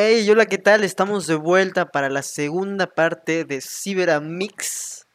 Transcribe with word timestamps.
Hey, 0.00 0.30
hola, 0.30 0.46
¿qué 0.46 0.58
tal? 0.58 0.84
Estamos 0.84 1.26
de 1.26 1.34
vuelta 1.34 1.86
para 1.86 2.08
la 2.08 2.22
segunda 2.22 2.86
parte 2.86 3.44
de 3.44 3.60
Cyberamix. 3.60 5.08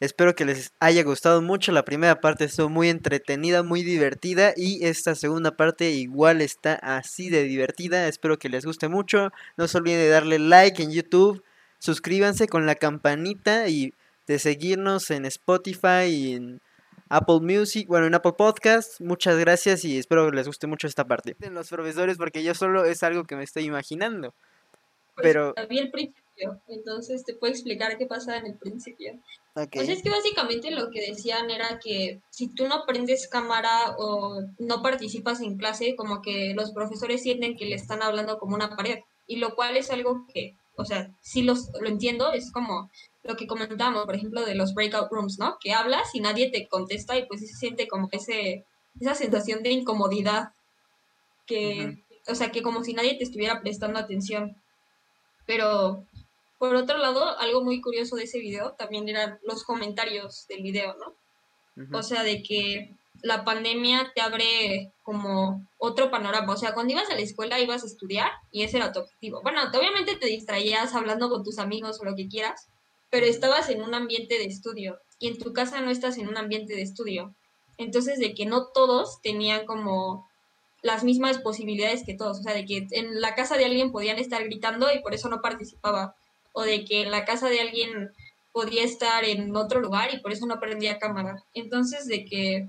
Espero 0.00 0.34
que 0.34 0.46
les 0.46 0.72
haya 0.80 1.02
gustado 1.02 1.42
mucho. 1.42 1.70
La 1.70 1.84
primera 1.84 2.18
parte 2.18 2.46
estuvo 2.46 2.70
muy 2.70 2.88
entretenida, 2.88 3.62
muy 3.62 3.82
divertida. 3.82 4.54
Y 4.56 4.86
esta 4.86 5.14
segunda 5.14 5.54
parte 5.54 5.90
igual 5.90 6.40
está 6.40 6.76
así 6.76 7.28
de 7.28 7.42
divertida. 7.42 8.08
Espero 8.08 8.38
que 8.38 8.48
les 8.48 8.64
guste 8.64 8.88
mucho. 8.88 9.32
No 9.58 9.68
se 9.68 9.76
olviden 9.76 9.98
de 9.98 10.08
darle 10.08 10.38
like 10.38 10.82
en 10.82 10.92
YouTube. 10.92 11.44
Suscríbanse 11.78 12.48
con 12.48 12.64
la 12.64 12.76
campanita 12.76 13.68
y 13.68 13.92
de 14.26 14.38
seguirnos 14.38 15.10
en 15.10 15.26
Spotify 15.26 16.06
y 16.06 16.32
en 16.36 16.62
Apple 17.08 17.40
Music, 17.40 17.86
bueno, 17.86 18.06
en 18.06 18.14
Apple 18.14 18.32
Podcast. 18.32 19.00
Muchas 19.00 19.38
gracias 19.38 19.84
y 19.84 19.98
espero 19.98 20.28
que 20.28 20.36
les 20.36 20.46
guste 20.46 20.66
mucho 20.66 20.86
esta 20.86 21.06
parte. 21.06 21.36
En 21.40 21.54
los 21.54 21.68
profesores, 21.68 22.16
porque 22.16 22.42
yo 22.42 22.54
solo 22.54 22.84
es 22.84 23.02
algo 23.02 23.24
que 23.24 23.36
me 23.36 23.44
estoy 23.44 23.64
imaginando. 23.64 24.34
Pues, 25.14 25.22
Pero, 25.22 25.54
Vi 25.68 25.78
el 25.78 25.90
principio, 25.90 26.60
entonces 26.68 27.24
te 27.24 27.34
puedo 27.34 27.52
explicar 27.52 27.96
qué 27.96 28.06
pasa 28.06 28.36
en 28.36 28.46
el 28.46 28.54
principio. 28.54 29.14
ok. 29.54 29.68
Pues 29.72 29.88
es 29.88 30.02
que 30.02 30.10
básicamente 30.10 30.70
lo 30.72 30.90
que 30.90 31.00
decían 31.08 31.50
era 31.50 31.78
que 31.78 32.20
si 32.30 32.48
tú 32.48 32.66
no 32.66 32.84
prendes 32.86 33.28
cámara 33.28 33.94
o 33.98 34.42
no 34.58 34.82
participas 34.82 35.40
en 35.40 35.56
clase, 35.56 35.94
como 35.96 36.22
que 36.22 36.54
los 36.54 36.72
profesores 36.72 37.22
sienten 37.22 37.56
que 37.56 37.66
le 37.66 37.76
están 37.76 38.02
hablando 38.02 38.38
como 38.38 38.56
una 38.56 38.76
pared. 38.76 38.98
Y 39.28 39.36
lo 39.36 39.54
cual 39.54 39.76
es 39.76 39.90
algo 39.90 40.26
que, 40.32 40.56
o 40.76 40.84
sea, 40.84 41.10
sí 41.20 41.42
los, 41.42 41.70
lo 41.80 41.88
entiendo, 41.88 42.32
es 42.32 42.52
como 42.52 42.90
lo 43.26 43.36
que 43.36 43.46
comentábamos, 43.46 44.04
por 44.04 44.14
ejemplo, 44.14 44.44
de 44.44 44.54
los 44.54 44.74
breakout 44.74 45.10
rooms, 45.10 45.38
¿no? 45.38 45.58
Que 45.60 45.72
hablas 45.72 46.14
y 46.14 46.20
nadie 46.20 46.50
te 46.50 46.68
contesta 46.68 47.16
y 47.16 47.26
pues 47.26 47.40
se 47.40 47.46
siente 47.48 47.88
como 47.88 48.08
ese, 48.12 48.64
esa 49.00 49.14
sensación 49.14 49.62
de 49.62 49.70
incomodidad 49.70 50.50
que, 51.46 52.02
o 52.28 52.34
sea, 52.34 52.50
que 52.50 52.62
como 52.62 52.82
si 52.84 52.92
nadie 52.92 53.14
te 53.16 53.24
estuviera 53.24 53.60
prestando 53.60 53.98
atención. 53.98 54.56
Pero, 55.46 56.04
por 56.58 56.74
otro 56.74 56.98
lado, 56.98 57.38
algo 57.38 57.62
muy 57.62 57.80
curioso 57.80 58.16
de 58.16 58.24
ese 58.24 58.38
video 58.38 58.72
también 58.72 59.08
eran 59.08 59.38
los 59.44 59.62
comentarios 59.64 60.46
del 60.48 60.62
video, 60.62 60.96
¿no? 60.96 61.82
Ujú. 61.84 61.96
O 61.96 62.02
sea, 62.02 62.22
de 62.22 62.42
que 62.42 62.94
la 63.22 63.44
pandemia 63.44 64.12
te 64.14 64.20
abre 64.20 64.92
como 65.02 65.66
otro 65.78 66.10
panorama. 66.10 66.52
O 66.52 66.56
sea, 66.56 66.74
cuando 66.74 66.92
ibas 66.92 67.10
a 67.10 67.14
la 67.14 67.20
escuela 67.20 67.60
ibas 67.60 67.82
a 67.84 67.86
estudiar 67.86 68.30
y 68.50 68.62
ese 68.62 68.78
era 68.78 68.92
tu 68.92 69.00
objetivo. 69.00 69.40
Bueno, 69.42 69.70
te- 69.70 69.78
obviamente 69.78 70.16
te 70.16 70.26
distraías 70.26 70.94
hablando 70.94 71.28
con 71.30 71.44
tus 71.44 71.58
amigos 71.58 72.00
o 72.00 72.04
lo 72.04 72.14
que 72.16 72.28
quieras, 72.28 72.68
pero 73.10 73.26
estabas 73.26 73.68
en 73.70 73.82
un 73.82 73.94
ambiente 73.94 74.38
de 74.38 74.44
estudio 74.44 74.98
y 75.18 75.28
en 75.28 75.38
tu 75.38 75.52
casa 75.52 75.80
no 75.80 75.90
estás 75.90 76.18
en 76.18 76.28
un 76.28 76.36
ambiente 76.36 76.74
de 76.74 76.82
estudio. 76.82 77.34
Entonces, 77.78 78.18
de 78.18 78.34
que 78.34 78.46
no 78.46 78.66
todos 78.68 79.20
tenían 79.22 79.66
como 79.66 80.28
las 80.82 81.04
mismas 81.04 81.38
posibilidades 81.38 82.04
que 82.04 82.14
todos. 82.14 82.40
O 82.40 82.42
sea, 82.42 82.54
de 82.54 82.64
que 82.64 82.86
en 82.90 83.20
la 83.20 83.34
casa 83.34 83.56
de 83.56 83.64
alguien 83.64 83.92
podían 83.92 84.18
estar 84.18 84.42
gritando 84.44 84.92
y 84.92 85.00
por 85.00 85.14
eso 85.14 85.28
no 85.28 85.40
participaba. 85.40 86.14
O 86.52 86.62
de 86.62 86.84
que 86.84 87.02
en 87.02 87.10
la 87.10 87.24
casa 87.24 87.48
de 87.48 87.60
alguien 87.60 88.12
podía 88.52 88.84
estar 88.84 89.24
en 89.24 89.54
otro 89.54 89.80
lugar 89.80 90.14
y 90.14 90.20
por 90.20 90.32
eso 90.32 90.46
no 90.46 90.60
prendía 90.60 90.98
cámara. 90.98 91.44
Entonces, 91.52 92.06
de 92.06 92.24
que, 92.24 92.68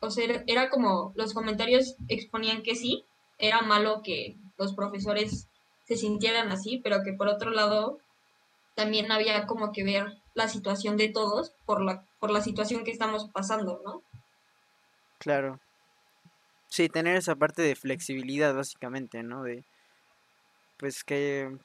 o 0.00 0.10
sea, 0.10 0.44
era 0.46 0.70
como 0.70 1.12
los 1.16 1.34
comentarios 1.34 1.96
exponían 2.06 2.62
que 2.62 2.76
sí, 2.76 3.04
era 3.38 3.62
malo 3.62 4.02
que 4.04 4.36
los 4.56 4.74
profesores 4.74 5.48
se 5.86 5.96
sintieran 5.96 6.52
así, 6.52 6.78
pero 6.84 7.02
que 7.02 7.12
por 7.12 7.28
otro 7.28 7.50
lado 7.50 7.98
también 8.78 9.10
había 9.10 9.44
como 9.48 9.72
que 9.72 9.82
ver 9.82 10.22
la 10.34 10.46
situación 10.46 10.96
de 10.96 11.08
todos 11.08 11.50
por 11.66 11.82
la, 11.82 12.04
por 12.20 12.30
la 12.30 12.40
situación 12.40 12.84
que 12.84 12.92
estamos 12.92 13.28
pasando, 13.32 13.82
¿no? 13.84 14.04
Claro. 15.18 15.58
Sí, 16.68 16.88
tener 16.88 17.16
esa 17.16 17.34
parte 17.34 17.60
de 17.60 17.74
flexibilidad, 17.74 18.54
básicamente, 18.54 19.24
¿no? 19.24 19.42
De, 19.42 19.64
pues 20.76 21.02
que, 21.02 21.58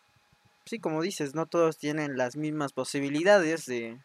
sí, 0.66 0.80
como 0.80 1.04
dices, 1.04 1.36
no 1.36 1.46
todos 1.46 1.78
tienen 1.78 2.18
las 2.18 2.36
mismas 2.36 2.74
posibilidades 2.74 3.68
de 3.68 4.00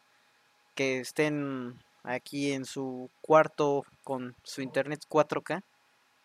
que 0.75 0.99
estén 0.99 1.83
aquí 2.03 2.53
en 2.53 2.67
su 2.67 3.09
cuarto 3.23 3.87
con 4.05 4.37
su 4.43 4.61
internet 4.61 5.01
4K 5.09 5.63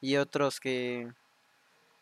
y 0.02 0.18
otros 0.18 0.59
que 0.59 1.07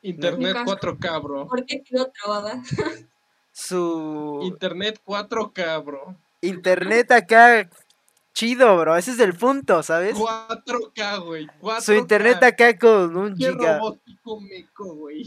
Internet 0.01 0.57
Nunca. 0.57 0.79
4K, 0.79 1.21
bro. 1.21 1.47
¿Por 1.47 1.67
qué 1.67 1.83
quedó 1.83 2.09
trabada? 2.09 2.63
su 3.51 4.39
Internet 4.43 5.01
4K, 5.05 5.83
bro. 5.83 6.15
internet 6.41 7.11
acá 7.11 7.69
chido, 8.33 8.77
bro, 8.77 8.95
ese 8.95 9.11
es 9.11 9.19
el 9.19 9.33
punto, 9.33 9.83
¿sabes? 9.83 10.15
4K, 10.15 11.23
güey. 11.23 11.47
4K. 11.61 11.81
Su 11.81 11.93
internet 11.93 12.41
acá 12.43 12.77
con 12.77 13.15
un 13.15 13.37
Qué 13.37 13.51
giga. 13.51 13.77
robótico 13.77 14.39
meco, 14.39 14.95
güey. 14.95 15.23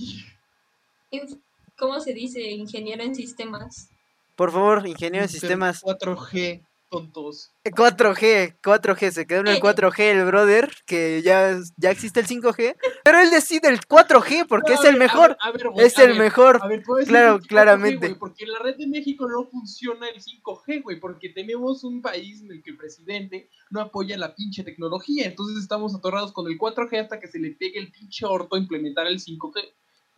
¿Cómo 1.78 2.00
se 2.00 2.12
dice? 2.12 2.40
Ingeniero 2.50 3.02
en 3.02 3.14
sistemas. 3.14 3.90
Por 4.36 4.50
favor, 4.50 4.86
ingeniero 4.86 5.26
Internet 5.26 5.30
sistemas 5.30 5.82
4G, 5.82 6.62
tontos. 6.98 7.50
4G, 7.64 8.56
4G, 8.62 9.10
se 9.10 9.26
quedó 9.26 9.40
en 9.40 9.48
el 9.48 9.56
Eh. 9.56 9.60
4G 9.60 9.98
el 10.00 10.24
brother, 10.24 10.70
que 10.86 11.22
ya, 11.22 11.58
ya 11.76 11.90
existe 11.90 12.20
el 12.20 12.26
5G, 12.26 12.76
pero 13.04 13.20
él 13.20 13.30
decide 13.30 13.68
el 13.68 13.80
4G 13.80 14.46
porque 14.46 14.74
No, 14.74 14.80
es 14.80 14.86
el 14.86 14.94
a 14.96 14.98
mejor, 14.98 15.28
ver, 15.30 15.36
a 15.40 15.50
ver, 15.52 15.68
güey, 15.70 15.86
es 15.86 15.98
a 15.98 16.02
el 16.02 16.10
ver, 16.12 16.18
mejor. 16.18 16.58
A 16.62 16.68
ver, 16.68 16.82
¿puedo 16.82 16.98
decir 16.98 17.10
Claro, 17.12 17.38
que 17.38 17.42
es 17.42 17.44
4G, 17.44 17.48
claramente. 17.48 18.14
Porque 18.16 18.44
en 18.44 18.52
la 18.52 18.58
red 18.60 18.76
de 18.76 18.86
México 18.86 19.28
no 19.28 19.46
funciona 19.50 20.08
el 20.08 20.20
5G, 20.22 20.82
güey, 20.82 21.00
porque 21.00 21.30
tenemos 21.30 21.84
un 21.84 22.00
país 22.02 22.42
en 22.42 22.50
el 22.52 22.62
que 22.62 22.70
el 22.70 22.76
presidente 22.76 23.48
no 23.70 23.80
apoya 23.80 24.16
la 24.16 24.34
pinche 24.34 24.62
tecnología, 24.62 25.26
entonces 25.26 25.62
estamos 25.62 25.94
atorados 25.94 26.32
con 26.32 26.46
el 26.50 26.58
4G 26.58 27.00
hasta 27.00 27.18
que 27.18 27.28
se 27.28 27.38
le 27.38 27.50
pegue 27.52 27.78
el 27.78 27.90
pinche 27.90 28.24
orto 28.26 28.56
a 28.56 28.58
implementar 28.58 29.06
el 29.06 29.18
5G. 29.20 29.60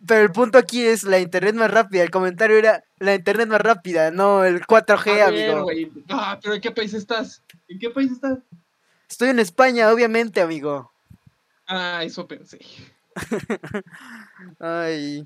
Pero 0.06 0.22
el 0.22 0.32
punto 0.32 0.58
aquí 0.58 0.82
es 0.84 1.04
la 1.04 1.18
internet 1.20 1.54
más 1.54 1.70
rápida, 1.70 2.02
el 2.02 2.10
comentario 2.10 2.56
era 2.58 2.82
la 2.98 3.14
internet 3.14 3.48
más 3.48 3.60
rápida, 3.60 4.10
no 4.10 4.44
el 4.44 4.60
4G, 4.66 5.20
A 5.22 5.30
ver, 5.30 5.50
amigo. 5.52 5.70
Ah, 6.10 6.38
pero 6.42 6.54
¿en 6.54 6.60
qué 6.60 6.70
país 6.70 6.92
estás? 6.94 7.42
¿En 7.68 7.78
qué 7.78 7.90
país 7.90 8.12
estás? 8.12 8.38
Estoy 9.08 9.28
en 9.30 9.38
España, 9.38 9.90
obviamente, 9.92 10.40
amigo. 10.40 10.92
Ah, 11.66 12.02
eso 12.04 12.26
pensé. 12.26 12.58
Ay. 14.60 15.24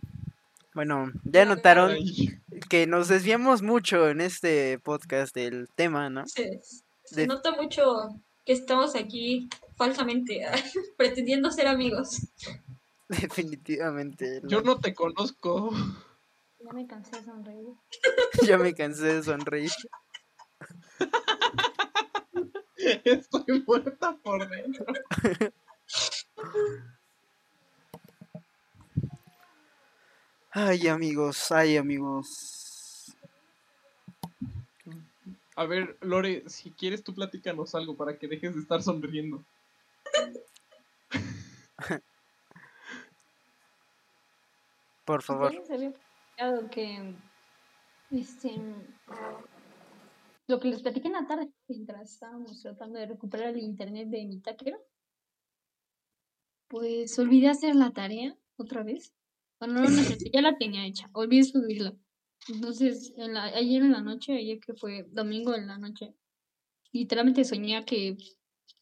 Bueno, 0.72 1.10
ya 1.24 1.44
notaron 1.44 1.90
Ay, 1.90 2.38
que 2.68 2.86
nos 2.86 3.08
desviamos 3.08 3.60
mucho 3.62 4.08
en 4.08 4.20
este 4.20 4.78
podcast 4.78 5.34
del 5.34 5.68
tema, 5.74 6.08
¿no? 6.10 6.26
Se, 6.28 6.60
se 7.04 7.16
De- 7.22 7.26
nota 7.26 7.50
mucho 7.52 8.10
que 8.46 8.52
estamos 8.52 8.94
aquí 8.94 9.48
falsamente, 9.76 10.40
pretendiendo 10.96 11.50
ser 11.50 11.66
amigos. 11.66 12.20
Definitivamente. 13.20 14.40
yo 14.44 14.62
no- 14.62 14.78
te 14.78 14.94
conozco. 14.94 15.70
Ya 16.60 16.72
me 16.72 16.86
cansé 16.86 17.16
de 17.16 17.24
sonreír. 17.24 17.74
ya 18.46 18.58
me 18.58 18.74
cansé 18.74 19.06
de 19.14 19.22
sonreír. 19.22 19.70
Estoy 23.04 23.64
muerta 23.66 24.16
por 24.22 24.48
dentro. 24.48 24.86
Ay, 30.52 30.88
amigos, 30.88 31.50
ay, 31.52 31.76
amigos. 31.76 33.14
A 35.56 35.64
ver, 35.64 35.96
Lore, 36.00 36.44
si 36.48 36.70
quieres 36.70 37.04
tú 37.04 37.14
platícanos 37.14 37.74
algo 37.74 37.94
para 37.96 38.16
que 38.16 38.26
dejes 38.28 38.54
de 38.54 38.62
estar 38.62 38.82
sonriendo. 38.82 39.44
Por 45.10 45.22
favor. 45.22 45.50
Platicado 45.66 46.70
que 46.70 47.16
este 48.10 48.50
lo 50.46 50.58
que 50.60 50.68
les 50.68 50.82
platiqué 50.82 51.08
en 51.08 51.14
la 51.14 51.26
tarde 51.26 51.50
mientras 51.68 52.12
estábamos 52.12 52.60
tratando 52.62 52.98
de 52.98 53.06
recuperar 53.06 53.48
el 53.48 53.60
internet 53.60 54.08
de 54.08 54.24
mi 54.24 54.40
taquero. 54.40 54.78
Pues 56.68 57.18
olvidé 57.18 57.48
hacer 57.48 57.74
la 57.74 57.92
tarea 57.92 58.36
otra 58.56 58.82
vez. 58.82 59.12
Bueno, 59.58 59.82
no, 59.82 59.88
ya 60.32 60.40
la 60.40 60.56
tenía 60.56 60.86
hecha. 60.86 61.10
Olvidé 61.12 61.44
subirla. 61.44 61.94
Entonces, 62.48 63.12
en 63.16 63.34
la- 63.34 63.44
ayer 63.44 63.82
en 63.82 63.92
la 63.92 64.00
noche, 64.00 64.32
ayer 64.36 64.60
que 64.60 64.74
fue 64.74 65.04
domingo 65.10 65.54
en 65.54 65.66
la 65.66 65.78
noche, 65.78 66.14
literalmente 66.92 67.44
soñé 67.44 67.84
que 67.84 68.16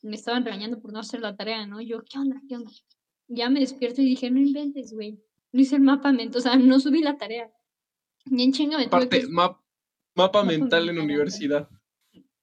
me 0.02 0.16
estaban 0.16 0.44
regañando 0.44 0.81
por 0.81 0.92
no 0.92 1.00
hacer 1.00 1.20
la 1.20 1.36
tarea, 1.36 1.66
¿no? 1.66 1.81
Yo, 1.81 2.02
¿qué 2.04 2.19
onda? 2.19 2.40
¿Qué 2.48 2.56
onda? 2.56 2.70
Ya 3.26 3.50
me 3.50 3.60
despierto 3.60 4.00
y 4.00 4.04
dije, 4.06 4.31
no 4.31 4.38
inventes, 4.38 4.92
güey. 4.92 5.19
No 5.52 5.60
hice 5.60 5.76
el 5.76 5.82
mapa 5.82 6.12
mental, 6.12 6.38
o 6.38 6.42
sea, 6.42 6.56
no 6.56 6.78
subí 6.78 7.00
la 7.02 7.16
tarea. 7.16 7.50
Y 8.26 8.42
en 8.42 8.52
chinga 8.52 8.76
me 8.78 8.84
tuve 8.86 8.96
Aparte, 9.04 9.20
que... 9.20 9.28
map- 9.28 9.60
mapa 10.14 10.44
mental 10.44 10.80
en 10.82 10.86
mental, 10.96 11.04
universidad. 11.04 11.68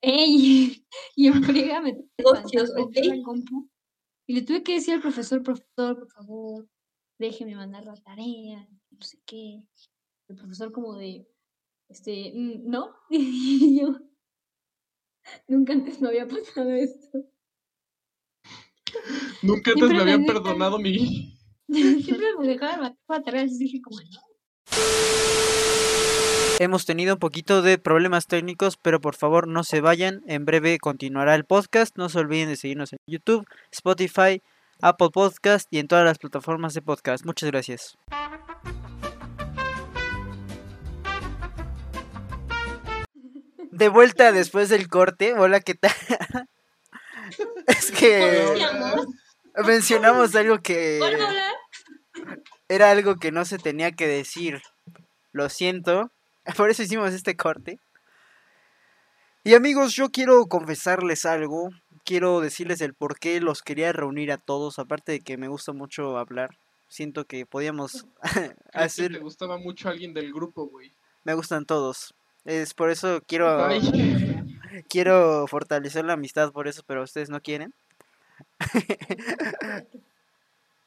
¡Ey! 0.02 0.86
Y 1.16 1.28
en 1.28 1.44
friega 1.44 1.82
me 1.82 1.98
Y 4.28 4.34
le 4.34 4.42
tuve 4.42 4.64
que 4.64 4.74
decir 4.74 4.96
al 4.96 5.02
profesor, 5.02 5.44
profesor, 5.44 5.98
por 5.98 6.12
favor, 6.12 6.70
déjeme 7.20 7.56
mandar 7.56 7.86
la 7.86 7.96
tarea, 7.96 8.68
no 8.92 9.02
sé 9.02 9.20
qué. 9.26 9.64
El 10.28 10.36
profesor 10.36 10.72
como 10.72 10.96
de, 10.96 11.28
este, 11.90 12.32
"Mm, 12.36 12.70
¿no? 12.70 12.96
Y 13.10 13.80
yo, 13.80 13.96
nunca 15.48 15.74
antes 15.74 16.02
me 16.02 16.08
había 16.10 16.28
pasado 16.28 16.72
esto. 16.72 17.20
Nunca 19.44 19.72
antes 19.72 19.88
Siempre 19.88 19.88
me 19.90 19.94
me 19.94 20.02
habían 20.02 20.26
perdonado 20.26 20.80
mi. 20.80 21.38
Siempre 21.68 22.28
me 22.40 22.48
dejaban 22.48 22.95
dije 23.58 23.82
como, 23.82 24.00
no. 24.00 24.22
Hemos 26.58 26.86
tenido 26.86 27.16
un 27.16 27.20
poquito 27.20 27.62
de 27.62 27.78
problemas 27.78 28.28
técnicos, 28.28 28.78
pero 28.78 29.02
por 29.02 29.16
favor 29.16 29.48
no 29.48 29.64
se 29.64 29.82
vayan. 29.82 30.24
En 30.26 30.46
breve 30.46 30.78
continuará 30.80 31.36
el 31.36 31.44
podcast. 31.44 31.98
No 31.98 32.08
se 32.08 32.20
olviden 32.20 32.48
de 32.48 32.56
seguirnos 32.56 32.94
en 32.94 33.00
YouTube, 33.08 33.46
Spotify, 33.72 34.42
Apple 34.82 35.10
Podcast 35.14 35.68
y 35.70 35.80
en 35.80 35.88
todas 35.88 36.06
las 36.06 36.18
plataformas 36.18 36.74
de 36.74 36.82
podcast. 36.82 37.26
Muchas 37.26 37.52
gracias. 37.52 37.98
De 43.72 43.90
vuelta 43.90 44.32
después 44.32 44.70
del 44.70 44.88
corte. 44.88 45.34
Hola, 45.34 45.60
¿qué 45.60 45.76
tal? 45.76 45.92
es 47.68 47.92
que 47.92 48.56
mencionamos 49.66 50.34
algo 50.36 50.60
que 50.60 51.00
hola, 51.02 51.28
hola. 51.28 52.46
Era 52.70 52.92
algo 52.92 53.16
que 53.18 53.32
no 53.32 53.46
se 53.46 53.58
tenía 53.58 53.92
que 53.92 54.08
decir. 54.08 54.62
Lo 55.32 55.50
siento. 55.50 56.12
Por 56.58 56.70
eso 56.70 56.84
hicimos 56.84 57.14
este 57.14 57.36
corte. 57.36 57.80
Y 59.44 59.54
amigos, 59.54 59.94
yo 59.94 60.10
quiero 60.10 60.46
confesarles 60.48 61.26
algo. 61.26 61.70
Quiero 62.04 62.40
decirles 62.40 62.82
el 62.82 62.94
por 62.94 63.20
qué 63.20 63.40
los 63.42 63.62
quería 63.62 63.92
reunir 63.92 64.32
a 64.32 64.38
todos. 64.38 64.80
Aparte 64.80 65.12
de 65.12 65.20
que 65.20 65.38
me 65.38 65.48
gusta 65.48 65.72
mucho 65.72 66.18
hablar. 66.18 66.58
Siento 66.88 67.26
que 67.26 67.46
podíamos 67.46 68.06
que 68.34 68.56
hacer... 68.74 69.12
te 69.12 69.20
gustaba 69.20 69.58
mucho 69.58 69.90
alguien 69.90 70.14
del 70.14 70.34
grupo, 70.34 70.68
güey. 70.68 70.92
Me 71.24 71.34
gustan 71.34 71.66
todos. 71.66 72.16
Es 72.44 72.74
por 72.74 72.90
eso 72.90 73.22
quiero... 73.28 73.68
Quiero 74.90 75.48
fortalecer 75.48 76.06
la 76.06 76.14
amistad 76.14 76.52
por 76.52 76.68
eso, 76.68 76.84
pero 76.86 77.04
ustedes 77.04 77.30
no 77.30 77.40
quieren. 77.42 77.74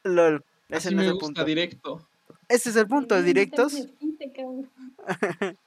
LOL. 0.03 0.45
Ese 0.69 0.89
así 0.89 0.95
no 0.95 0.97
me 0.99 1.03
es 1.05 1.09
el 1.09 1.15
gusta, 1.15 1.27
punto. 1.27 1.45
directo. 1.45 2.09
Ese 2.49 2.71
es 2.71 2.77
el 2.77 2.87
punto, 2.87 3.15
Ay, 3.17 3.23
directos. 3.23 3.75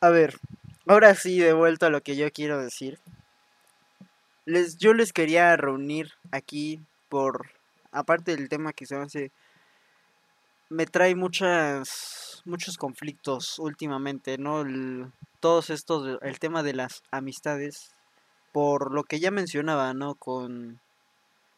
A 0.00 0.08
ver, 0.08 0.38
ahora 0.86 1.14
sí, 1.14 1.38
de 1.38 1.52
vuelta 1.52 1.86
a 1.86 1.90
lo 1.90 2.00
que 2.00 2.16
yo 2.16 2.30
quiero 2.32 2.58
decir. 2.62 2.98
Les, 4.46 4.78
yo 4.78 4.94
les 4.94 5.12
quería 5.12 5.54
reunir 5.56 6.12
aquí 6.32 6.80
por, 7.08 7.50
aparte 7.92 8.34
del 8.34 8.48
tema 8.48 8.72
que 8.72 8.86
se 8.86 8.96
hace, 8.96 9.30
me 10.70 10.86
trae 10.86 11.14
muchas, 11.14 12.42
muchos 12.46 12.78
conflictos 12.78 13.58
últimamente, 13.58 14.38
¿no? 14.38 14.62
El- 14.62 15.12
todos 15.40 15.68
estos, 15.70 16.04
de- 16.06 16.18
el 16.22 16.38
tema 16.38 16.62
de 16.62 16.74
las 16.74 17.02
amistades, 17.10 17.90
por 18.52 18.92
lo 18.94 19.04
que 19.04 19.20
ya 19.20 19.30
mencionaba, 19.30 19.92
¿no? 19.94 20.14
Con, 20.14 20.80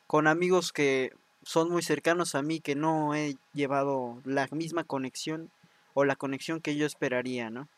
con 0.09 0.27
amigos 0.27 0.73
que 0.73 1.13
son 1.45 1.71
muy 1.71 1.83
cercanos 1.83 2.35
a 2.35 2.43
mí, 2.43 2.61
que 2.61 2.75
no 2.75 3.15
he 3.15 3.37
llevado 3.53 4.21
la 4.25 4.49
misma 4.53 4.85
conexión 4.85 5.51
o 5.95 6.05
la 6.05 6.17
conexión 6.17 6.61
que 6.61 6.77
yo 6.77 6.87
esperaría, 6.87 7.51
¿no? 7.51 7.69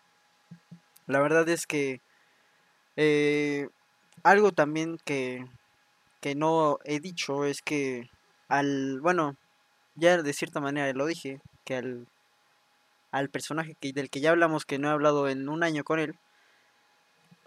La 1.07 1.21
verdad 1.21 1.49
es 1.49 1.67
que 1.67 2.01
eh, 2.97 3.69
algo 4.25 4.53
también 4.53 4.99
que, 5.05 5.47
que 6.23 6.35
no 6.35 6.79
he 6.85 7.01
dicho 7.01 7.45
es 7.47 7.63
que 7.63 8.11
al, 8.49 9.01
bueno, 9.03 9.37
ya 9.97 10.23
de 10.23 10.33
cierta 10.35 10.61
manera 10.61 10.93
lo 10.95 11.07
dije, 11.07 11.41
que 11.65 11.77
al, 11.77 12.09
al 13.13 13.31
personaje 13.31 13.77
que, 13.81 13.95
del 13.95 14.11
que 14.11 14.21
ya 14.21 14.29
hablamos, 14.29 14.67
que 14.67 14.79
no 14.79 14.89
he 14.89 14.93
hablado 14.93 15.27
en 15.31 15.49
un 15.49 15.63
año 15.63 15.85
con 15.85 15.99
él, 16.01 16.19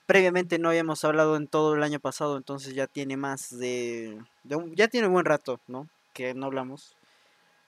previamente 0.06 0.58
no 0.60 0.70
habíamos 0.70 1.04
hablado 1.04 1.36
en 1.36 1.48
todo 1.48 1.76
el 1.76 1.84
año 1.84 2.00
pasado, 2.00 2.38
entonces 2.38 2.74
ya 2.74 2.88
tiene 2.88 3.18
más 3.18 3.50
de, 3.58 4.20
un- 4.46 4.74
ya 4.76 4.88
tiene 4.88 5.08
buen 5.08 5.26
rato, 5.26 5.60
¿no? 5.68 5.88
Que 6.18 6.34
no 6.34 6.48
hablamos. 6.48 6.96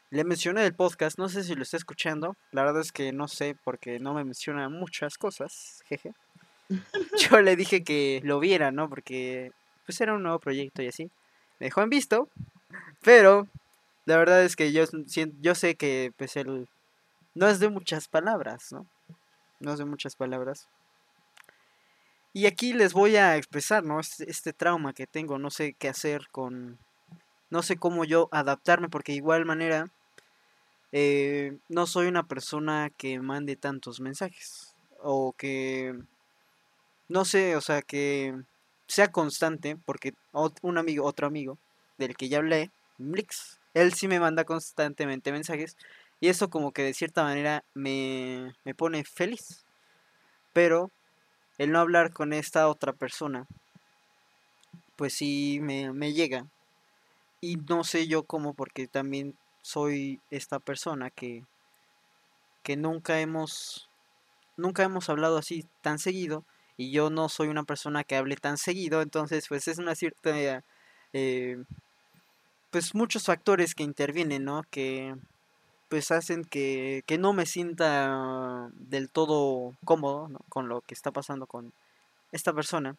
Le 0.10 0.24
mencioné 0.24 0.66
el 0.66 0.74
podcast, 0.74 1.20
no 1.20 1.30
sé 1.30 1.44
si 1.44 1.54
lo 1.54 1.62
está 1.62 1.78
escuchando, 1.78 2.36
la 2.52 2.64
verdad 2.64 2.82
es 2.82 2.92
que 2.92 3.12
no 3.14 3.28
sé 3.28 3.56
porque 3.64 4.00
no 4.00 4.16
me 4.16 4.24
menciona 4.24 4.68
muchas 4.70 5.20
cosas, 5.20 5.84
jeje. 5.88 6.16
Yo 7.30 7.42
le 7.42 7.56
dije 7.56 7.84
que 7.84 8.22
lo 8.24 8.40
viera, 8.40 8.72
¿no? 8.72 8.90
Porque 8.90 9.52
pues 9.86 10.02
era 10.02 10.16
un 10.16 10.24
nuevo 10.24 10.40
proyecto 10.40 10.82
y 10.82 10.88
así. 10.88 11.12
Me 11.60 11.68
dejó 11.68 11.84
en 11.84 11.92
visto, 11.92 12.28
pero 13.04 13.48
la 14.06 14.18
verdad 14.18 14.44
es 14.44 14.56
que 14.56 14.72
yo, 14.72 14.86
yo 15.42 15.54
sé 15.54 15.76
que 15.76 16.12
pues 16.18 16.36
él 16.36 16.68
no 17.36 17.48
es 17.48 17.60
de 17.60 17.70
muchas 17.70 18.08
palabras, 18.08 18.72
¿no? 18.72 18.88
No 19.60 19.74
es 19.74 19.78
de 19.78 19.86
muchas 19.86 20.16
palabras. 20.16 20.68
Y 22.34 22.48
aquí 22.48 22.74
les 22.74 22.94
voy 22.94 23.16
a 23.16 23.38
expresar, 23.38 23.84
¿no? 23.84 24.00
Este, 24.00 24.28
este 24.28 24.54
trauma 24.54 24.94
que 24.94 25.06
tengo, 25.06 25.38
no 25.38 25.52
sé 25.52 25.74
qué 25.74 25.88
hacer 25.88 26.30
con... 26.32 26.80
No 27.50 27.64
sé 27.64 27.78
cómo 27.78 28.06
yo 28.06 28.30
adaptarme, 28.32 28.90
porque 28.90 29.12
de 29.12 29.18
igual 29.18 29.46
manera 29.46 29.90
eh, 30.92 31.58
no 31.68 31.88
soy 31.88 32.08
una 32.08 32.28
persona 32.28 32.92
que 32.96 33.20
mande 33.20 33.56
tantos 33.56 34.00
mensajes. 34.00 34.76
O 35.02 35.34
que... 35.34 35.98
No 37.08 37.26
sé, 37.26 37.56
o 37.56 37.62
sea, 37.62 37.82
que 37.82 38.36
sea 38.88 39.12
constante, 39.12 39.78
porque 39.86 40.14
un 40.62 40.78
amigo, 40.78 41.06
otro 41.06 41.26
amigo, 41.26 41.58
del 41.98 42.16
que 42.16 42.30
ya 42.30 42.38
hablé, 42.38 42.72
Mlix, 43.00 43.60
él 43.74 43.94
sí 43.94 44.08
me 44.08 44.20
manda 44.20 44.46
constantemente 44.46 45.32
mensajes. 45.32 45.76
Y 46.20 46.28
eso 46.28 46.50
como 46.50 46.72
que 46.72 46.84
de 46.84 46.94
cierta 46.94 47.24
manera 47.24 47.64
me, 47.74 48.56
me 48.64 48.76
pone 48.76 49.04
feliz. 49.04 49.66
Pero 50.54 50.92
el 51.58 51.72
no 51.72 51.80
hablar 51.80 52.14
con 52.14 52.34
esta 52.34 52.68
otra 52.68 52.94
persona, 52.94 53.48
pues 54.96 55.14
sí 55.14 55.60
me, 55.62 55.94
me 55.94 56.14
llega. 56.14 56.46
Y 57.42 57.56
no 57.56 57.84
sé 57.84 58.08
yo 58.08 58.24
cómo, 58.24 58.54
porque 58.54 58.88
también 58.88 59.38
soy 59.62 60.20
esta 60.30 60.60
persona 60.60 61.10
que, 61.10 61.46
que 62.64 62.76
nunca 62.76 63.20
hemos, 63.20 63.90
nunca 64.58 64.84
hemos 64.84 65.10
hablado 65.10 65.38
así 65.38 65.66
tan 65.82 66.00
seguido. 66.00 66.44
Y 66.78 66.92
yo 66.92 67.10
no 67.10 67.30
soy 67.30 67.50
una 67.50 67.64
persona 67.64 68.04
que 68.04 68.16
hable 68.16 68.38
tan 68.38 68.58
seguido, 68.58 69.02
entonces 69.02 69.48
pues 69.50 69.68
es 69.68 69.80
una 69.80 69.96
cierta, 69.96 70.64
eh, 71.14 71.62
pues 72.72 72.96
muchos 72.96 73.26
factores 73.26 73.76
que 73.76 73.84
intervienen, 73.84 74.46
¿no? 74.46 74.64
Que 74.70 75.16
pues 75.90 76.12
hacen 76.12 76.46
que, 76.46 77.04
que 77.08 77.18
no 77.18 77.34
me 77.34 77.46
sienta 77.46 78.70
del 78.74 79.10
todo 79.10 79.76
cómodo. 79.84 80.30
Con 80.48 80.70
lo 80.70 80.82
que 80.82 80.94
está 80.94 81.12
pasando 81.12 81.48
con 81.48 81.74
esta 82.32 82.54
persona. 82.54 82.96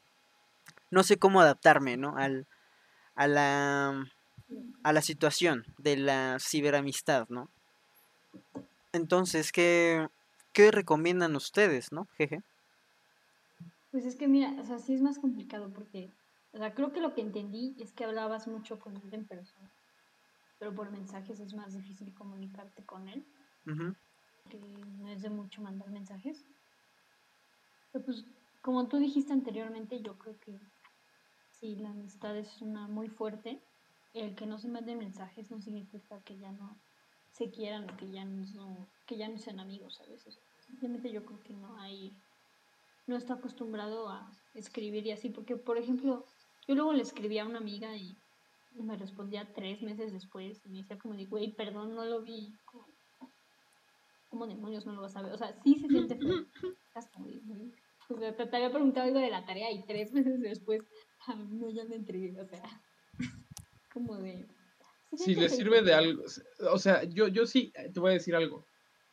No 0.91 1.03
sé 1.05 1.17
cómo 1.17 1.41
adaptarme, 1.41 1.97
¿no? 1.97 2.17
Al, 2.17 2.47
a 3.15 3.29
la 3.29 4.05
a 4.83 4.93
la 4.93 5.03
situación 5.03 5.65
de 5.79 5.97
la 5.97 6.39
ciberamistad, 6.41 7.29
¿no? 7.29 7.49
Entonces, 8.93 9.53
¿qué, 9.53 10.09
qué 10.53 10.71
recomiendan 10.71 11.37
ustedes, 11.37 11.93
no? 11.93 12.07
Jeje. 12.17 12.43
Pues 13.91 14.05
es 14.05 14.17
que 14.17 14.29
mira, 14.29 14.55
o 14.61 14.65
sea, 14.65 14.79
sí 14.79 14.95
es 14.95 15.03
más 15.03 15.19
complicado 15.19 15.71
porque, 15.73 16.11
o 16.53 16.59
sea, 16.59 16.75
creo 16.75 16.93
que 16.93 17.01
lo 17.01 17.15
que 17.15 17.21
entendí 17.21 17.77
es 17.81 17.93
que 17.93 18.05
hablabas 18.05 18.47
mucho 18.47 18.79
con 18.79 18.97
él 18.97 19.13
en 19.13 19.27
persona, 19.27 19.71
pero 20.59 20.75
por 20.75 20.91
mensajes 20.91 21.41
es 21.41 21.55
más 21.55 21.75
difícil 21.75 22.15
comunicarte 22.15 22.85
con 22.85 23.09
él, 23.09 23.25
que 24.49 24.59
no 24.99 25.09
es 25.09 25.23
de 25.23 25.31
mucho 25.31 25.63
mandar 25.63 25.91
mensajes. 25.91 26.45
Pero 27.93 28.05
pues, 28.05 28.25
como 28.63 28.87
tú 28.87 28.99
dijiste 28.99 29.33
anteriormente, 29.33 30.01
yo 30.03 30.17
creo 30.19 30.39
que 30.41 30.59
sí, 31.59 31.77
la 31.77 31.91
amistad 31.91 32.37
es 32.37 32.61
una 32.63 32.87
muy 32.87 33.09
fuerte. 33.09 33.61
El 34.13 34.35
que 34.35 34.47
no 34.47 34.59
se 34.59 34.69
manden 34.69 34.99
mensajes 34.99 35.51
no 35.51 35.61
significa 35.61 36.21
que 36.23 36.39
ya 36.39 36.53
no 36.53 36.79
se 37.33 37.51
quieran 37.51 37.89
o 37.89 37.97
que 37.97 38.11
ya 38.11 38.25
no, 38.25 38.89
que 39.07 39.17
ya 39.17 39.29
no 39.29 39.39
sean 39.39 39.61
amigos. 39.61 40.01
O 40.01 40.19
sea, 40.19 40.33
simplemente 40.67 41.13
yo 41.13 41.25
creo 41.25 41.41
que 41.41 41.55
no 41.55 41.77
hay 41.79 42.13
no 43.07 43.17
está 43.17 43.35
acostumbrado 43.35 44.09
a 44.09 44.31
escribir 44.55 45.07
y 45.07 45.11
así, 45.11 45.31
porque 45.31 45.57
por 45.57 45.77
ejemplo, 45.79 46.25
yo 46.69 46.75
luego 46.75 46.93
le 46.93 47.03
escribía 47.03 47.43
a 47.43 47.47
una 47.47 47.59
amiga 47.59 47.97
y 47.97 48.17
me 48.75 48.97
respondía 48.97 49.53
tres 49.53 49.83
meses 49.83 50.13
después 50.13 50.63
y 50.65 50.69
me 50.69 50.79
decía 50.79 50.99
como 50.99 51.15
de, 51.15 51.27
güey, 51.27 51.53
perdón, 51.53 51.95
no 51.95 52.05
lo 52.05 52.23
vi, 52.23 52.55
como, 52.65 52.87
¿cómo 54.29 54.47
demonios 54.47 54.87
no 54.87 54.93
lo 54.93 55.03
vas 55.03 55.17
a 55.17 55.23
ver? 55.23 55.33
O 55.33 55.39
sea, 55.39 55.53
sí 55.65 55.75
se 55.75 55.89
siente 55.89 56.17
feo. 56.17 56.47
O 58.09 58.19
sea, 58.19 58.37
te, 58.37 58.47
te 58.47 58.57
había 58.57 58.71
preguntado 58.71 59.07
algo 59.07 59.19
de 59.19 59.31
la 59.31 59.45
tarea 59.45 59.71
y 59.73 59.83
tres 59.85 60.13
meses 60.13 60.41
después, 60.41 60.83
ah, 61.27 61.35
no, 61.35 61.69
ya 61.69 61.85
me 61.85 61.97
entregué, 61.97 62.41
o 62.41 62.47
sea, 62.47 62.63
como 63.93 64.17
de... 64.17 64.47
Si 65.17 65.35
le 65.35 65.49
sirve 65.49 65.83
de 65.83 65.93
algo. 65.93 66.23
O 66.71 66.79
sea, 66.79 67.03
yo, 67.05 67.27
yo 67.29 67.45
sí, 67.45 67.73
eh, 67.75 67.91
te 67.93 67.99
voy 67.99 68.11
a 68.11 68.15
decir 68.15 68.37
algo. 68.37 68.65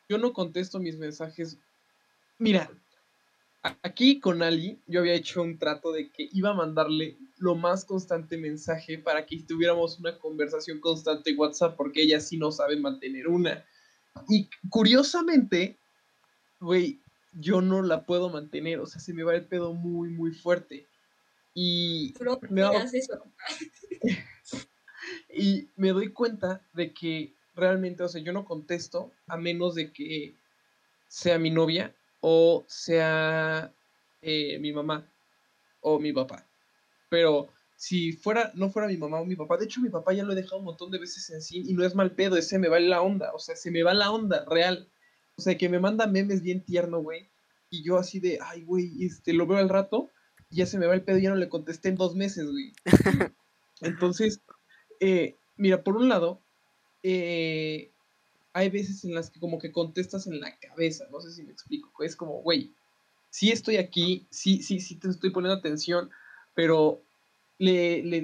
Yo 0.08 0.18
no 0.20 0.32
contesto 0.32 0.80
mis 0.80 0.98
mensajes. 0.98 1.58
Mira, 2.38 2.70
aquí 3.82 4.20
con 4.20 4.44
Ali, 4.44 4.80
yo 4.86 5.00
había 5.00 5.16
hecho 5.16 5.42
un 5.42 5.58
trato 5.58 5.92
de 5.92 6.12
que 6.12 6.30
iba 6.32 6.52
a 6.52 6.56
mandarle 6.56 7.18
lo 7.38 7.56
más 7.56 7.84
constante 7.84 8.38
mensaje 8.38 8.98
para 9.00 9.26
que 9.26 9.42
tuviéramos 9.44 10.00
una 10.00 10.18
conversación 10.18 10.80
constante 10.80 11.32
en 11.32 11.40
WhatsApp, 11.40 11.76
porque 11.76 12.04
ella 12.04 12.20
sí 12.20 12.38
no 12.38 12.52
sabe 12.52 12.78
mantener 12.78 13.28
una. 13.28 13.66
Y 14.30 14.50
curiosamente, 14.70 15.78
güey, 16.60 17.00
yo 17.34 17.62
no 17.62 17.82
la 17.82 18.06
puedo 18.06 18.30
mantener, 18.30 18.80
o 18.80 18.86
sea, 18.86 19.00
se 19.00 19.14
me 19.14 19.24
va 19.24 19.36
el 19.36 19.46
pedo 19.46 19.74
muy, 19.74 20.10
muy 20.10 20.32
fuerte. 20.32 20.88
Y 21.60 22.14
me 22.50 22.62
eso. 22.94 23.24
y 25.34 25.68
doy 25.76 26.12
cuenta 26.12 26.62
de 26.74 26.94
que 26.94 27.34
realmente, 27.56 28.04
o 28.04 28.08
sea, 28.08 28.22
yo 28.22 28.32
no 28.32 28.46
contesto 28.46 29.12
a 29.26 29.38
menos 29.38 29.74
de 29.74 29.92
que 29.92 30.36
sea 31.08 31.40
mi 31.40 31.50
novia 31.50 31.96
o 32.22 32.66
sea 32.68 33.72
eh, 34.22 34.60
mi 34.60 34.72
mamá 34.74 35.10
o 35.82 36.00
mi 36.00 36.14
papá. 36.14 36.46
Pero 37.10 37.50
si 37.76 38.14
fuera, 38.14 38.52
no 38.56 38.70
fuera 38.70 38.88
mi 38.88 38.98
mamá 38.98 39.22
o 39.22 39.26
mi 39.26 39.36
papá, 39.36 39.58
de 39.58 39.66
hecho 39.66 39.82
mi 39.82 39.90
papá 39.90 40.14
ya 40.14 40.24
lo 40.24 40.34
he 40.34 40.36
dejado 40.36 40.58
un 40.58 40.66
montón 40.66 40.92
de 40.92 41.00
veces 41.00 41.30
en 41.30 41.42
sí 41.42 41.64
y 41.66 41.74
no 41.74 41.86
es 41.86 41.96
mal 41.96 42.12
pedo, 42.12 42.38
ese 42.38 42.60
me 42.60 42.68
va 42.68 42.80
la 42.80 43.02
onda, 43.02 43.32
o 43.34 43.40
sea, 43.40 43.56
se 43.56 43.72
me 43.72 43.84
va 43.84 43.94
la 43.94 44.12
onda, 44.12 44.46
real. 44.50 44.90
O 45.38 45.42
sea, 45.42 45.58
que 45.58 45.70
me 45.70 45.80
manda 45.80 46.08
memes 46.08 46.42
bien 46.42 46.66
tierno, 46.66 47.02
güey. 47.02 47.30
Y 47.70 47.84
yo 47.84 47.98
así 47.98 48.20
de, 48.20 48.40
ay, 48.42 48.64
güey, 48.64 49.06
este, 49.06 49.34
lo 49.34 49.46
veo 49.46 49.60
al 49.60 49.70
rato, 49.70 50.10
ya 50.50 50.66
se 50.66 50.78
me 50.78 50.86
va 50.86 50.96
el 50.96 51.04
pedo, 51.04 51.18
ya 51.18 51.30
no 51.30 51.36
le 51.36 51.50
contesté 51.50 51.90
en 51.90 51.96
dos 51.96 52.16
meses, 52.16 52.50
güey. 52.50 52.74
Entonces, 53.82 54.42
eh, 55.00 55.36
mira, 55.56 55.84
por 55.84 55.98
un 55.98 56.10
lado, 56.10 56.42
eh, 57.04 57.92
hay 58.54 58.70
veces 58.70 59.04
en 59.04 59.14
las 59.14 59.30
que 59.30 59.40
como 59.40 59.60
que 59.60 59.72
contestas 59.72 60.28
en 60.28 60.40
la 60.40 60.58
cabeza, 60.60 61.06
no 61.12 61.22
sé 61.22 61.32
si 61.32 61.44
me 61.44 61.52
explico, 61.52 62.04
es 62.04 62.16
como, 62.16 62.42
güey, 62.42 62.74
sí 63.30 63.52
estoy 63.52 63.78
aquí, 63.78 64.26
sí, 64.30 64.64
sí, 64.64 64.80
sí 64.80 64.96
te 64.96 65.10
estoy 65.10 65.30
poniendo 65.30 65.58
atención, 65.58 66.10
pero 66.56 67.04
le, 67.60 68.04
le, 68.04 68.22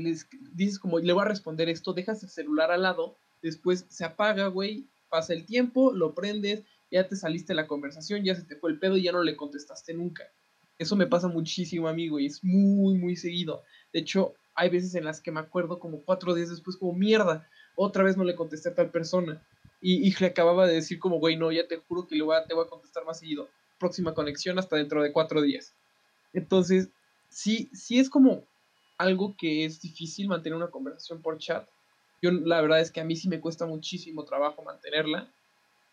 dices 0.54 0.80
como, 0.80 1.00
le 1.00 1.14
voy 1.14 1.22
a 1.24 1.28
responder 1.30 1.70
esto, 1.70 1.94
dejas 1.94 2.24
el 2.24 2.30
celular 2.30 2.72
al 2.72 2.84
lado, 2.84 3.16
después 3.42 3.86
se 3.90 4.06
apaga, 4.06 4.48
güey, 4.48 4.88
pasa 5.10 5.34
el 5.34 5.46
tiempo, 5.46 5.92
lo 5.94 6.16
prendes, 6.16 6.64
ya 6.90 7.08
te 7.08 7.16
saliste 7.16 7.54
la 7.54 7.68
conversación, 7.68 8.24
ya 8.24 8.36
se 8.36 8.44
te 8.44 8.56
fue 8.56 8.72
el 8.72 8.80
pedo 8.80 8.98
y 8.98 9.04
ya 9.04 9.12
no 9.12 9.24
le 9.24 9.36
contestaste 9.36 9.94
nunca. 9.94 10.24
Eso 10.84 10.96
me 10.96 11.08
pasa 11.08 11.28
muchísimo, 11.28 11.88
amigo, 11.88 12.20
y 12.20 12.26
es 12.26 12.44
muy, 12.44 12.98
muy 12.98 13.16
seguido. 13.16 13.64
De 13.94 14.02
hecho, 14.02 14.34
hay 14.54 14.70
veces 14.70 14.94
en 14.96 15.06
las 15.06 15.22
que 15.22 15.32
me 15.32 15.40
acuerdo 15.40 15.80
como 15.80 16.04
cuatro 16.04 16.34
días 16.34 16.50
después, 16.50 16.78
como 16.78 16.94
mierda, 16.94 17.48
otra 17.76 18.04
vez 18.04 18.18
no 18.18 18.26
le 18.26 18.36
contesté 18.36 18.70
a 18.70 18.76
tal 18.76 18.92
persona. 18.92 19.42
Y, 19.82 20.08
y 20.08 20.14
le 20.20 20.28
acababa 20.28 20.68
de 20.68 20.76
decir 20.76 21.00
como, 21.00 21.20
güey, 21.20 21.38
no, 21.38 21.52
ya 21.52 21.68
te 21.68 21.78
juro 21.78 22.06
que 22.06 22.16
le 22.16 22.24
voy 22.24 22.36
a, 22.36 22.46
te 22.46 22.54
voy 22.54 22.66
a 22.66 22.70
contestar 22.70 23.06
más 23.06 23.20
seguido. 23.20 23.48
Próxima 23.80 24.14
conexión 24.14 24.60
hasta 24.60 24.76
dentro 24.76 25.02
de 25.02 25.12
cuatro 25.12 25.42
días. 25.42 25.74
Entonces, 26.34 26.90
sí, 27.30 27.70
sí 27.74 28.00
es 28.00 28.10
como 28.10 28.44
algo 28.98 29.36
que 29.38 29.66
es 29.66 29.82
difícil 29.82 30.28
mantener 30.28 30.58
una 30.58 30.70
conversación 30.70 31.22
por 31.22 31.38
chat. 31.38 31.68
Yo 32.22 32.32
la 32.32 32.62
verdad 32.62 32.82
es 32.82 32.92
que 32.92 33.02
a 33.02 33.06
mí 33.06 33.16
sí 33.16 33.28
me 33.30 33.40
cuesta 33.40 33.66
muchísimo 33.66 34.24
trabajo 34.24 34.64
mantenerla. 34.64 35.32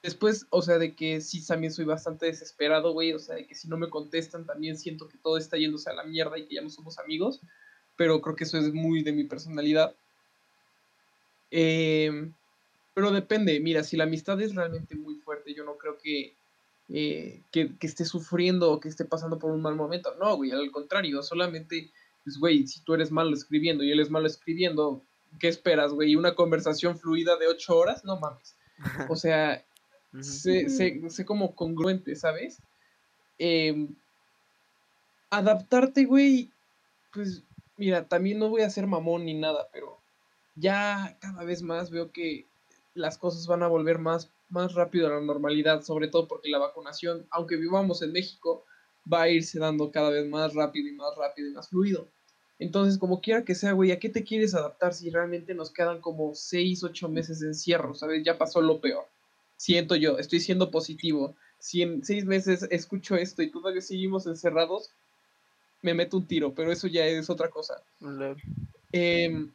Después, 0.02 0.47
o 0.49 0.62
sea, 0.62 0.78
de 0.78 0.95
que 0.95 1.21
sí 1.21 1.47
también 1.47 1.73
soy 1.73 1.85
bastante 1.85 2.26
desesperado, 2.26 2.92
güey. 2.92 3.12
O 3.12 3.19
sea, 3.19 3.37
de 3.37 3.47
que 3.47 3.54
si 3.54 3.69
no 3.69 3.76
me 3.76 3.90
contestan 3.90 4.47
también 4.47 4.78
siento 4.78 5.09
que 5.09 5.19
todo 5.19 5.37
está 5.37 5.59
yéndose 5.59 5.90
a 5.90 5.95
la 5.95 6.04
mierda 6.04 6.38
y 6.38 6.47
que 6.47 6.54
ya 6.54 6.62
no 6.62 6.71
somos 6.71 6.99
amigos. 6.99 7.40
Pero 7.97 8.21
creo 8.23 8.35
que 8.35 8.45
eso 8.45 8.59
es 8.59 8.73
muy 8.73 9.02
de 9.02 9.12
mi 9.12 9.25
personalidad. 9.25 9.95
Em, 11.50 12.33
pero 12.95 13.11
depende, 13.11 13.59
mira, 13.61 13.83
si 13.83 13.97
la 13.97 14.04
amistad 14.04 14.40
es 14.40 14.54
realmente 14.54 14.95
muy 14.95 15.16
fuerte, 15.16 15.52
yo 15.52 15.64
no 15.64 15.76
creo 15.76 15.99
que, 15.99 16.35
eh, 16.88 17.42
que, 17.50 17.76
que, 17.76 17.87
esté 17.87 18.04
sufriendo 18.04 18.73
o 18.73 18.80
que 18.80 18.88
esté 18.88 19.04
pasando 19.04 19.38
por 19.38 19.50
un 19.50 19.61
mal 19.61 19.75
momento. 19.75 20.14
No, 20.19 20.37
güey, 20.37 20.52
al 20.52 20.71
contrario, 20.71 21.23
solamente, 21.23 21.90
pues, 22.25 22.38
güey, 22.38 22.66
si 22.66 22.83
tú 22.85 22.95
eres 22.95 23.11
malo 23.11 23.35
escribiendo 23.35 23.85
y 23.85 23.92
él 23.92 24.00
es 24.00 24.11
malo 24.11 24.26
escribiendo, 24.26 25.02
¿qué 25.38 25.49
esperas, 25.49 25.92
güey? 25.92 26.16
¿Una 26.16 26.35
conversación 26.35 26.99
fluida 26.99 27.37
de 27.37 27.49
ocho 27.49 27.76
horas? 27.76 28.04
No 28.04 28.19
mames. 28.19 28.57
O 29.09 29.16
sea, 29.16 29.62
sé, 30.21 30.69
sé, 30.69 31.00
sé, 31.09 31.25
como 31.25 31.55
congruente, 31.55 32.17
¿sabes? 32.17 32.61
Eh, 33.38 33.88
adaptarte, 35.31 36.05
güey, 36.05 36.50
pues, 37.12 37.43
mira, 37.76 38.07
también 38.07 38.38
no 38.38 38.49
voy 38.49 38.62
a 38.62 38.71
ser 38.71 38.87
mamón 38.87 39.25
ni 39.25 39.35
nada, 39.35 39.69
pero 39.73 39.99
ya 40.57 41.17
cada 41.21 41.45
vez 41.45 41.62
más 41.62 41.90
veo 41.90 42.12
que 42.12 42.47
las 42.95 43.19
cosas 43.19 43.47
van 43.47 43.62
a 43.62 43.69
volver 43.69 43.99
más, 43.99 44.31
más 44.49 44.75
rápido 44.75 45.07
a 45.07 45.11
la 45.11 45.21
normalidad, 45.21 45.83
sobre 45.83 46.09
todo 46.09 46.26
porque 46.29 46.50
la 46.50 46.59
vacunación, 46.59 47.26
aunque 47.31 47.57
vivamos 47.57 48.02
en 48.02 48.12
México, 48.12 48.64
va 49.11 49.23
a 49.23 49.29
irse 49.29 49.59
dando 49.59 49.90
cada 49.90 50.11
vez 50.11 50.26
más 50.29 50.55
rápido 50.55 50.88
y 50.88 50.93
más 50.93 51.17
rápido 51.17 51.49
y 51.49 51.52
más 51.52 51.69
fluido. 51.69 52.09
Entonces, 52.59 52.99
como 52.99 53.23
quiera 53.23 53.45
que 53.45 53.55
sea, 53.55 53.73
güey, 53.73 53.90
¿a 53.90 53.99
qué 53.99 54.11
te 54.11 54.23
quieres 54.23 54.55
adaptar 54.55 54.93
si 54.93 55.09
realmente 55.09 55.55
nos 55.55 55.71
quedan 55.71 56.00
como 56.00 56.35
6, 56.35 56.85
8 56.85 57.09
meses 57.09 57.40
de 57.40 57.49
encierro? 57.49 57.95
¿Sabes? 57.95 58.23
Ya 58.23 58.37
pasó 58.37 58.61
lo 58.61 58.81
peor. 58.81 59.07
Siento 59.61 59.95
yo, 59.95 60.17
estoy 60.17 60.40
siendo 60.40 60.71
positivo. 60.71 61.37
Si 61.59 61.83
en 61.83 62.02
6 62.02 62.25
meses 62.25 62.67
escucho 62.71 63.17
esto 63.17 63.43
y 63.43 63.50
todavía 63.50 63.83
seguimos 63.83 64.26
encerrados, 64.26 64.88
me 65.83 65.93
meto 65.93 66.17
un 66.17 66.26
tiro, 66.26 66.55
pero 66.55 66.73
eso 66.73 66.87
ya 66.87 67.05
es 67.05 67.29
otra 67.29 67.50
cosa. 67.50 67.75
Eh, 68.90 69.47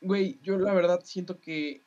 güey, 0.00 0.38
yo 0.44 0.56
la 0.56 0.72
verdad 0.72 1.00
siento 1.02 1.40
que 1.40 1.80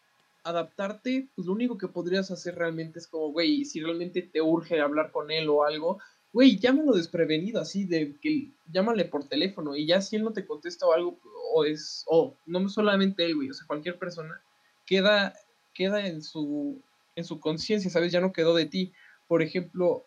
adaptarte, 0.44 1.30
pues 1.38 1.48
lo 1.48 1.54
único 1.54 1.78
que 1.78 1.88
podrías 1.88 2.32
hacer 2.32 2.56
realmente 2.56 3.00
es 3.00 3.08
como, 3.08 3.32
güey, 3.32 3.64
si 3.64 3.80
realmente 3.80 4.22
te 4.22 4.42
urge 4.42 4.82
hablar 4.82 5.14
con 5.14 5.32
él 5.32 5.48
o 5.48 5.64
algo, 5.64 6.00
güey, 6.34 6.60
llámalo 6.60 6.92
desprevenido, 6.92 7.62
así 7.62 7.86
de 7.86 8.18
que 8.22 8.50
llámale 8.74 9.06
por 9.06 9.24
teléfono 9.24 9.74
y 9.74 9.86
ya 9.86 10.02
si 10.02 10.18
él 10.18 10.24
no 10.26 10.34
te 10.34 10.46
contesta 10.46 10.86
o 10.86 10.92
algo, 10.92 11.18
o 11.54 11.64
es, 11.64 12.04
o 12.08 12.36
no 12.46 12.68
solamente 12.68 13.24
él, 13.24 13.36
güey, 13.36 13.52
o 13.52 13.54
sea, 13.54 13.66
cualquier 13.68 13.98
persona, 13.98 14.42
queda, 14.86 15.34
queda 15.74 16.06
en 16.06 16.22
su, 16.22 16.82
en 17.20 17.26
su 17.26 17.40
conciencia, 17.40 17.90
¿sabes? 17.90 18.12
Ya 18.12 18.22
no 18.22 18.34
quedó 18.34 18.56
de 18.56 18.66
ti. 18.66 18.92
Por 19.28 19.42
ejemplo, 19.42 20.06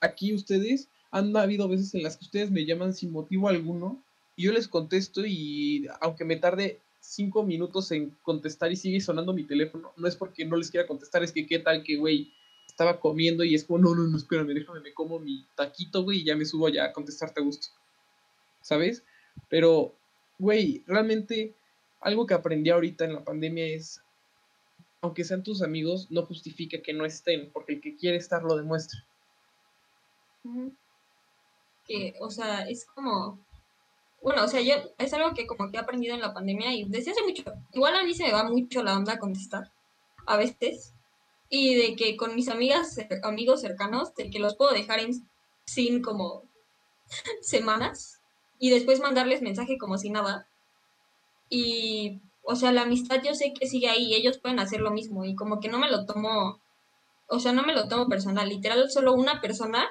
aquí 0.00 0.32
ustedes 0.32 0.88
han 1.10 1.36
habido 1.36 1.68
veces 1.68 1.94
en 1.94 2.02
las 2.02 2.16
que 2.16 2.24
ustedes 2.24 2.50
me 2.50 2.64
llaman 2.64 2.94
sin 2.94 3.12
motivo 3.12 3.48
alguno 3.48 4.02
y 4.36 4.44
yo 4.44 4.52
les 4.52 4.66
contesto 4.66 5.24
y 5.24 5.86
aunque 6.00 6.24
me 6.24 6.36
tarde 6.36 6.80
cinco 7.00 7.44
minutos 7.44 7.92
en 7.92 8.16
contestar 8.22 8.72
y 8.72 8.76
sigue 8.76 9.00
sonando 9.00 9.32
mi 9.32 9.44
teléfono, 9.44 9.92
no 9.96 10.08
es 10.08 10.16
porque 10.16 10.44
no 10.44 10.56
les 10.56 10.70
quiera 10.70 10.86
contestar, 10.86 11.22
es 11.22 11.32
que 11.32 11.46
qué 11.46 11.58
tal 11.58 11.82
que, 11.82 11.96
güey, 11.96 12.32
estaba 12.66 12.98
comiendo 12.98 13.44
y 13.44 13.54
es 13.54 13.64
como, 13.64 13.78
no, 13.78 13.94
no, 13.94 14.04
no, 14.04 14.16
espérame, 14.16 14.48
déjame, 14.48 14.80
me 14.80 14.94
como 14.94 15.20
mi 15.20 15.46
taquito, 15.54 16.02
güey, 16.02 16.20
y 16.20 16.24
ya 16.24 16.34
me 16.34 16.44
subo 16.44 16.68
ya 16.68 16.86
a 16.86 16.92
contestarte 16.92 17.40
a 17.40 17.44
gusto. 17.44 17.68
¿Sabes? 18.62 19.04
Pero, 19.48 19.94
güey, 20.38 20.82
realmente 20.86 21.54
algo 22.00 22.26
que 22.26 22.34
aprendí 22.34 22.70
ahorita 22.70 23.04
en 23.04 23.14
la 23.14 23.24
pandemia 23.24 23.66
es, 23.66 24.02
aunque 25.04 25.22
sean 25.22 25.42
tus 25.42 25.60
amigos, 25.60 26.10
no 26.10 26.24
justifica 26.24 26.80
que 26.80 26.94
no 26.94 27.04
estén, 27.04 27.50
porque 27.52 27.74
el 27.74 27.82
que 27.82 27.94
quiere 27.94 28.16
estar 28.16 28.42
lo 28.42 28.56
demuestra. 28.56 29.04
Que, 31.86 32.14
o 32.20 32.30
sea, 32.30 32.62
es 32.62 32.86
como, 32.86 33.38
bueno, 34.22 34.44
o 34.44 34.48
sea, 34.48 34.62
yo 34.62 34.76
es 34.96 35.12
algo 35.12 35.34
que 35.34 35.46
como 35.46 35.70
que 35.70 35.76
he 35.76 35.80
aprendido 35.80 36.14
en 36.14 36.22
la 36.22 36.32
pandemia 36.32 36.72
y 36.72 36.84
desde 36.84 37.10
hace 37.10 37.22
mucho, 37.22 37.44
igual 37.74 37.94
a 37.94 38.02
mí 38.02 38.14
se 38.14 38.24
me 38.24 38.32
va 38.32 38.44
mucho 38.44 38.82
la 38.82 38.96
onda 38.96 39.12
a 39.12 39.18
contestar, 39.18 39.70
a 40.24 40.38
veces, 40.38 40.94
y 41.50 41.74
de 41.74 41.96
que 41.96 42.16
con 42.16 42.34
mis 42.34 42.48
amigas, 42.48 42.96
amigos 43.24 43.60
cercanos, 43.60 44.14
de 44.14 44.30
que 44.30 44.38
los 44.38 44.56
puedo 44.56 44.72
dejar 44.72 45.00
en 45.00 45.28
sin 45.66 46.00
como 46.00 46.44
semanas 47.42 48.22
y 48.58 48.70
después 48.70 49.00
mandarles 49.00 49.42
mensaje 49.42 49.76
como 49.76 49.98
si 49.98 50.08
nada. 50.08 50.48
Y, 51.50 52.22
o 52.44 52.56
sea, 52.56 52.72
la 52.72 52.82
amistad 52.82 53.22
yo 53.24 53.34
sé 53.34 53.52
que 53.58 53.66
sigue 53.66 53.88
ahí, 53.88 54.14
ellos 54.14 54.38
pueden 54.38 54.58
hacer 54.58 54.80
lo 54.80 54.90
mismo 54.90 55.24
y 55.24 55.34
como 55.34 55.60
que 55.60 55.68
no 55.68 55.78
me 55.78 55.90
lo 55.90 56.06
tomo, 56.06 56.60
o 57.28 57.38
sea, 57.38 57.52
no 57.52 57.62
me 57.64 57.74
lo 57.74 57.88
tomo 57.88 58.08
personal, 58.08 58.48
literal, 58.48 58.90
solo 58.90 59.14
una 59.14 59.40
persona, 59.40 59.86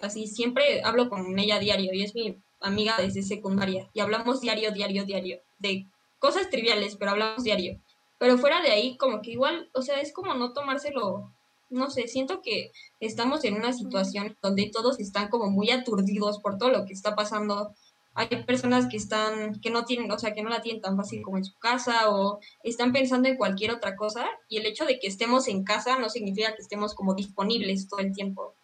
así 0.00 0.26
siempre 0.26 0.82
hablo 0.82 1.08
con 1.08 1.38
ella 1.38 1.58
diario 1.58 1.92
y 1.92 2.02
es 2.02 2.14
mi 2.14 2.36
amiga 2.60 2.96
desde 2.98 3.22
secundaria 3.22 3.88
y 3.92 4.00
hablamos 4.00 4.40
diario, 4.40 4.72
diario, 4.72 5.04
diario, 5.04 5.40
de 5.58 5.86
cosas 6.18 6.50
triviales, 6.50 6.96
pero 6.96 7.12
hablamos 7.12 7.44
diario. 7.44 7.80
Pero 8.18 8.36
fuera 8.36 8.60
de 8.62 8.70
ahí, 8.70 8.96
como 8.96 9.22
que 9.22 9.30
igual, 9.30 9.70
o 9.74 9.82
sea, 9.82 10.00
es 10.00 10.12
como 10.12 10.34
no 10.34 10.52
tomárselo, 10.52 11.32
no 11.70 11.90
sé, 11.90 12.08
siento 12.08 12.40
que 12.42 12.72
estamos 13.00 13.44
en 13.44 13.54
una 13.54 13.72
situación 13.72 14.36
donde 14.42 14.70
todos 14.72 14.98
están 14.98 15.28
como 15.28 15.50
muy 15.50 15.70
aturdidos 15.70 16.40
por 16.40 16.58
todo 16.58 16.70
lo 16.70 16.84
que 16.84 16.94
está 16.94 17.14
pasando. 17.14 17.74
Hay 18.14 18.26
personas 18.44 18.86
que 18.88 18.96
están, 18.96 19.60
que 19.60 19.70
no 19.70 19.84
tienen, 19.84 20.10
o 20.10 20.18
sea, 20.18 20.34
que 20.34 20.42
no 20.42 20.50
la 20.50 20.60
tienen 20.60 20.82
tan 20.82 20.96
fácil 20.96 21.22
como 21.22 21.38
en 21.38 21.44
su 21.44 21.56
casa 21.58 22.10
o 22.10 22.40
están 22.64 22.92
pensando 22.92 23.28
en 23.28 23.36
cualquier 23.36 23.70
otra 23.70 23.94
cosa 23.94 24.26
y 24.48 24.56
el 24.56 24.66
hecho 24.66 24.84
de 24.86 24.98
que 24.98 25.06
estemos 25.06 25.46
en 25.46 25.62
casa 25.62 25.98
no 25.98 26.08
significa 26.08 26.54
que 26.54 26.62
estemos 26.62 26.94
como 26.94 27.14
disponibles 27.14 27.88
todo 27.88 28.00
el 28.00 28.12
tiempo. 28.12 28.54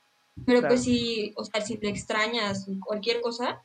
Pero 0.45 0.67
pues 0.67 0.83
si, 0.83 1.33
o 1.37 1.45
sea, 1.45 1.61
si 1.61 1.77
te 1.77 1.89
extrañas 1.89 2.67
cualquier 2.85 3.21
cosa, 3.21 3.63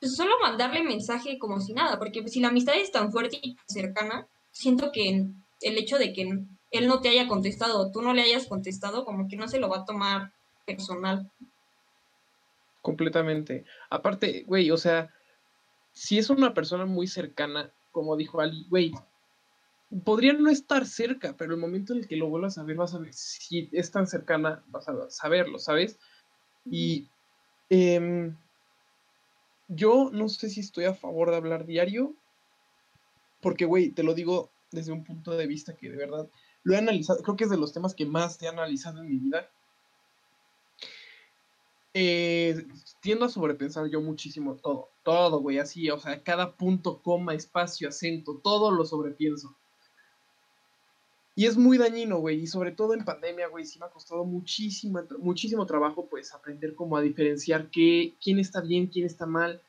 pues 0.00 0.16
solo 0.16 0.34
mandarle 0.40 0.82
mensaje 0.82 1.38
como 1.38 1.60
si 1.60 1.74
nada, 1.74 1.98
porque 1.98 2.26
si 2.28 2.40
la 2.40 2.48
amistad 2.48 2.76
es 2.76 2.90
tan 2.90 3.12
fuerte 3.12 3.38
y 3.42 3.56
cercana, 3.66 4.26
siento 4.50 4.90
que 4.92 5.26
el 5.60 5.78
hecho 5.78 5.98
de 5.98 6.12
que 6.12 6.22
él 6.70 6.86
no 6.86 7.00
te 7.00 7.08
haya 7.08 7.28
contestado 7.28 7.78
o 7.78 7.90
tú 7.90 8.02
no 8.02 8.12
le 8.12 8.22
hayas 8.22 8.46
contestado, 8.46 9.04
como 9.04 9.28
que 9.28 9.36
no 9.36 9.48
se 9.48 9.58
lo 9.58 9.68
va 9.68 9.78
a 9.78 9.84
tomar 9.84 10.32
personal. 10.66 11.30
Completamente. 12.88 13.66
Aparte, 13.90 14.44
güey, 14.46 14.70
o 14.70 14.78
sea, 14.78 15.12
si 15.92 16.16
es 16.16 16.30
una 16.30 16.54
persona 16.54 16.86
muy 16.86 17.06
cercana, 17.06 17.70
como 17.92 18.16
dijo 18.16 18.40
Ali, 18.40 18.64
güey, 18.70 18.94
podría 20.06 20.32
no 20.32 20.48
estar 20.48 20.86
cerca, 20.86 21.36
pero 21.36 21.52
el 21.52 21.60
momento 21.60 21.92
en 21.92 21.98
el 21.98 22.08
que 22.08 22.16
lo 22.16 22.30
vuelvas 22.30 22.56
a 22.56 22.62
ver, 22.62 22.76
vas 22.76 22.94
a 22.94 22.98
ver 22.98 23.12
si 23.12 23.68
es 23.72 23.90
tan 23.90 24.06
cercana, 24.06 24.64
vas 24.68 24.88
a 24.88 25.10
saberlo, 25.10 25.58
¿sabes? 25.58 25.98
Y 26.64 27.10
eh, 27.68 28.32
yo 29.68 30.08
no 30.10 30.30
sé 30.30 30.48
si 30.48 30.60
estoy 30.60 30.86
a 30.86 30.94
favor 30.94 31.30
de 31.30 31.36
hablar 31.36 31.66
diario, 31.66 32.14
porque, 33.42 33.66
güey, 33.66 33.90
te 33.90 34.02
lo 34.02 34.14
digo 34.14 34.50
desde 34.70 34.92
un 34.92 35.04
punto 35.04 35.32
de 35.32 35.46
vista 35.46 35.76
que 35.76 35.90
de 35.90 35.96
verdad 35.98 36.26
lo 36.62 36.72
he 36.72 36.78
analizado, 36.78 37.22
creo 37.22 37.36
que 37.36 37.44
es 37.44 37.50
de 37.50 37.58
los 37.58 37.74
temas 37.74 37.94
que 37.94 38.06
más 38.06 38.40
he 38.40 38.48
analizado 38.48 39.02
en 39.02 39.08
mi 39.08 39.18
vida. 39.18 39.50
Eh, 41.94 42.66
tiendo 43.00 43.24
a 43.24 43.28
sobrepensar 43.28 43.86
yo 43.86 44.00
muchísimo 44.00 44.56
todo, 44.56 44.90
todo, 45.02 45.40
güey, 45.40 45.58
así, 45.58 45.88
o 45.90 45.98
sea, 45.98 46.22
cada 46.22 46.56
punto, 46.56 47.00
coma, 47.02 47.34
espacio, 47.34 47.88
acento, 47.88 48.40
todo 48.42 48.70
lo 48.70 48.84
sobrepienso. 48.84 49.56
Y 51.34 51.46
es 51.46 51.56
muy 51.56 51.78
dañino, 51.78 52.18
güey, 52.18 52.40
y 52.40 52.46
sobre 52.46 52.72
todo 52.72 52.94
en 52.94 53.04
pandemia, 53.04 53.48
güey, 53.48 53.64
sí 53.64 53.78
me 53.78 53.86
ha 53.86 53.90
costado 53.90 54.24
muchísimo, 54.24 55.00
muchísimo 55.18 55.66
trabajo, 55.66 56.06
pues, 56.08 56.34
aprender 56.34 56.74
cómo 56.74 56.96
a 56.96 57.00
diferenciar 57.00 57.70
qué, 57.70 58.14
quién 58.22 58.38
está 58.38 58.60
bien, 58.60 58.88
quién 58.88 59.06
está 59.06 59.24
mal, 59.24 59.62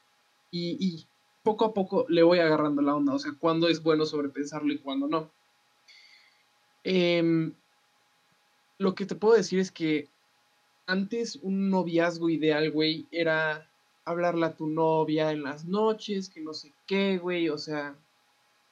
y, 0.51 0.77
y 0.79 1.05
poco 1.43 1.65
a 1.65 1.73
poco 1.73 2.05
le 2.09 2.23
voy 2.23 2.39
agarrando 2.39 2.81
la 2.81 2.95
onda, 2.95 3.13
o 3.13 3.19
sea, 3.19 3.33
cuándo 3.39 3.69
es 3.69 3.81
bueno 3.81 4.05
sobrepensarlo 4.05 4.73
y 4.73 4.79
cuándo 4.79 5.07
no. 5.07 5.31
Em, 6.83 7.53
lo 8.77 8.95
que 8.95 9.05
te 9.05 9.15
puedo 9.15 9.35
decir 9.35 9.59
es 9.59 9.71
que 9.71 10.09
antes 10.89 11.35
un 11.43 11.69
noviazgo 11.69 12.29
ideal, 12.29 12.71
güey, 12.71 13.05
era 13.11 13.69
hablarle 14.05 14.47
a 14.47 14.57
tu 14.57 14.65
novia 14.65 15.31
en 15.31 15.43
las 15.43 15.65
noches, 15.65 16.29
que 16.29 16.41
no 16.41 16.51
sé 16.51 16.73
qué, 16.87 17.19
güey, 17.19 17.49
o 17.49 17.59
sea, 17.59 17.95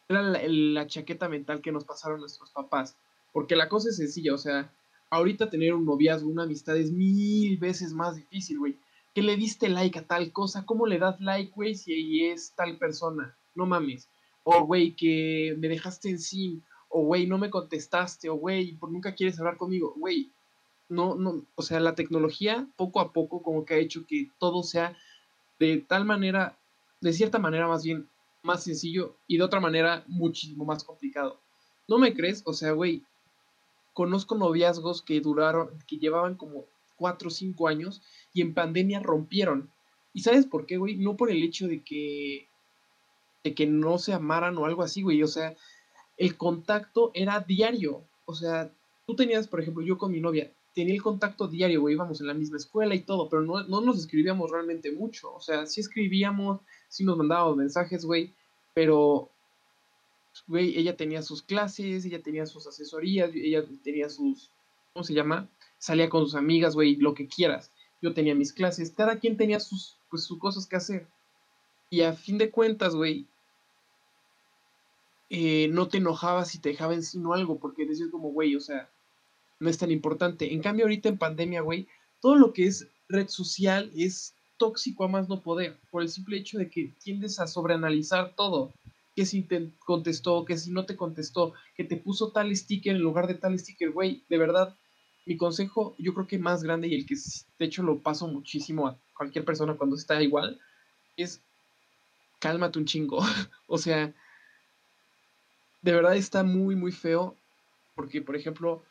era 0.10 0.24
la, 0.24 0.88
chaqueta 0.88 1.30
mental 1.30 1.62
que 1.62 1.72
nos 1.72 1.86
pasaron 1.86 2.20
nuestros 2.20 2.50
papás. 2.50 2.98
Porque 3.34 3.56
la 3.56 3.70
cosa 3.70 3.90
es 3.90 3.98
sencilla, 3.98 4.34
o 4.34 4.40
sea, 4.40 4.74
ahorita 5.12 5.52
tener 5.52 5.76
un 5.76 5.86
noviazgo, 5.86 6.28
una 6.28 6.44
amistad 6.44 6.76
es 6.76 6.92
mil 6.92 7.56
veces 7.58 7.94
más 7.94 8.16
difícil, 8.16 8.58
güey. 8.58 8.76
Que 9.14 9.22
le 9.22 9.38
diste 9.38 9.70
like 9.70 10.00
a 10.00 10.08
tal 10.08 10.32
cosa, 10.32 10.66
¿cómo 10.66 10.88
le 10.88 10.98
das 10.98 11.22
like, 11.22 11.52
güey, 11.54 11.76
si 11.76 12.26
es 12.26 12.54
tal 12.56 12.80
persona? 12.80 13.38
No 13.54 13.68
mames. 13.68 14.10
O, 14.44 14.66
güey, 14.66 14.96
que 14.96 15.56
me 15.60 15.68
dejaste 15.68 16.10
en 16.10 16.18
sin, 16.18 16.64
o, 16.90 17.04
güey, 17.04 17.28
no 17.28 17.38
me 17.38 17.52
contestaste, 17.52 18.28
o, 18.28 18.36
güey, 18.36 18.74
por 18.74 18.92
nunca 18.92 19.14
quieres 19.14 19.38
hablar 19.38 19.58
conmigo, 19.58 19.94
güey 19.98 20.32
no, 20.90 21.16
no, 21.16 21.46
o 21.56 21.62
sea, 21.62 21.80
la 21.80 21.96
tecnología 21.96 22.68
poco 22.76 23.00
a 23.00 23.12
poco 23.12 23.42
como 23.42 23.66
que 23.66 23.74
ha 23.74 23.78
hecho 23.78 24.06
que 24.08 24.30
todo 24.40 24.64
sea 24.64 24.98
de 25.60 25.78
tal 25.78 26.06
manera, 26.06 26.58
de 27.02 27.14
cierta 27.14 27.40
manera 27.40 27.68
más 27.68 27.84
bien, 27.84 28.08
más 28.44 28.64
sencillo 28.64 29.16
y 29.28 29.38
de 29.38 29.44
otra 29.44 29.60
manera 29.60 30.04
muchísimo 30.08 30.66
más 30.66 30.84
complicado. 30.84 31.40
¿No 31.88 31.98
me 31.98 32.14
crees? 32.14 32.44
O 32.46 32.54
sea, 32.54 32.72
güey, 32.72 33.04
conozco 33.94 34.36
noviazgos 34.36 35.02
que 35.02 35.20
duraron, 35.22 35.70
que 35.88 35.98
llevaban 35.98 36.36
como 36.36 36.66
cuatro 36.96 37.30
o 37.30 37.32
cinco 37.32 37.68
años 37.68 38.02
y 38.34 38.42
en 38.42 38.54
pandemia 38.54 39.00
rompieron. 39.00 39.70
¿Y 40.14 40.22
sabes 40.22 40.46
por 40.46 40.66
qué, 40.66 40.78
güey? 40.78 40.96
No 40.98 41.16
por 41.16 41.30
el 41.30 41.44
hecho 41.44 41.68
de 41.68 41.84
que, 41.84 42.48
de 43.44 43.54
que 43.54 43.68
no 43.68 43.98
se 43.98 44.14
amaran 44.14 44.58
o 44.58 44.66
algo 44.66 44.84
así, 44.84 45.02
güey. 45.02 45.22
O 45.24 45.28
sea, 45.28 45.56
el 46.18 46.38
contacto 46.38 47.12
era 47.14 47.40
diario. 47.40 48.04
O 48.26 48.34
sea, 48.34 48.72
tú 49.06 49.16
tenías, 49.16 49.48
por 49.48 49.62
ejemplo, 49.62 49.84
yo 49.84 49.98
con 49.98 50.12
mi 50.12 50.20
novia, 50.20 50.52
tenía 50.78 50.94
el 50.94 51.02
contacto 51.02 51.48
diario, 51.48 51.82
güey, 51.82 51.96
íbamos 51.96 52.22
en 52.22 52.28
la 52.28 52.36
misma 52.36 52.58
escuela 52.58 52.94
y 52.94 53.00
todo, 53.00 53.30
pero 53.30 53.42
no, 53.42 53.64
no 53.64 53.82
nos 53.82 53.98
escribíamos 53.98 54.52
realmente 54.52 54.92
mucho. 54.92 55.34
O 55.34 55.42
sea, 55.42 55.66
sí 55.66 55.82
escribíamos, 55.82 56.62
sí 56.88 57.04
nos 57.04 57.18
mandábamos 57.18 57.58
mensajes, 57.58 58.06
güey, 58.06 58.32
pero, 58.76 59.32
güey, 60.46 60.78
ella 60.78 60.96
tenía 60.96 61.24
sus 61.24 61.42
clases, 61.42 62.06
ella 62.06 62.22
tenía 62.22 62.46
sus 62.46 62.68
asesorías, 62.68 63.32
ella 63.34 63.66
tenía 63.84 64.08
sus, 64.08 64.52
¿cómo 64.94 65.04
se 65.04 65.16
llama? 65.16 65.50
Salía 65.80 66.10
con 66.10 66.26
sus 66.26 66.36
amigas, 66.36 66.76
güey, 66.76 66.96
lo 66.98 67.16
que 67.16 67.28
quieras. 67.28 67.72
Yo 68.00 68.14
tenía 68.14 68.36
mis 68.36 68.54
clases, 68.54 68.92
cada 68.92 69.18
quien 69.18 69.36
tenía 69.36 69.60
sus, 69.60 69.98
pues, 70.12 70.26
sus 70.26 70.38
cosas 70.38 70.68
que 70.68 70.76
hacer. 70.76 71.08
Y 71.90 72.02
a 72.02 72.14
fin 72.14 72.38
de 72.38 72.52
cuentas, 72.52 72.94
güey, 72.94 73.26
eh, 75.32 75.70
no 75.70 75.88
te 75.88 75.98
enojabas 75.98 76.50
si 76.50 76.60
te 76.60 76.70
dejaba 76.70 76.94
encima 76.94 77.34
algo, 77.34 77.58
porque 77.58 77.88
decías 77.88 78.12
como, 78.12 78.30
güey, 78.30 78.56
o 78.56 78.60
sea, 78.60 78.92
no 79.60 79.70
es 79.70 79.78
tan 79.78 79.92
importante. 79.92 80.54
En 80.54 80.62
cambio, 80.62 80.86
ahorita 80.86 81.10
en 81.10 81.18
pandemia, 81.18 81.62
güey, 81.62 81.88
todo 82.22 82.36
lo 82.36 82.54
que 82.54 82.68
es 82.68 82.88
red 83.10 83.28
social 83.28 83.92
es 83.96 84.34
tóxico 84.58 85.04
a 85.04 85.08
más 85.08 85.30
no 85.30 85.42
poder, 85.42 85.78
por 85.92 86.02
el 86.02 86.10
simple 86.10 86.38
hecho 86.38 86.58
de 86.58 86.70
que 86.70 86.94
tiendes 87.04 87.40
a 87.40 87.48
sobreanalizar 87.48 88.36
todo. 88.36 88.74
Que 89.16 89.26
si 89.26 89.42
te 89.42 89.72
contestó, 89.80 90.46
que 90.46 90.58
si 90.58 90.72
no 90.72 90.86
te 90.86 90.96
contestó, 90.96 91.54
que 91.76 91.84
te 91.84 91.98
puso 91.98 92.32
tal 92.32 92.56
sticker 92.56 92.96
en 92.96 93.02
lugar 93.02 93.28
de 93.28 93.36
tal 93.36 93.58
sticker, 93.58 93.92
güey, 93.92 94.24
de 94.30 94.38
verdad, 94.38 94.76
mi 95.26 95.38
consejo, 95.38 95.96
yo 95.98 96.14
creo 96.14 96.28
que 96.28 96.38
más 96.38 96.64
grande 96.64 96.88
y 96.88 96.96
el 96.96 97.06
que 97.06 97.16
de 97.60 97.66
hecho 97.66 97.84
lo 97.84 98.00
paso 98.00 98.28
muchísimo 98.28 98.88
a 98.88 98.98
cualquier 99.16 99.44
persona 99.44 99.76
cuando 99.76 99.96
está 99.96 100.22
igual, 100.22 100.60
es 101.18 101.42
cálmate 102.40 102.80
un 102.80 102.86
chingo. 102.86 103.20
o 103.68 103.78
sea, 103.78 104.14
de 105.82 105.92
verdad 105.92 106.16
está 106.16 106.44
muy, 106.44 106.76
muy 106.76 106.92
feo, 106.92 107.36
porque, 107.96 108.22
por 108.22 108.36
ejemplo, 108.36 108.84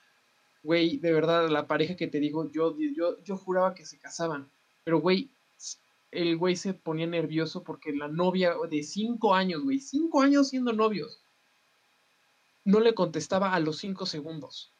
güey, 0.67 0.99
de 0.99 1.13
verdad, 1.13 1.49
la 1.49 1.67
pareja 1.67 1.97
que 1.97 2.09
te 2.09 2.19
digo, 2.19 2.51
yo, 2.51 2.77
yo, 2.79 3.23
yo 3.23 3.37
juraba 3.37 3.75
que 3.75 3.87
se 3.87 3.99
casaban, 3.99 4.51
pero, 4.85 5.01
güey, 5.01 5.31
el 6.11 6.37
güey 6.37 6.57
se 6.57 6.75
ponía 6.75 7.07
nervioso 7.07 7.63
porque 7.63 7.93
la 7.93 8.09
novia 8.09 8.55
de 8.69 8.83
cinco 8.83 9.35
años, 9.35 9.63
güey, 9.63 9.79
cinco 9.79 10.21
años 10.21 10.49
siendo 10.49 10.73
novios, 10.73 11.23
no 12.65 12.81
le 12.81 12.95
contestaba 12.95 13.55
a 13.55 13.61
los 13.61 13.79
cinco 13.79 14.07
segundos. 14.07 14.73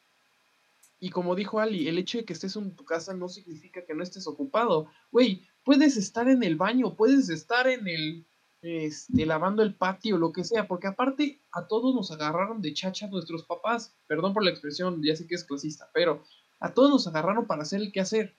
Y 0.99 1.09
como 1.09 1.35
dijo 1.35 1.59
Ali, 1.59 1.87
el 1.87 1.97
hecho 1.97 2.17
de 2.17 2.25
que 2.25 2.33
estés 2.33 2.55
en 2.55 2.75
tu 2.75 2.83
casa 2.83 3.13
no 3.13 3.29
significa 3.29 3.85
que 3.85 3.93
no 3.93 4.03
estés 4.03 4.27
ocupado. 4.27 4.87
Güey, 5.11 5.47
puedes 5.63 5.95
estar 5.95 6.27
en 6.27 6.43
el 6.43 6.55
baño, 6.55 6.95
puedes 6.95 7.29
estar 7.29 7.67
en 7.67 7.87
el, 7.87 8.25
este, 8.61 9.25
lavando 9.25 9.63
el 9.63 9.75
patio, 9.75 10.17
lo 10.17 10.31
que 10.31 10.43
sea, 10.43 10.67
porque 10.67 10.87
aparte 10.87 11.39
a 11.51 11.67
todos 11.67 11.93
nos 11.93 12.11
agarraron 12.11 12.61
de 12.61 12.73
chacha 12.73 13.07
nuestros 13.07 13.43
papás, 13.43 13.95
perdón 14.07 14.33
por 14.33 14.43
la 14.43 14.49
expresión, 14.49 15.01
ya 15.03 15.15
sé 15.15 15.27
que 15.27 15.35
es 15.35 15.43
clasista, 15.43 15.89
pero 15.93 16.23
a 16.59 16.73
todos 16.73 16.89
nos 16.89 17.07
agarraron 17.07 17.45
para 17.45 17.61
hacer 17.63 17.81
el 17.81 17.91
que 17.91 17.99
hacer, 17.99 18.33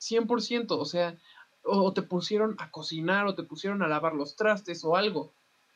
100%, 0.00 0.72
o 0.72 0.84
sea, 0.84 1.16
o 1.64 1.92
te 1.92 2.02
pusieron 2.02 2.56
a 2.58 2.70
cocinar 2.70 3.26
o 3.26 3.34
te 3.34 3.44
pusieron 3.44 3.82
a 3.82 3.88
lavar 3.88 4.14
los 4.14 4.34
trastes 4.34 4.84
o 4.84 4.96
algo. 4.96 5.32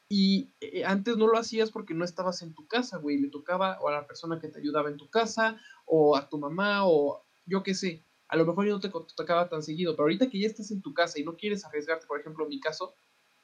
Y 0.08 0.50
eh, 0.60 0.84
antes 0.84 1.16
no 1.16 1.26
lo 1.26 1.38
hacías 1.38 1.70
porque 1.70 1.94
no 1.94 2.04
estabas 2.04 2.42
en 2.42 2.54
tu 2.54 2.66
casa, 2.66 2.98
güey, 2.98 3.18
le 3.18 3.28
tocaba 3.28 3.78
o 3.80 3.88
a 3.88 3.92
la 3.92 4.06
persona 4.06 4.40
que 4.40 4.48
te 4.48 4.58
ayudaba 4.58 4.88
en 4.88 4.96
tu 4.96 5.08
casa 5.08 5.60
o 5.84 6.16
a 6.16 6.28
tu 6.28 6.38
mamá 6.38 6.86
o 6.86 7.22
yo 7.44 7.62
qué 7.62 7.74
sé. 7.74 8.02
A 8.28 8.36
lo 8.36 8.44
mejor 8.44 8.66
no 8.66 8.80
te 8.80 8.90
tocaba 9.16 9.48
tan 9.48 9.62
seguido, 9.62 9.94
pero 9.94 10.04
ahorita 10.04 10.28
que 10.28 10.40
ya 10.40 10.48
estás 10.48 10.70
en 10.70 10.82
tu 10.82 10.92
casa 10.92 11.20
y 11.20 11.24
no 11.24 11.36
quieres 11.36 11.64
arriesgarte, 11.64 12.06
por 12.06 12.18
ejemplo, 12.18 12.44
en 12.44 12.50
mi 12.50 12.60
caso, 12.60 12.94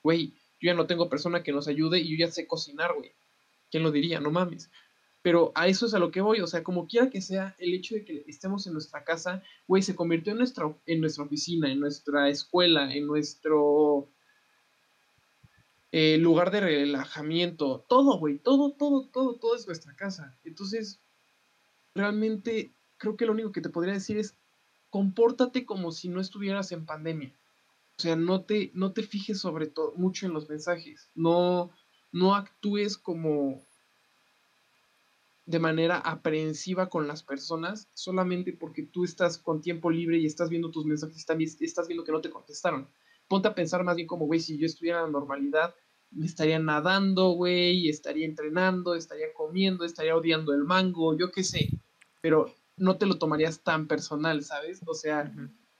güey, 0.02 0.34
yo 0.60 0.66
ya 0.66 0.74
no 0.74 0.86
tengo 0.86 1.08
persona 1.08 1.42
que 1.42 1.52
nos 1.52 1.68
ayude 1.68 2.00
y 2.00 2.10
yo 2.16 2.26
ya 2.26 2.32
sé 2.32 2.46
cocinar, 2.46 2.94
güey. 2.94 3.12
¿Quién 3.70 3.82
lo 3.82 3.90
diría? 3.90 4.20
No 4.20 4.30
mames. 4.30 4.70
Pero 5.22 5.52
a 5.54 5.68
eso 5.68 5.86
es 5.86 5.94
a 5.94 6.00
lo 6.00 6.10
que 6.10 6.20
voy, 6.20 6.40
o 6.40 6.46
sea, 6.46 6.64
como 6.64 6.88
quiera 6.88 7.08
que 7.08 7.20
sea, 7.20 7.54
el 7.58 7.74
hecho 7.74 7.94
de 7.94 8.04
que 8.04 8.24
estemos 8.26 8.66
en 8.66 8.72
nuestra 8.72 9.04
casa, 9.04 9.42
güey, 9.68 9.82
se 9.82 9.94
convirtió 9.94 10.32
en 10.32 10.38
nuestra, 10.38 10.74
en 10.86 11.00
nuestra 11.00 11.24
oficina, 11.24 11.70
en 11.70 11.78
nuestra 11.78 12.28
escuela, 12.28 12.92
en 12.92 13.06
nuestro 13.06 14.08
eh, 15.92 16.18
lugar 16.18 16.50
de 16.50 16.60
relajamiento, 16.60 17.84
todo, 17.88 18.18
güey, 18.18 18.38
todo, 18.38 18.72
todo, 18.72 19.06
todo, 19.06 19.36
todo 19.36 19.54
es 19.54 19.66
nuestra 19.66 19.94
casa. 19.94 20.36
Entonces, 20.42 21.00
realmente 21.94 22.72
creo 22.96 23.16
que 23.16 23.26
lo 23.26 23.32
único 23.32 23.52
que 23.52 23.60
te 23.60 23.68
podría 23.68 23.94
decir 23.94 24.18
es, 24.18 24.34
compórtate 24.90 25.64
como 25.64 25.92
si 25.92 26.08
no 26.08 26.20
estuvieras 26.20 26.72
en 26.72 26.84
pandemia. 26.84 27.32
Sea, 28.02 28.16
no 28.16 28.42
te, 28.42 28.72
no 28.74 28.92
te 28.92 29.04
fijes 29.04 29.38
sobre 29.38 29.68
todo 29.68 29.92
mucho 29.94 30.26
en 30.26 30.32
los 30.32 30.48
mensajes. 30.48 31.08
No, 31.14 31.70
no 32.10 32.34
actúes 32.34 32.98
como 32.98 33.62
de 35.46 35.60
manera 35.60 35.98
aprehensiva 35.98 36.88
con 36.88 37.06
las 37.06 37.22
personas 37.22 37.88
solamente 37.94 38.52
porque 38.52 38.82
tú 38.82 39.04
estás 39.04 39.38
con 39.38 39.60
tiempo 39.60 39.88
libre 39.88 40.18
y 40.18 40.26
estás 40.26 40.50
viendo 40.50 40.72
tus 40.72 40.84
mensajes 40.84 41.24
también 41.24 41.48
estás 41.60 41.86
viendo 41.86 42.02
que 42.02 42.10
no 42.10 42.20
te 42.20 42.30
contestaron. 42.30 42.88
Ponte 43.28 43.46
a 43.46 43.54
pensar 43.54 43.84
más 43.84 43.94
bien 43.94 44.08
como, 44.08 44.26
güey, 44.26 44.40
si 44.40 44.58
yo 44.58 44.66
estuviera 44.66 44.98
en 44.98 45.04
la 45.04 45.10
normalidad, 45.12 45.72
me 46.10 46.26
estaría 46.26 46.58
nadando, 46.58 47.30
güey, 47.30 47.88
estaría 47.88 48.26
entrenando, 48.26 48.96
estaría 48.96 49.32
comiendo, 49.32 49.84
estaría 49.84 50.16
odiando 50.16 50.52
el 50.52 50.64
mango, 50.64 51.16
yo 51.16 51.30
qué 51.30 51.44
sé. 51.44 51.68
Pero 52.20 52.52
no 52.76 52.98
te 52.98 53.06
lo 53.06 53.18
tomarías 53.18 53.62
tan 53.62 53.86
personal, 53.86 54.42
¿sabes? 54.42 54.82
O 54.86 54.94
sea, 54.94 55.32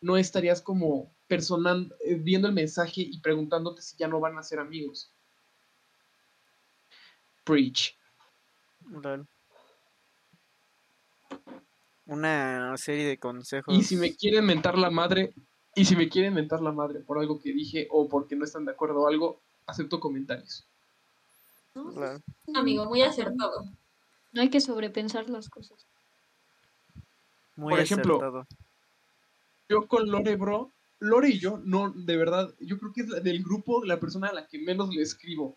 no 0.03 0.17
estarías 0.17 0.61
como 0.61 1.11
personal, 1.27 1.95
eh, 2.05 2.17
viendo 2.17 2.49
el 2.49 2.55
mensaje 2.55 3.01
y 3.01 3.19
preguntándote 3.21 3.81
si 3.81 3.97
ya 3.97 4.09
no 4.09 4.21
van 4.21 4.37
a 4.37 4.43
ser 4.43 4.59
amigos. 4.59 5.11
Preach. 7.45 7.97
Una 12.07 12.77
serie 12.77 13.07
de 13.07 13.19
consejos. 13.19 13.75
Y 13.75 13.83
si 13.83 13.97
me 13.97 14.15
quieren 14.15 14.45
mentar 14.45 14.77
la 14.77 14.91
madre, 14.91 15.33
y 15.75 15.85
si 15.85 15.97
me 15.97 16.09
quieren 16.09 16.35
mentar 16.35 16.61
la 16.61 16.73
madre 16.73 17.01
por 17.01 17.19
algo 17.19 17.41
que 17.41 17.53
dije 17.53 17.88
o 17.91 18.09
porque 18.09 18.37
no 18.37 18.45
están 18.45 18.65
de 18.67 18.73
acuerdo 18.73 19.01
o 19.01 19.09
algo, 19.09 19.41
acepto 19.67 20.01
comentarios. 20.01 20.67
Amigo, 22.55 22.85
muy 22.85 23.03
acertado. 23.03 23.65
No 24.33 24.43
hay 24.43 24.51
que 24.51 24.61
sobrepensar 24.61 25.31
las 25.31 25.49
cosas. 25.49 25.87
Muy 27.57 27.71
por 27.71 27.81
ejemplo, 27.81 28.47
yo 29.73 29.87
con 29.89 30.11
Lore, 30.11 30.37
bro, 30.37 30.71
Lore 31.01 31.31
y 31.31 31.39
yo, 31.39 31.61
no, 31.65 31.91
de 31.91 32.17
verdad, 32.17 32.55
yo 32.61 32.79
creo 32.79 32.93
que 32.93 33.01
es 33.03 33.09
del 33.25 33.43
grupo 33.43 33.85
la 33.85 33.99
persona 33.99 34.29
a 34.29 34.33
la 34.33 34.47
que 34.47 34.59
menos 34.59 34.95
le 34.95 35.03
escribo. 35.03 35.57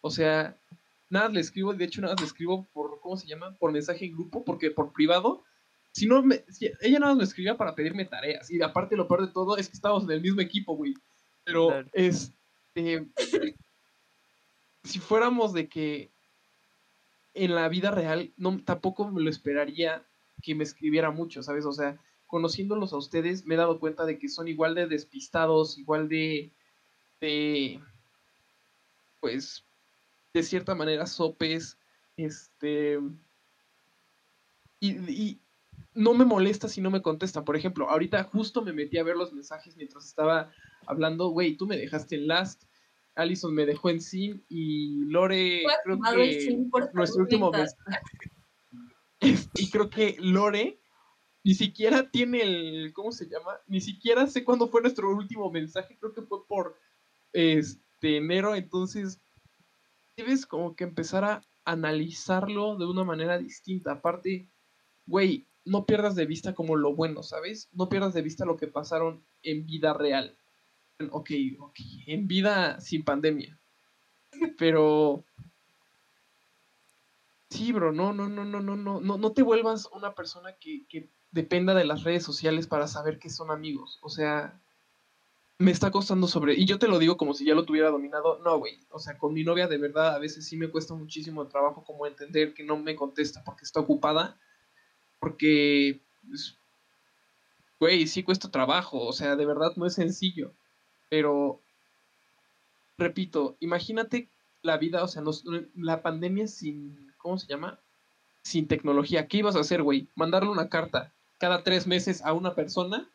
O 0.00 0.10
sea, 0.10 0.56
nada 1.10 1.28
le 1.28 1.40
escribo, 1.40 1.74
de 1.74 1.84
hecho 1.84 2.00
nada 2.00 2.14
le 2.18 2.24
escribo 2.24 2.66
por, 2.72 3.00
¿cómo 3.00 3.16
se 3.16 3.26
llama? 3.26 3.54
Por 3.58 3.72
mensaje 3.72 4.06
en 4.06 4.12
grupo, 4.12 4.44
porque 4.44 4.70
por 4.70 4.92
privado 4.92 5.44
Si 5.92 6.06
no, 6.06 6.22
me, 6.22 6.44
si- 6.48 6.70
ella 6.80 6.98
nada 7.00 7.12
más 7.12 7.18
me 7.18 7.24
escribía 7.24 7.56
para 7.56 7.74
pedirme 7.74 8.04
tareas. 8.04 8.50
Y 8.50 8.62
aparte, 8.62 8.94
lo 8.96 9.08
peor 9.08 9.26
de 9.26 9.32
todo 9.32 9.56
es 9.56 9.68
que 9.68 9.74
estábamos 9.74 10.04
en 10.04 10.10
el 10.12 10.20
mismo 10.20 10.40
equipo, 10.40 10.76
güey. 10.76 10.94
Pero, 11.44 11.68
Claro. 11.68 11.88
este. 11.92 13.06
si 14.84 14.98
fuéramos 15.00 15.52
de 15.52 15.68
que 15.68 16.10
en 17.34 17.54
la 17.54 17.68
vida 17.68 17.90
real, 17.90 18.32
no, 18.36 18.62
tampoco 18.64 19.10
me 19.10 19.20
lo 19.22 19.30
esperaría 19.30 20.04
que 20.42 20.54
me 20.54 20.64
escribiera 20.64 21.10
mucho, 21.10 21.42
¿sabes? 21.42 21.64
O 21.64 21.72
sea, 21.72 21.98
conociéndolos 22.28 22.92
a 22.92 22.98
ustedes, 22.98 23.44
me 23.44 23.54
he 23.54 23.58
dado 23.58 23.80
cuenta 23.80 24.04
de 24.04 24.18
que 24.18 24.28
son 24.28 24.46
igual 24.46 24.76
de 24.76 24.86
despistados, 24.86 25.76
igual 25.76 26.08
de. 26.08 26.52
de 27.20 27.80
pues. 29.18 29.64
de 30.32 30.42
cierta 30.44 30.76
manera, 30.76 31.06
sopes. 31.06 31.76
Este. 32.16 33.00
Y, 34.78 34.90
y 35.10 35.40
no 35.94 36.14
me 36.14 36.24
molesta 36.24 36.68
si 36.68 36.80
no 36.80 36.90
me 36.90 37.02
contestan. 37.02 37.44
Por 37.44 37.56
ejemplo, 37.56 37.90
ahorita 37.90 38.22
justo 38.24 38.62
me 38.62 38.72
metí 38.72 38.98
a 38.98 39.02
ver 39.02 39.16
los 39.16 39.32
mensajes 39.32 39.76
mientras 39.76 40.06
estaba 40.06 40.52
hablando. 40.86 41.30
Güey, 41.30 41.56
tú 41.56 41.66
me 41.66 41.76
dejaste 41.76 42.14
en 42.14 42.28
last. 42.28 42.62
Allison 43.16 43.52
me 43.52 43.66
dejó 43.66 43.90
en 43.90 44.00
sin. 44.00 44.44
Y 44.48 45.06
Lore, 45.06 45.64
creo 45.82 45.98
que 46.00 46.66
nuestro 46.92 47.22
último 47.22 47.50
mensaje. 47.50 48.00
y 49.54 49.70
creo 49.70 49.90
que 49.90 50.16
Lore 50.20 50.78
ni 51.44 51.54
siquiera 51.54 52.10
tiene 52.10 52.42
el. 52.42 52.92
¿Cómo 52.92 53.12
se 53.12 53.26
llama? 53.26 53.60
Ni 53.66 53.80
siquiera 53.80 54.26
sé 54.26 54.44
cuándo 54.44 54.68
fue 54.68 54.82
nuestro 54.82 55.10
último 55.10 55.50
mensaje. 55.50 55.96
Creo 55.98 56.12
que 56.12 56.22
fue 56.22 56.46
por 56.46 56.78
este 57.32 58.16
enero. 58.16 58.54
Entonces, 58.54 59.20
debes 60.16 60.46
como 60.46 60.74
que 60.74 60.84
empezar 60.84 61.24
a 61.24 61.42
analizarlo 61.64 62.76
de 62.76 62.86
una 62.86 63.04
manera 63.04 63.38
distinta. 63.38 63.92
Aparte, 63.92 64.50
güey, 65.06 65.46
no 65.64 65.86
pierdas 65.86 66.14
de 66.14 66.26
vista 66.26 66.54
como 66.54 66.76
lo 66.76 66.94
bueno, 66.94 67.22
¿sabes? 67.22 67.68
No 67.72 67.88
pierdas 67.88 68.14
de 68.14 68.22
vista 68.22 68.44
lo 68.44 68.56
que 68.56 68.66
pasaron 68.66 69.24
en 69.42 69.66
vida 69.66 69.92
real. 69.92 70.36
Ok, 71.10 71.30
ok, 71.60 71.76
en 72.06 72.26
vida 72.26 72.80
sin 72.80 73.04
pandemia. 73.04 73.58
Pero 74.58 75.24
sí, 77.50 77.72
bro, 77.72 77.92
no, 77.92 78.12
no, 78.12 78.28
no, 78.28 78.44
no, 78.44 78.60
no, 78.60 78.76
no, 78.76 79.00
no, 79.00 79.18
no 79.18 79.32
te 79.32 79.42
vuelvas 79.42 79.88
una 79.92 80.14
persona 80.14 80.56
que, 80.58 80.86
que 80.88 81.08
dependa 81.30 81.74
de 81.74 81.84
las 81.84 82.04
redes 82.04 82.22
sociales 82.24 82.66
para 82.66 82.88
saber 82.88 83.18
que 83.18 83.30
son 83.30 83.50
amigos. 83.50 83.98
O 84.02 84.08
sea, 84.08 84.60
me 85.58 85.70
está 85.70 85.90
costando 85.90 86.26
sobre. 86.28 86.54
Y 86.54 86.64
yo 86.66 86.78
te 86.78 86.88
lo 86.88 86.98
digo 86.98 87.16
como 87.16 87.34
si 87.34 87.44
ya 87.44 87.54
lo 87.54 87.64
tuviera 87.64 87.90
dominado. 87.90 88.38
No, 88.44 88.58
güey. 88.58 88.78
O 88.90 88.98
sea, 88.98 89.18
con 89.18 89.34
mi 89.34 89.44
novia 89.44 89.66
de 89.68 89.78
verdad 89.78 90.14
a 90.14 90.18
veces 90.18 90.46
sí 90.46 90.56
me 90.56 90.68
cuesta 90.70 90.94
muchísimo 90.94 91.46
trabajo 91.46 91.84
como 91.84 92.06
entender 92.06 92.54
que 92.54 92.64
no 92.64 92.76
me 92.76 92.96
contesta 92.96 93.42
porque 93.44 93.64
está 93.64 93.80
ocupada. 93.80 94.38
Porque, 95.20 96.00
pues, 96.28 96.56
güey, 97.80 98.06
sí 98.06 98.22
cuesta 98.22 98.50
trabajo. 98.50 99.04
O 99.04 99.12
sea, 99.12 99.36
de 99.36 99.46
verdad 99.46 99.72
no 99.76 99.86
es 99.86 99.94
sencillo. 99.94 100.52
Pero, 101.10 101.60
repito, 102.96 103.56
imagínate 103.60 104.28
la 104.62 104.76
vida, 104.76 105.02
o 105.02 105.08
sea, 105.08 105.22
nos- 105.22 105.44
la 105.74 106.02
pandemia 106.02 106.46
sin, 106.46 107.12
¿cómo 107.18 107.38
se 107.38 107.46
llama? 107.46 107.80
Sin 108.42 108.66
tecnología. 108.68 109.26
¿Qué 109.26 109.38
ibas 109.38 109.56
a 109.56 109.60
hacer, 109.60 109.82
güey? 109.82 110.08
Mandarle 110.14 110.50
una 110.50 110.68
carta 110.68 111.12
cada 111.38 111.62
tres 111.62 111.86
meses 111.86 112.22
a 112.24 112.32
una 112.32 112.54
persona. 112.54 113.08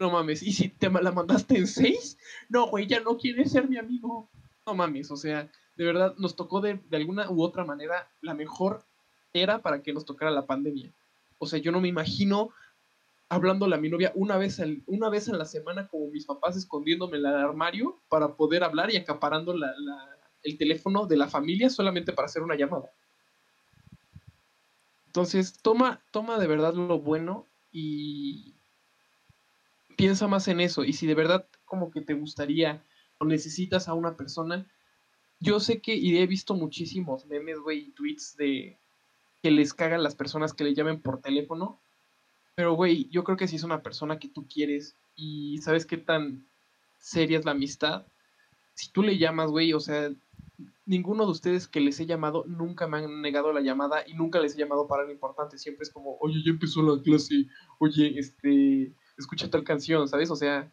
No 0.00 0.10
mames. 0.10 0.42
¿Y 0.42 0.52
si 0.52 0.68
te 0.68 0.88
la 0.90 1.10
mandaste 1.12 1.58
en 1.58 1.66
seis? 1.66 2.18
No, 2.48 2.68
güey, 2.68 2.86
ya 2.86 3.00
no 3.00 3.18
quieres 3.18 3.50
ser 3.52 3.68
mi 3.68 3.76
amigo. 3.78 4.28
No 4.66 4.74
mames, 4.74 5.10
o 5.10 5.16
sea, 5.16 5.50
de 5.76 5.84
verdad 5.84 6.14
nos 6.18 6.36
tocó 6.36 6.60
de, 6.60 6.74
de 6.88 6.96
alguna 6.96 7.30
u 7.30 7.42
otra 7.42 7.64
manera 7.64 8.08
la 8.20 8.34
mejor 8.34 8.84
era 9.32 9.60
para 9.60 9.82
que 9.82 9.92
nos 9.92 10.04
tocara 10.04 10.30
la 10.30 10.46
pandemia. 10.46 10.92
O 11.38 11.46
sea, 11.46 11.58
yo 11.58 11.72
no 11.72 11.80
me 11.80 11.88
imagino 11.88 12.50
hablándole 13.28 13.74
a 13.74 13.78
mi 13.78 13.88
novia 13.88 14.12
una 14.14 14.36
vez, 14.36 14.58
al- 14.60 14.82
una 14.86 15.08
vez 15.08 15.28
a 15.28 15.36
la 15.36 15.44
semana 15.44 15.88
como 15.88 16.08
mis 16.08 16.24
papás 16.26 16.56
escondiéndome 16.56 17.18
en 17.18 17.26
el 17.26 17.34
armario 17.34 17.98
para 18.08 18.34
poder 18.36 18.64
hablar 18.64 18.90
y 18.92 18.96
acaparando 18.96 19.56
la- 19.56 19.74
el 20.42 20.56
teléfono 20.56 21.06
de 21.06 21.16
la 21.16 21.28
familia 21.28 21.68
solamente 21.70 22.12
para 22.12 22.26
hacer 22.26 22.42
una 22.42 22.56
llamada. 22.56 22.90
Entonces, 25.08 25.58
toma, 25.62 26.02
toma 26.10 26.38
de 26.38 26.46
verdad 26.46 26.74
lo 26.74 26.98
bueno 26.98 27.46
y 27.72 28.54
piensa 29.96 30.28
más 30.28 30.48
en 30.48 30.60
eso. 30.60 30.84
Y 30.84 30.92
si 30.92 31.06
de 31.06 31.14
verdad 31.14 31.48
como 31.64 31.90
que 31.90 32.02
te 32.02 32.12
gustaría 32.12 32.84
o 33.16 33.24
necesitas 33.24 33.88
a 33.88 33.94
una 33.94 34.18
persona, 34.18 34.70
yo 35.40 35.60
sé 35.60 35.80
que 35.80 35.94
y 35.94 36.18
he 36.18 36.26
visto 36.26 36.54
muchísimos 36.54 37.24
memes, 37.24 37.58
güey, 37.58 37.86
y 37.86 37.92
tweets 37.92 38.36
de 38.36 38.78
que 39.42 39.50
les 39.50 39.72
cagan 39.72 40.02
las 40.02 40.14
personas 40.14 40.52
que 40.52 40.64
le 40.64 40.74
llamen 40.74 41.00
por 41.00 41.22
teléfono. 41.22 41.80
Pero, 42.54 42.74
güey, 42.74 43.08
yo 43.08 43.24
creo 43.24 43.38
que 43.38 43.48
si 43.48 43.56
es 43.56 43.62
una 43.62 43.82
persona 43.82 44.18
que 44.18 44.28
tú 44.28 44.46
quieres 44.46 44.94
y 45.16 45.56
sabes 45.62 45.86
qué 45.86 45.96
tan 45.96 46.46
seria 46.98 47.38
es 47.38 47.46
la 47.46 47.52
amistad, 47.52 48.06
si 48.74 48.92
tú 48.92 49.02
le 49.02 49.16
llamas, 49.16 49.50
güey, 49.50 49.72
o 49.72 49.80
sea, 49.80 50.10
ninguno 50.86 51.24
de 51.24 51.30
ustedes 51.32 51.68
que 51.68 51.80
les 51.80 52.00
he 52.00 52.06
llamado 52.06 52.44
nunca 52.46 52.86
me 52.88 52.98
han 52.98 53.20
negado 53.22 53.52
la 53.52 53.60
llamada 53.60 54.02
y 54.06 54.14
nunca 54.14 54.40
les 54.40 54.54
he 54.54 54.58
llamado 54.58 54.86
para 54.88 55.02
algo 55.02 55.12
importante. 55.12 55.58
Siempre 55.58 55.84
es 55.84 55.90
como, 55.90 56.16
oye, 56.20 56.42
ya 56.44 56.50
empezó 56.50 56.82
la 56.82 57.00
clase, 57.02 57.46
oye, 57.78 58.18
este, 58.18 58.92
escucha 59.16 59.50
tal 59.50 59.64
canción, 59.64 60.08
¿sabes? 60.08 60.30
O 60.30 60.36
sea, 60.36 60.72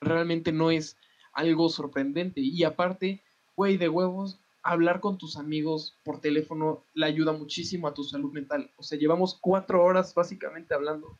realmente 0.00 0.52
no 0.52 0.70
es 0.70 0.96
algo 1.32 1.68
sorprendente. 1.68 2.40
Y 2.40 2.64
aparte, 2.64 3.22
güey, 3.56 3.76
de 3.76 3.88
huevos, 3.88 4.38
hablar 4.62 5.00
con 5.00 5.16
tus 5.16 5.36
amigos 5.36 5.96
por 6.04 6.20
teléfono 6.20 6.84
le 6.94 7.06
ayuda 7.06 7.32
muchísimo 7.32 7.86
a 7.88 7.94
tu 7.94 8.04
salud 8.04 8.32
mental. 8.32 8.70
O 8.76 8.82
sea, 8.82 8.98
llevamos 8.98 9.38
cuatro 9.40 9.82
horas 9.84 10.14
básicamente 10.14 10.74
hablando. 10.74 11.18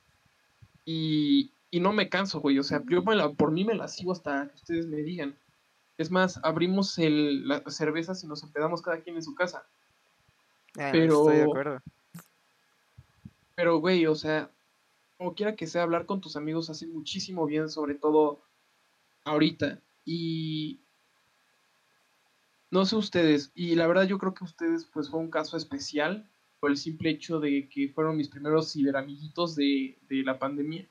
Y, 0.84 1.52
y 1.70 1.80
no 1.80 1.92
me 1.92 2.08
canso, 2.08 2.40
güey. 2.40 2.58
O 2.58 2.62
sea, 2.62 2.82
yo 2.88 3.02
me 3.02 3.16
la- 3.16 3.32
por 3.32 3.52
mí 3.52 3.64
me 3.64 3.74
la 3.74 3.88
sigo 3.88 4.12
hasta 4.12 4.48
que 4.48 4.54
ustedes 4.54 4.86
me 4.86 4.98
digan. 5.02 5.36
Es 5.98 6.10
más, 6.10 6.38
abrimos 6.42 6.98
el, 6.98 7.48
las 7.48 7.62
cervezas 7.74 8.22
y 8.22 8.26
nos 8.26 8.42
empedamos 8.42 8.82
cada 8.82 9.00
quien 9.00 9.16
en 9.16 9.22
su 9.22 9.34
casa. 9.34 9.66
Ah, 10.78 10.90
Pero- 10.92 11.20
Estoy 11.22 11.36
de 11.36 11.42
acuerdo. 11.42 11.82
Pero, 13.54 13.78
güey, 13.78 14.04
o 14.06 14.14
sea, 14.14 14.50
como 15.16 15.34
quiera 15.34 15.56
que 15.56 15.66
sea, 15.66 15.82
hablar 15.82 16.04
con 16.04 16.20
tus 16.20 16.36
amigos 16.36 16.68
hace 16.68 16.86
muchísimo 16.86 17.46
bien, 17.46 17.70
sobre 17.70 17.94
todo 17.94 18.42
ahorita. 19.24 19.80
Y 20.04 20.78
no 22.70 22.84
sé 22.84 22.96
ustedes, 22.96 23.50
y 23.54 23.74
la 23.76 23.86
verdad 23.86 24.04
yo 24.04 24.18
creo 24.18 24.34
que 24.34 24.44
ustedes, 24.44 24.84
pues 24.84 25.08
fue 25.08 25.20
un 25.20 25.30
caso 25.30 25.56
especial 25.56 26.28
por 26.60 26.70
el 26.70 26.76
simple 26.76 27.10
hecho 27.10 27.40
de 27.40 27.68
que 27.70 27.88
fueron 27.88 28.16
mis 28.16 28.28
primeros 28.28 28.72
ciberamiguitos 28.72 29.56
de, 29.56 29.98
de 30.08 30.22
la 30.22 30.38
pandemia. 30.38 30.86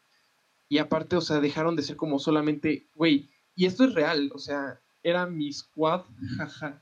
Y 0.68 0.80
aparte, 0.80 1.15
o 1.15 1.22
sea, 1.22 1.39
dejaron 1.39 1.76
de 1.76 1.84
ser 1.84 1.96
como 1.96 2.18
solamente, 2.18 2.88
güey, 2.96 3.30
y 3.56 3.65
esto 3.68 3.84
es 3.84 3.94
real, 3.94 4.32
o 4.34 4.39
sea, 4.39 4.82
era 5.06 5.28
mi 5.28 5.54
squad, 5.54 6.02
jaja, 6.38 6.82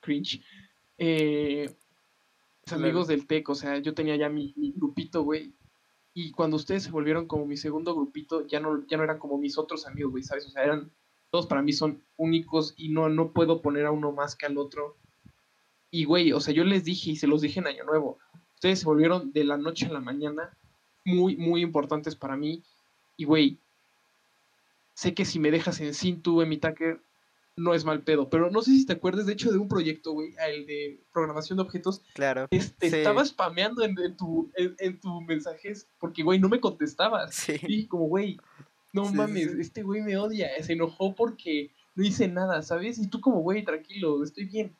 cringe. 0.00 0.42
Eh, 0.98 1.74
amigos 2.70 3.08
del 3.08 3.26
TEC, 3.26 3.48
o 3.48 3.54
sea, 3.54 3.78
yo 3.78 3.94
tenía 3.94 4.16
ya 4.16 4.28
mi, 4.28 4.52
mi 4.56 4.72
grupito, 4.72 5.22
güey. 5.22 5.54
Y 6.12 6.30
cuando 6.32 6.56
ustedes 6.56 6.82
se 6.82 6.90
volvieron 6.90 7.26
como 7.26 7.46
mi 7.46 7.56
segundo 7.56 7.94
grupito, 7.94 8.46
ya 8.46 8.60
no, 8.60 8.86
ya 8.86 8.98
no 8.98 9.04
eran 9.04 9.18
como 9.18 9.38
mis 9.38 9.56
otros 9.56 9.86
amigos, 9.86 10.12
güey, 10.12 10.22
¿sabes? 10.22 10.46
O 10.46 10.50
sea, 10.50 10.62
eran, 10.62 10.90
todos 11.30 11.46
para 11.46 11.62
mí 11.62 11.72
son 11.72 12.02
únicos 12.18 12.74
y 12.76 12.90
no, 12.90 13.08
no 13.08 13.32
puedo 13.32 13.62
poner 13.62 13.86
a 13.86 13.90
uno 13.90 14.12
más 14.12 14.36
que 14.36 14.44
al 14.44 14.58
otro. 14.58 14.96
Y, 15.90 16.04
güey, 16.04 16.32
o 16.32 16.40
sea, 16.40 16.52
yo 16.52 16.64
les 16.64 16.84
dije 16.84 17.12
y 17.12 17.16
se 17.16 17.26
los 17.26 17.40
dije 17.40 17.60
en 17.60 17.66
Año 17.66 17.84
Nuevo, 17.84 18.18
ustedes 18.56 18.80
se 18.80 18.84
volvieron 18.84 19.32
de 19.32 19.44
la 19.44 19.56
noche 19.56 19.86
a 19.86 19.92
la 19.92 20.00
mañana 20.00 20.54
muy, 21.06 21.36
muy 21.36 21.62
importantes 21.62 22.14
para 22.14 22.36
mí. 22.36 22.62
Y, 23.16 23.24
güey, 23.24 23.58
sé 24.92 25.14
que 25.14 25.24
si 25.24 25.38
me 25.38 25.50
dejas 25.50 25.80
en 25.80 25.94
sin 25.94 26.20
tú, 26.20 26.42
en 26.42 26.50
mi 26.50 26.58
Tucker, 26.58 27.00
no 27.56 27.72
es 27.74 27.84
mal 27.84 28.02
pedo. 28.02 28.28
Pero 28.28 28.50
no 28.50 28.62
sé 28.62 28.72
si 28.72 28.84
te 28.86 28.94
acuerdas, 28.94 29.26
de 29.26 29.32
hecho, 29.34 29.52
de 29.52 29.58
un 29.58 29.68
proyecto, 29.68 30.12
güey, 30.12 30.34
el 30.48 30.66
de 30.66 31.00
programación 31.12 31.56
de 31.58 31.62
objetos, 31.62 32.02
Claro. 32.14 32.46
este, 32.50 32.90
Sí. 32.90 32.96
estaba 32.96 33.24
spameando 33.24 33.84
en, 33.84 33.96
en 33.98 34.16
tu, 34.16 34.50
en, 34.56 34.74
en 34.78 35.00
tu 35.00 35.20
mensajes 35.20 35.86
porque, 36.00 36.22
güey, 36.22 36.38
no 36.38 36.48
me 36.48 36.60
contestabas. 36.60 37.34
Sí. 37.34 37.56
Y 37.62 37.86
como, 37.86 38.06
güey, 38.08 38.38
no 38.92 39.06
Sí, 39.06 39.14
mames, 39.14 39.52
sí. 39.52 39.60
este 39.60 39.82
güey 39.82 40.02
me 40.02 40.16
odia. 40.16 40.48
Se 40.62 40.72
enojó 40.72 41.14
porque 41.14 41.70
no 41.94 42.04
hice 42.04 42.26
nada, 42.28 42.60
¿sabes? 42.62 42.98
Y 42.98 43.06
tú 43.08 43.20
como, 43.20 43.40
güey, 43.40 43.64
tranquilo, 43.64 44.22
estoy 44.24 44.44
bien. 44.46 44.74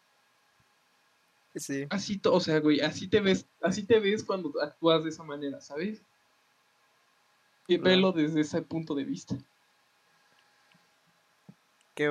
Sí. 1.55 1.87
Así, 1.91 2.21
o 2.25 2.41
sea, 2.41 2.59
güey, 2.59 2.81
así 2.81 3.07
te 3.07 3.21
ves, 3.21 3.47
así 3.63 3.85
te 3.85 4.01
ves 4.01 4.25
cuando 4.25 4.53
actúas 4.61 5.05
de 5.05 5.11
esa 5.11 5.23
manera, 5.23 5.61
¿sabes? 5.61 6.03
Y 7.69 7.77
Claro. 7.79 7.85
velo 7.91 8.13
desde 8.13 8.41
ese 8.41 8.61
punto 8.63 8.97
de 8.97 9.05
vista. 9.05 9.37
Qué, 11.95 12.11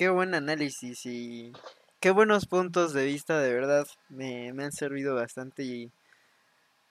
qué 0.00 0.08
buen 0.08 0.34
análisis 0.34 1.04
y 1.04 1.52
qué 2.00 2.10
buenos 2.10 2.46
puntos 2.46 2.94
de 2.94 3.04
vista, 3.04 3.38
de 3.38 3.52
verdad. 3.52 3.86
Me, 4.08 4.50
me 4.54 4.64
han 4.64 4.72
servido 4.72 5.14
bastante 5.14 5.62
y 5.62 5.92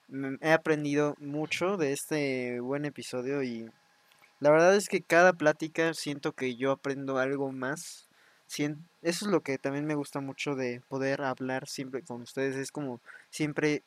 me- 0.06 0.38
he 0.40 0.52
aprendido 0.52 1.16
mucho 1.18 1.76
de 1.76 1.92
este 1.92 2.60
buen 2.60 2.84
episodio 2.84 3.42
y 3.42 3.68
la 4.40 4.50
verdad 4.50 4.76
es 4.76 4.88
que 4.88 5.02
cada 5.02 5.32
plática 5.34 5.94
siento 5.94 6.32
que 6.32 6.56
yo 6.56 6.72
aprendo 6.72 7.18
algo 7.18 7.52
más. 7.52 8.08
Eso 9.02 9.26
es 9.26 9.30
lo 9.32 9.42
que 9.42 9.58
también 9.58 9.86
me 9.86 9.96
gusta 9.96 10.20
mucho 10.20 10.54
de 10.54 10.82
poder 10.88 11.22
hablar 11.22 11.66
siempre 11.68 12.02
con 12.02 12.22
ustedes. 12.22 12.56
Es 12.56 12.72
como 12.72 13.00
siempre 13.30 13.82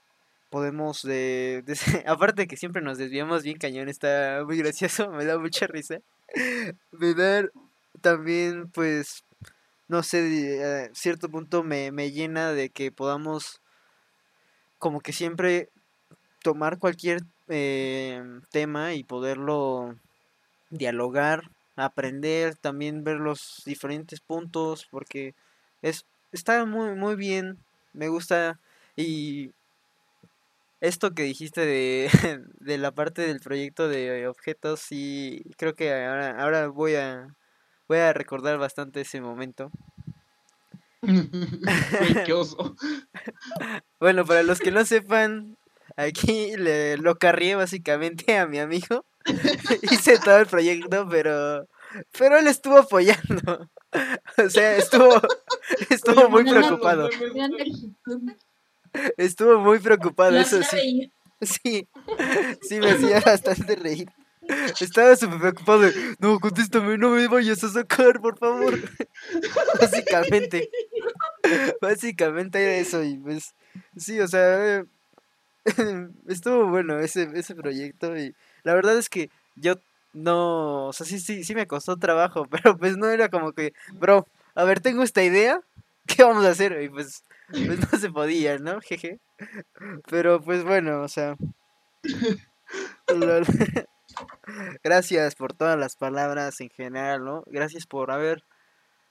podemos 0.49 1.03
de, 1.03 1.63
de- 1.65 1.77
aparte 2.07 2.47
que 2.47 2.57
siempre 2.57 2.81
nos 2.81 2.97
desviamos 2.97 3.43
bien 3.43 3.57
cañón, 3.57 3.89
está 3.89 4.43
muy 4.45 4.57
gracioso, 4.57 5.09
me 5.11 5.25
da 5.25 5.39
mucha 5.39 5.67
risa. 5.67 5.99
Me 6.91 7.13
da 7.13 7.47
también 8.01 8.69
pues 8.69 9.23
no 9.87 10.03
sé, 10.03 10.21
de, 10.21 10.85
eh, 10.85 10.89
cierto 10.93 11.29
punto 11.29 11.63
me, 11.63 11.91
me 11.91 12.11
llena 12.11 12.51
de 12.51 12.69
que 12.69 12.91
podamos 12.91 13.61
como 14.79 15.01
que 15.01 15.13
siempre 15.13 15.69
tomar 16.41 16.79
cualquier 16.79 17.21
eh, 17.47 18.21
tema 18.51 18.93
y 18.95 19.03
poderlo 19.03 19.95
dialogar, 20.71 21.51
aprender, 21.75 22.55
también 22.55 23.03
ver 23.03 23.17
los 23.17 23.61
diferentes 23.65 24.19
puntos, 24.21 24.87
porque 24.89 25.35
es 25.81 26.05
está 26.31 26.65
muy 26.65 26.95
muy 26.95 27.15
bien, 27.15 27.59
me 27.93 28.07
gusta 28.09 28.59
y 28.95 29.51
esto 30.81 31.13
que 31.13 31.23
dijiste 31.23 31.61
de, 31.65 32.09
de 32.59 32.77
la 32.77 32.91
parte 32.91 33.21
del 33.21 33.39
proyecto 33.39 33.87
de 33.87 34.27
objetos, 34.27 34.81
sí, 34.81 35.43
creo 35.57 35.75
que 35.75 35.93
ahora, 35.93 36.41
ahora 36.41 36.67
voy 36.67 36.95
a 36.95 37.27
voy 37.87 37.99
a 37.99 38.13
recordar 38.13 38.57
bastante 38.57 39.01
ese 39.01 39.21
momento. 39.21 39.71
Qué 42.25 42.33
oso. 42.33 42.75
Bueno, 43.99 44.25
para 44.25 44.43
los 44.43 44.59
que 44.59 44.71
no 44.71 44.83
sepan, 44.83 45.55
aquí 45.95 46.57
le, 46.57 46.97
lo 46.97 47.15
carrié 47.15 47.55
básicamente 47.55 48.37
a 48.37 48.47
mi 48.47 48.59
amigo. 48.59 49.05
Hice 49.91 50.19
todo 50.19 50.39
el 50.39 50.45
proyecto, 50.45 51.07
pero 51.09 51.67
pero 52.17 52.37
él 52.37 52.47
estuvo 52.47 52.79
apoyando. 52.79 53.69
O 54.43 54.49
sea, 54.49 54.75
estuvo 54.75 55.21
estuvo 55.89 56.21
Oye, 56.21 56.29
muy 56.29 56.43
¿por 56.43 56.53
qué 56.53 56.59
no 56.59 56.67
preocupado. 56.67 57.09
Estuvo 59.15 59.59
muy 59.59 59.79
preocupado, 59.79 60.37
eso 60.37 60.61
sí. 60.63 61.11
Sí. 61.41 61.87
Sí 62.61 62.79
me 62.79 62.91
hacía 62.91 63.21
bastante 63.21 63.75
reír. 63.75 64.09
Estaba 64.79 65.15
súper 65.15 65.39
preocupado 65.39 65.81
de, 65.81 66.15
no, 66.19 66.39
contéstame, 66.39 66.97
no 66.97 67.11
me 67.11 67.27
vayas 67.27 67.63
a 67.63 67.69
sacar, 67.69 68.19
por 68.19 68.37
favor. 68.37 68.77
Básicamente. 69.79 70.69
Básicamente 71.81 72.61
era 72.61 72.75
eso 72.75 73.03
y 73.03 73.17
pues 73.17 73.53
sí, 73.97 74.19
o 74.19 74.27
sea, 74.27 74.85
estuvo 76.27 76.67
bueno 76.67 76.99
ese, 76.99 77.29
ese 77.33 77.55
proyecto 77.55 78.17
y 78.17 78.35
la 78.63 78.73
verdad 78.73 78.97
es 78.97 79.09
que 79.09 79.29
yo 79.55 79.75
no, 80.13 80.87
o 80.87 80.93
sea, 80.93 81.05
sí, 81.05 81.19
sí, 81.19 81.43
sí 81.43 81.55
me 81.55 81.67
costó 81.67 81.97
trabajo, 81.97 82.47
pero 82.49 82.77
pues 82.77 82.97
no 82.97 83.09
era 83.09 83.29
como 83.29 83.53
que, 83.53 83.73
bro, 83.93 84.27
a 84.55 84.63
ver, 84.63 84.79
tengo 84.79 85.03
esta 85.03 85.23
idea, 85.23 85.61
¿qué 86.05 86.23
vamos 86.23 86.45
a 86.45 86.49
hacer? 86.49 86.79
Y 86.81 86.89
pues, 86.89 87.23
pues 87.49 87.91
no 87.91 87.99
se 87.99 88.09
podía, 88.09 88.57
¿no? 88.59 88.79
Jeje. 88.81 89.19
Pero 90.09 90.41
pues 90.41 90.63
bueno, 90.63 91.01
o 91.01 91.07
sea. 91.07 91.35
Gracias 94.83 95.35
por 95.35 95.53
todas 95.53 95.77
las 95.77 95.95
palabras 95.95 96.59
en 96.61 96.69
general, 96.69 97.23
¿no? 97.23 97.43
Gracias 97.47 97.85
por 97.85 98.11
haber 98.11 98.43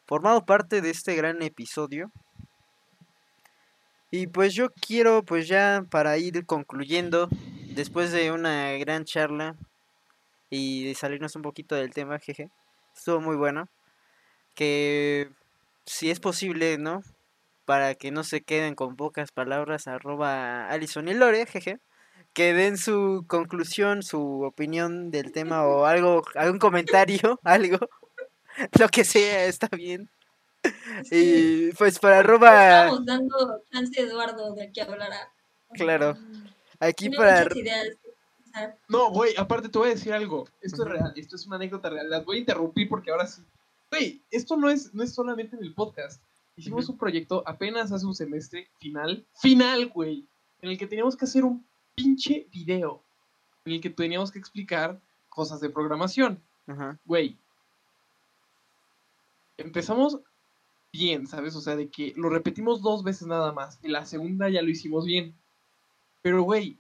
formado 0.07 0.45
parte 0.45 0.81
de 0.81 0.91
este 0.91 1.15
gran 1.15 1.43
episodio. 1.43 2.11
Y 4.11 4.27
pues 4.27 4.55
yo 4.55 4.71
quiero, 4.71 5.23
pues 5.23 5.49
ya 5.49 5.85
para 5.91 6.19
ir 6.19 6.45
concluyendo, 6.45 7.29
después 7.75 8.13
de 8.13 8.31
una 8.31 8.73
gran 8.73 9.05
charla 9.05 9.57
y 10.51 10.85
de 10.85 10.95
salirnos 10.95 11.35
un 11.35 11.43
poquito 11.43 11.75
del 11.75 11.95
tema, 11.95 12.19
jeje, 12.19 12.51
estuvo 12.95 13.21
muy 13.21 13.37
bueno. 13.37 13.69
Que 14.55 15.31
si 15.87 16.11
es 16.11 16.21
posible, 16.21 16.77
¿no? 16.77 17.03
Para 17.65 17.95
que 17.95 18.11
no 18.11 18.23
se 18.23 18.43
queden 18.43 18.75
con 18.75 18.97
pocas 18.97 19.33
palabras, 19.33 19.89
arroba 19.89 20.69
Alison 20.69 21.09
y 21.09 21.15
Lore, 21.15 21.47
jeje. 21.47 21.79
Que 22.33 22.55
den 22.55 22.79
su 22.79 23.25
conclusión, 23.29 24.03
su 24.03 24.43
opinión 24.43 25.11
del 25.11 25.33
tema 25.33 25.67
o 25.67 25.85
algo, 25.85 26.23
algún 26.35 26.59
comentario, 26.59 27.41
algo. 27.45 27.79
Lo 28.79 28.89
que 28.89 29.05
sea, 29.05 29.47
está 29.47 29.69
bien. 29.69 30.11
Sí. 31.05 31.71
Y 31.71 31.73
pues 31.75 31.99
para 31.99 32.21
arroba, 32.21 32.85
Estamos 32.85 33.07
dando 33.07 33.63
chance 33.73 34.01
a 34.01 34.05
Eduardo 34.05 34.55
de 34.55 34.71
que 34.71 34.81
hablara. 34.83 35.33
claro, 35.75 36.17
aquí 36.79 37.09
Tiene 37.09 37.17
para 37.17 37.59
ideas. 37.59 37.97
No, 38.89 39.11
güey, 39.11 39.35
aparte 39.37 39.69
te 39.69 39.79
voy 39.79 39.89
a 39.89 39.95
decir 39.95 40.13
algo. 40.13 40.47
Esto 40.61 40.83
es 40.85 40.89
real, 40.91 41.13
esto 41.17 41.37
es 41.37 41.47
una 41.47 41.57
anécdota 41.57 41.89
real. 41.91 42.09
Las 42.11 42.25
voy 42.25 42.37
a 42.37 42.41
interrumpir 42.41 42.89
porque 42.89 43.11
ahora 43.11 43.27
sí. 43.27 43.43
Güey, 43.91 44.23
esto 44.31 44.57
no 44.57 44.71
es, 44.71 44.95
no 44.95 45.03
es 45.03 45.13
solamente 45.15 45.57
en 45.57 45.65
el 45.65 45.75
podcast. 45.75 46.23
Hicimos 46.55 46.89
un 46.89 46.99
proyecto 46.99 47.43
apenas 47.47 47.91
hace 47.93 48.05
un 48.05 48.15
semestre 48.15 48.71
final, 48.79 49.27
final, 49.41 49.89
güey, 49.89 50.29
en 50.61 50.71
el 50.71 50.79
que 50.79 50.87
teníamos 50.87 51.17
que 51.17 51.25
hacer 51.25 51.45
un 51.45 51.67
pinche 51.95 52.47
video, 52.53 53.03
en 53.65 53.75
el 53.75 53.81
que 53.81 53.91
teníamos 53.91 54.31
que 54.31 54.39
explicar 54.39 55.01
cosas 55.29 55.61
de 55.61 55.71
programación. 55.71 56.43
Ajá. 56.67 56.99
Güey, 57.05 57.37
empezamos 59.57 60.21
bien, 60.93 61.27
¿sabes? 61.27 61.57
O 61.57 61.61
sea, 61.61 61.77
de 61.77 61.89
que 61.89 62.13
lo 62.17 62.29
repetimos 62.29 62.83
dos 62.83 63.03
veces 63.03 63.27
nada 63.27 63.53
más. 63.53 63.79
Y 63.83 63.89
la 63.89 64.05
segunda 64.05 64.49
ya 64.49 64.63
lo 64.63 64.71
hicimos 64.71 65.07
bien. 65.07 65.35
Pero, 66.21 66.43
güey, 66.43 66.79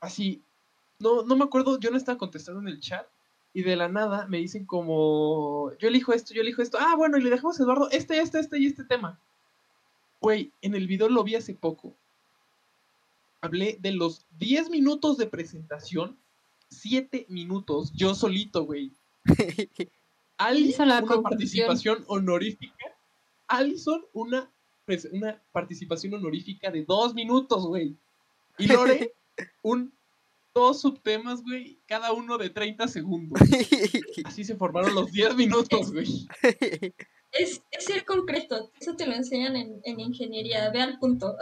así, 0.00 0.42
no, 0.98 1.22
no 1.22 1.36
me 1.36 1.44
acuerdo, 1.44 1.78
yo 1.78 1.90
no 1.90 1.96
estaba 1.96 2.18
contestando 2.18 2.60
en 2.60 2.68
el 2.68 2.80
chat. 2.80 3.06
Y 3.52 3.62
de 3.62 3.74
la 3.74 3.88
nada 3.88 4.26
me 4.28 4.38
dicen 4.38 4.64
como, 4.64 5.72
yo 5.78 5.88
elijo 5.88 6.12
esto, 6.12 6.32
yo 6.32 6.42
elijo 6.42 6.62
esto. 6.62 6.78
Ah, 6.80 6.94
bueno, 6.96 7.18
y 7.18 7.22
le 7.22 7.30
dejamos 7.30 7.58
a 7.58 7.64
Eduardo 7.64 7.90
este, 7.90 8.20
este, 8.20 8.38
este 8.38 8.58
y 8.60 8.66
este 8.66 8.84
tema. 8.84 9.18
Güey, 10.20 10.52
en 10.62 10.74
el 10.76 10.86
video 10.86 11.08
lo 11.08 11.24
vi 11.24 11.34
hace 11.34 11.54
poco. 11.54 11.94
Hablé 13.40 13.78
de 13.80 13.92
los 13.92 14.26
10 14.38 14.70
minutos 14.70 15.16
de 15.16 15.26
presentación, 15.26 16.18
7 16.68 17.26
minutos, 17.28 17.92
yo 17.94 18.14
solito, 18.14 18.64
güey. 18.64 18.92
Ali, 20.36 20.68
Hizo 20.70 20.84
la 20.84 20.98
una 20.98 21.06
conclusión. 21.06 21.22
participación 21.66 22.04
honorífica. 22.06 22.74
Alison, 23.48 24.04
una, 24.12 24.50
pres- 24.86 25.08
una 25.12 25.42
participación 25.52 26.14
honorífica 26.14 26.70
de 26.70 26.84
dos 26.84 27.14
minutos, 27.14 27.66
güey. 27.66 27.96
Y 28.58 28.66
Lore, 28.68 29.12
un 29.62 29.92
dos 30.54 30.80
subtemas, 30.80 31.42
güey, 31.42 31.78
cada 31.86 32.12
uno 32.12 32.38
de 32.38 32.50
30 32.50 32.88
segundos. 32.88 33.38
Así 34.24 34.44
se 34.44 34.56
formaron 34.56 34.94
los 34.94 35.10
10 35.12 35.34
minutos, 35.36 35.92
güey. 35.92 36.26
Es, 37.32 37.62
es 37.70 37.84
ser 37.84 38.04
concreto. 38.04 38.70
Eso 38.80 38.96
te 38.96 39.06
lo 39.06 39.14
enseñan 39.14 39.56
en, 39.56 39.80
en 39.84 40.00
ingeniería. 40.00 40.70
Ve 40.70 40.80
al 40.82 40.98
punto. 40.98 41.36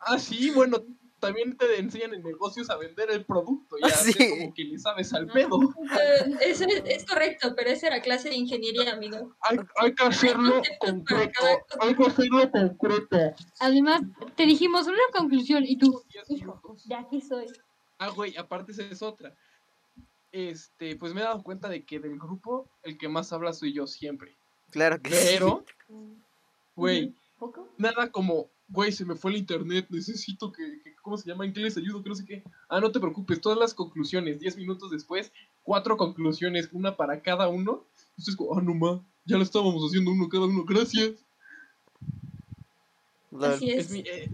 Ah, 0.00 0.18
sí, 0.18 0.50
bueno, 0.50 0.84
también 1.20 1.56
te 1.56 1.78
enseñan 1.80 2.14
en 2.14 2.22
negocios 2.22 2.68
a 2.70 2.76
vender 2.76 3.10
el 3.10 3.24
producto 3.24 3.76
y 3.78 3.84
a 3.84 3.86
hacer 3.86 4.12
Sí. 4.14 4.28
como 4.30 4.54
que 4.54 4.64
le 4.64 4.78
sabes 4.78 5.12
al 5.14 5.26
pedo. 5.28 5.58
Eh, 5.62 6.34
Eso 6.42 6.64
es, 6.64 6.82
es 6.86 7.06
correcto, 7.06 7.54
pero 7.56 7.70
esa 7.70 7.86
era 7.88 8.00
clase 8.00 8.28
de 8.28 8.36
ingeniería, 8.36 8.92
amigo. 8.92 9.34
Hay, 9.40 9.58
hay 9.76 9.94
que 9.94 10.04
hacerlo 10.04 10.62
concreto, 10.78 11.40
hay 11.80 11.94
que 11.94 12.04
hacerlo 12.04 12.50
concreto. 12.50 13.34
Además, 13.60 14.02
te 14.36 14.44
dijimos 14.46 14.86
una 14.86 14.98
conclusión 15.12 15.64
y 15.64 15.76
tú, 15.78 16.02
10 16.12 16.30
hijo, 16.30 16.76
de 16.84 16.94
aquí 16.94 17.20
soy. 17.20 17.46
Ah, 17.98 18.10
güey, 18.10 18.36
aparte 18.36 18.72
esa 18.72 18.82
es 18.82 19.00
otra. 19.02 19.34
Este, 20.32 20.96
pues 20.96 21.14
me 21.14 21.22
he 21.22 21.24
dado 21.24 21.42
cuenta 21.42 21.68
de 21.68 21.84
que 21.84 21.98
del 21.98 22.18
grupo 22.18 22.68
el 22.82 22.98
que 22.98 23.08
más 23.08 23.32
habla 23.32 23.52
soy 23.54 23.72
yo 23.72 23.86
siempre. 23.86 24.36
Claro 24.70 25.00
que 25.00 25.10
sí. 25.10 25.28
Pero, 25.32 25.64
güey, 26.74 27.14
nada 27.78 28.10
como, 28.10 28.50
güey, 28.68 28.92
se 28.92 29.04
me 29.04 29.14
fue 29.16 29.30
el 29.30 29.36
internet, 29.38 29.86
necesito 29.90 30.52
que, 30.52 30.80
que- 30.82 30.94
¿cómo 31.02 31.16
se 31.16 31.28
llama? 31.28 31.44
¿En 31.44 31.52
qué 31.52 31.60
les 31.60 31.76
ayudo? 31.76 32.02
Que 32.02 32.08
no 32.08 32.14
sé 32.14 32.24
qué. 32.24 32.42
Ah, 32.68 32.80
no 32.80 32.90
te 32.90 33.00
preocupes, 33.00 33.40
todas 33.40 33.58
las 33.58 33.74
conclusiones, 33.74 34.40
10 34.40 34.56
minutos 34.56 34.90
después, 34.90 35.32
cuatro 35.62 35.96
conclusiones, 35.96 36.68
una 36.72 36.96
para 36.96 37.20
cada 37.22 37.48
uno. 37.48 37.84
Entonces, 38.10 38.34
como, 38.36 38.58
ah, 38.58 38.62
no 38.62 38.74
ma, 38.74 39.00
ya 39.24 39.36
lo 39.36 39.42
estábamos 39.42 39.82
haciendo 39.88 40.10
uno 40.10 40.28
cada 40.28 40.46
uno, 40.46 40.64
gracias. 40.64 41.12
Así 43.40 43.70
Es 43.70 43.86
es. 43.86 43.90
mi, 43.92 44.00
eh, 44.00 44.28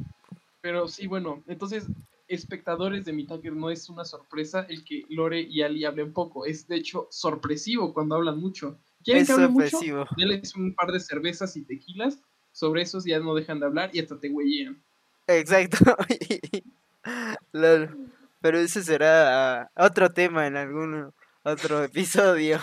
pero 0.60 0.86
sí, 0.88 1.06
bueno, 1.06 1.42
entonces, 1.48 1.86
espectadores 2.28 3.04
de 3.04 3.12
mi 3.12 3.26
Tucker 3.26 3.52
no 3.52 3.70
es 3.70 3.88
una 3.88 4.04
sorpresa 4.04 4.64
el 4.68 4.84
que 4.84 5.04
Lore 5.08 5.40
y 5.42 5.62
Ali 5.62 5.84
hablen 5.84 6.12
poco. 6.12 6.46
Es 6.46 6.68
de 6.68 6.76
hecho 6.76 7.08
sorpresivo 7.10 7.92
cuando 7.92 8.14
hablan 8.14 8.38
mucho. 8.40 8.78
¿Quieren 9.04 9.22
Es 9.22 9.28
que 9.28 9.32
hable 9.34 9.48
mucho? 9.48 9.80
Denles 10.16 10.54
un 10.54 10.74
par 10.74 10.92
de 10.92 11.00
cervezas 11.00 11.56
y 11.56 11.62
tequilas. 11.64 12.20
Sobre 12.52 12.82
esos 12.82 13.04
ya 13.04 13.18
no 13.18 13.34
dejan 13.34 13.60
de 13.60 13.66
hablar 13.66 13.90
y 13.92 14.00
hasta 14.00 14.18
te 14.20 14.28
huellean. 14.30 14.82
Exacto. 15.26 15.96
Lol. 17.52 18.12
Pero 18.40 18.58
ese 18.58 18.82
será 18.82 19.70
otro 19.76 20.10
tema 20.12 20.46
en 20.46 20.56
algún 20.56 21.12
otro 21.44 21.82
episodio. 21.84 22.58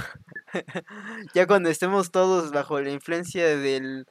ya 1.34 1.48
cuando 1.48 1.70
estemos 1.70 2.12
todos 2.12 2.52
bajo 2.52 2.80
la 2.82 2.92
influencia 2.92 3.58
del... 3.58 4.06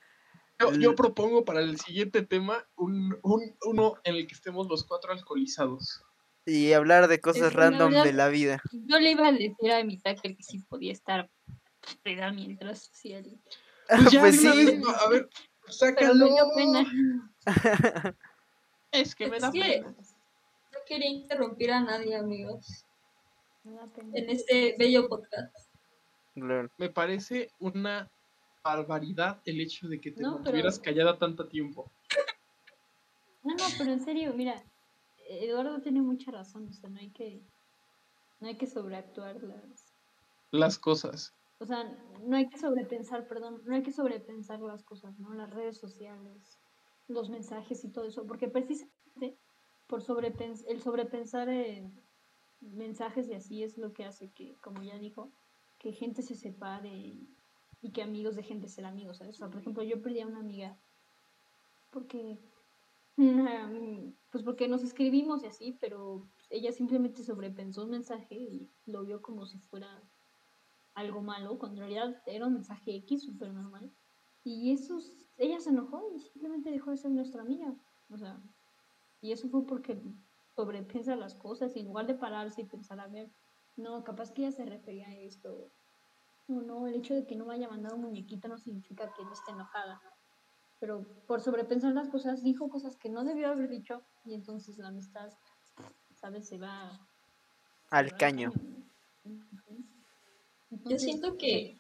Yo, 0.61 0.73
yo 0.75 0.95
propongo 0.97 1.45
para 1.45 1.61
el 1.61 1.79
siguiente 1.79 2.23
tema 2.23 2.67
un, 2.77 3.17
un- 3.23 3.57
uno 3.64 3.95
en 4.03 4.17
el 4.17 4.27
que 4.27 4.35
estemos 4.35 4.67
los 4.69 4.85
cuatro 4.85 5.12
alcoholizados. 5.12 6.03
Y 6.47 6.73
hablar 6.73 7.07
de 7.09 7.21
cosas 7.21 7.43
Es 7.43 7.49
que 7.51 7.57
la 7.59 7.71
random 7.71 7.93
de 8.03 8.12
la 8.12 8.29
vida. 8.29 8.61
Yo 8.73 8.99
le 8.99 9.12
iba 9.12 9.29
a 9.29 9.33
decir 9.33 9.71
a 9.73 9.85
mi 9.85 9.99
tacker 9.99 10.35
que 10.37 10.43
sí 10.43 10.59
podía 10.61 10.93
estar 10.93 11.31
peda 12.03 12.33
mientras 12.33 12.91
hacía 12.93 13.19
el- 13.19 13.38
Pues 13.88 14.11
ya, 14.11 14.21
Pues 14.21 14.41
sí. 14.41 14.49
vez, 14.49 14.83
a 15.01 15.09
ver, 15.11 15.29
sácalo. 15.70 16.26
pena. 16.54 16.85
Es 18.90 19.14
que 19.14 19.28
me 19.28 19.38
da 19.38 19.48
Es 19.48 19.52
que- 19.52 19.61
pena. 19.61 19.94
quería 20.87 21.11
interrumpir 21.11 21.70
a 21.72 21.81
nadie, 21.81 22.16
amigos, 22.16 22.87
en 24.14 24.31
este 24.31 24.74
bello 24.78 25.09
podcast. 25.09 25.54
Me 26.35 26.88
parece 26.88 27.50
una 27.59 28.11
barbaridad 28.64 29.40
el 29.44 29.61
hecho 29.61 29.88
de 29.88 30.00
que 30.00 30.11
te 30.12 30.22
No, 30.22 30.28
pero- 30.31 30.35
mantuvieras 30.44 30.78
callada 30.78 31.18
tanto 31.18 31.46
tiempo. 31.46 31.90
No, 33.42 33.54
no, 33.54 33.64
pero 33.76 33.92
en 33.92 34.00
serio, 34.04 34.33
mira, 34.35 34.62
Eduardo 35.28 35.81
tiene 35.83 36.00
mucha 36.00 36.31
razón, 36.31 36.68
o 36.68 36.72
sea, 36.72 36.88
no 36.88 36.98
hay 36.98 37.11
que, 37.11 37.40
no 38.40 38.48
hay 38.48 38.57
que 38.57 38.66
sobreactuar 38.66 39.37
las, 39.42 39.92
Las 40.50 40.78
cosas. 40.78 41.35
O 41.59 41.66
sea, 41.66 41.85
no 42.25 42.37
hay 42.37 42.49
que 42.49 42.59
sobrepensar, 42.59 43.27
perdón, 43.27 43.62
no 43.64 43.75
hay 43.75 43.83
que 43.83 43.92
sobrepensar 43.92 44.61
las 44.61 44.85
cosas, 44.85 45.18
¿no? 45.18 45.35
Las 45.35 45.51
redes 45.51 45.79
sociales, 45.79 46.59
los 47.09 47.31
mensajes 47.31 47.85
y 47.85 47.90
todo 47.90 48.05
eso, 48.05 48.27
porque 48.27 48.49
precisamente 48.49 49.38
por 49.87 50.03
sobrepens 50.03 50.64
el 50.68 50.81
sobrepensar 50.81 51.49
en 51.49 52.01
mensajes 52.61 53.29
y 53.29 53.35
así 53.35 53.62
es 53.62 53.79
lo 53.79 53.92
que 53.92 54.05
hace 54.05 54.31
que, 54.31 54.57
como 54.61 54.83
ya 54.83 54.99
dijo, 54.99 55.33
que 55.79 55.92
gente 55.92 56.23
se 56.23 56.35
separe 56.35 56.88
y, 56.88 57.29
y 57.81 57.92
que 57.92 58.03
amigos 58.03 58.37
dejen 58.37 58.61
de 58.61 58.68
ser 58.68 58.85
amigos, 58.85 59.18
¿sabes? 59.18 59.37
O 59.37 59.38
sea, 59.38 59.49
por 59.49 59.61
ejemplo, 59.61 59.83
yo 59.83 60.03
perdí 60.03 60.21
a 60.21 60.27
una 60.27 60.40
amiga 60.40 60.77
porque 61.90 62.38
pues 64.31 64.44
porque 64.44 64.68
nos 64.68 64.85
escribimos 64.85 65.42
y 65.42 65.47
así, 65.47 65.77
pero 65.81 66.29
ella 66.51 66.71
simplemente 66.71 67.25
sobrepensó 67.25 67.83
un 67.83 67.90
mensaje 67.90 68.37
y 68.37 68.71
lo 68.87 69.03
vio 69.03 69.21
como 69.23 69.44
si 69.44 69.59
fuera 69.59 70.03
algo 70.98 71.22
malo, 71.22 71.58
cuando 71.58 71.82
en 71.82 71.88
realidad 71.88 72.22
era 72.26 72.46
un 72.46 72.54
mensaje 72.54 72.96
X 72.96 73.22
súper 73.24 73.52
normal. 73.52 73.90
Y 74.44 74.72
eso, 74.72 74.98
ella 75.37 75.61
se 75.61 75.70
enojó 75.70 76.11
y 76.14 76.20
simplemente 76.20 76.70
dejó 76.70 76.90
de 76.90 76.96
ser 76.96 77.11
nuestra 77.11 77.42
amiga. 77.42 77.74
O 78.11 78.18
sea, 78.18 78.40
y 79.20 79.32
eso 79.32 79.48
fue 79.48 79.66
porque 79.66 80.00
sobrepiensa 80.54 81.16
las 81.16 81.34
cosas 81.34 81.74
y 81.76 81.80
en 81.80 81.87
lugar 81.87 82.06
de 82.06 82.14
pararse 82.14 82.62
y 82.62 82.66
pensar, 82.66 83.00
a 83.00 83.08
ver, 83.08 83.30
no, 83.76 84.02
capaz 84.04 84.32
que 84.32 84.42
ella 84.42 84.52
se 84.52 84.64
refería 84.64 85.08
a 85.08 85.14
esto. 85.14 85.70
No, 86.48 86.62
no, 86.62 86.87
el 86.87 86.94
hecho 86.94 87.14
de 87.14 87.26
que 87.26 87.37
no 87.37 87.44
me 87.44 87.54
haya 87.54 87.68
mandado 87.68 87.96
un 87.96 88.02
muñequito 88.02 88.48
no 88.48 88.58
significa 88.58 89.12
que 89.12 89.24
no 89.24 89.32
esté 89.32 89.52
enojada. 89.52 90.00
Pero 90.80 91.04
por 91.26 91.40
sobrepensar 91.40 91.92
las 91.92 92.08
cosas, 92.08 92.42
dijo 92.42 92.68
cosas 92.68 92.96
que 92.96 93.08
no 93.08 93.24
debió 93.24 93.48
haber 93.48 93.68
dicho 93.68 94.02
y 94.24 94.34
entonces 94.34 94.78
la 94.78 94.88
amistad, 94.88 95.30
¿sabes? 96.14 96.48
Se 96.48 96.58
va 96.58 97.06
se 97.88 97.96
Al 97.96 98.12
va 98.12 98.16
caño. 98.16 98.52
Yo 99.24 99.97
Entonces, 100.70 101.02
siento 101.02 101.37
que... 101.37 101.78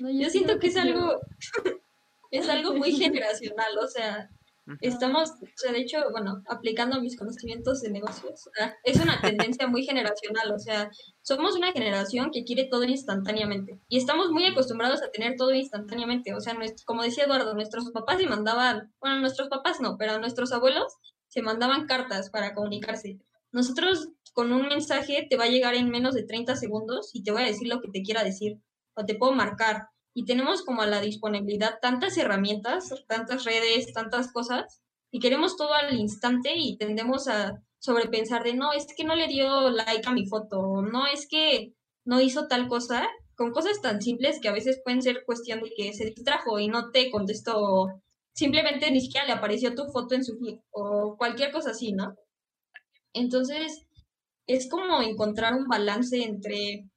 no, 0.00 0.10
Yo 0.10 0.30
siento 0.30 0.58
que 0.58 0.68
es 0.68 0.76
algo... 0.76 1.20
Es 2.30 2.48
algo 2.48 2.74
muy 2.74 2.92
generacional, 2.96 3.78
o 3.78 3.86
sea, 3.86 4.28
estamos, 4.80 5.30
o 5.30 5.46
sea, 5.56 5.72
de 5.72 5.80
hecho, 5.80 5.98
bueno, 6.10 6.42
aplicando 6.48 7.00
mis 7.00 7.16
conocimientos 7.16 7.80
de 7.80 7.90
negocios, 7.90 8.48
es 8.82 9.00
una 9.00 9.20
tendencia 9.20 9.66
muy 9.66 9.84
generacional, 9.84 10.52
o 10.52 10.58
sea, 10.58 10.90
somos 11.22 11.56
una 11.56 11.72
generación 11.72 12.30
que 12.32 12.44
quiere 12.44 12.64
todo 12.64 12.84
instantáneamente 12.84 13.78
y 13.88 13.98
estamos 13.98 14.30
muy 14.30 14.46
acostumbrados 14.46 15.02
a 15.02 15.10
tener 15.10 15.36
todo 15.36 15.52
instantáneamente, 15.52 16.34
o 16.34 16.40
sea, 16.40 16.56
como 16.86 17.02
decía 17.02 17.24
Eduardo, 17.24 17.54
nuestros 17.54 17.90
papás 17.90 18.18
se 18.18 18.26
mandaban, 18.26 18.92
bueno, 19.00 19.20
nuestros 19.20 19.48
papás 19.48 19.80
no, 19.80 19.96
pero 19.98 20.18
nuestros 20.18 20.52
abuelos 20.52 20.94
se 21.28 21.42
mandaban 21.42 21.86
cartas 21.86 22.30
para 22.30 22.54
comunicarse. 22.54 23.18
Nosotros 23.52 24.08
con 24.34 24.52
un 24.52 24.68
mensaje 24.68 25.26
te 25.30 25.36
va 25.36 25.44
a 25.44 25.48
llegar 25.48 25.74
en 25.74 25.88
menos 25.88 26.14
de 26.14 26.24
30 26.24 26.56
segundos 26.56 27.10
y 27.14 27.22
te 27.22 27.32
voy 27.32 27.42
a 27.42 27.46
decir 27.46 27.68
lo 27.68 27.80
que 27.80 27.88
te 27.88 28.02
quiera 28.02 28.22
decir 28.22 28.58
o 28.94 29.06
te 29.06 29.14
puedo 29.14 29.32
marcar 29.32 29.88
y 30.12 30.24
tenemos 30.24 30.62
como 30.62 30.82
a 30.82 30.86
la 30.86 31.00
disponibilidad 31.00 31.78
tantas 31.80 32.16
herramientas, 32.16 32.92
tantas 33.08 33.44
redes, 33.44 33.92
tantas 33.92 34.32
cosas, 34.32 34.80
y 35.10 35.18
queremos 35.18 35.56
todo 35.56 35.74
al 35.74 35.94
instante 35.94 36.52
y 36.56 36.76
tendemos 36.76 37.28
a 37.28 37.60
sobrepensar 37.80 38.44
de 38.44 38.54
no, 38.54 38.72
es 38.72 38.86
que 38.96 39.04
no 39.04 39.16
le 39.16 39.28
dio 39.28 39.70
like 39.70 40.08
a 40.08 40.12
mi 40.12 40.26
foto, 40.26 40.82
no, 40.82 41.06
es 41.06 41.26
que 41.28 41.74
no 42.04 42.20
hizo 42.20 42.46
tal 42.46 42.68
cosa, 42.68 43.08
con 43.36 43.50
cosas 43.50 43.80
tan 43.80 44.00
simples 44.00 44.38
que 44.40 44.48
a 44.48 44.52
veces 44.52 44.80
pueden 44.84 45.02
ser 45.02 45.24
cuestión 45.24 45.60
de 45.62 45.72
que 45.76 45.92
se 45.92 46.06
distrajo 46.06 46.58
y 46.60 46.68
no 46.68 46.90
te 46.92 47.10
contestó, 47.10 47.88
simplemente 48.32 48.90
ni 48.90 49.00
siquiera 49.00 49.26
le 49.26 49.32
apareció 49.32 49.74
tu 49.74 49.84
foto 49.86 50.14
en 50.14 50.24
su 50.24 50.38
feed, 50.38 50.60
o 50.70 51.16
cualquier 51.18 51.50
cosa 51.50 51.70
así, 51.70 51.92
¿no? 51.92 52.14
Entonces, 53.12 53.86
es 54.46 54.68
como 54.68 55.02
encontrar 55.02 55.54
un 55.54 55.66
balance 55.66 56.22
entre 56.22 56.88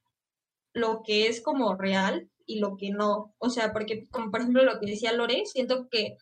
lo 0.72 1.02
que 1.04 1.26
es 1.28 1.40
como 1.40 1.74
real 1.76 2.30
y 2.46 2.60
lo 2.60 2.76
que 2.76 2.90
no. 2.90 3.34
O 3.38 3.50
sea, 3.50 3.72
porque 3.72 4.06
como 4.10 4.30
por 4.30 4.40
ejemplo 4.40 4.64
lo 4.64 4.78
que 4.80 4.86
decía 4.86 5.12
Lore, 5.12 5.44
siento 5.46 5.88
que 5.90 6.16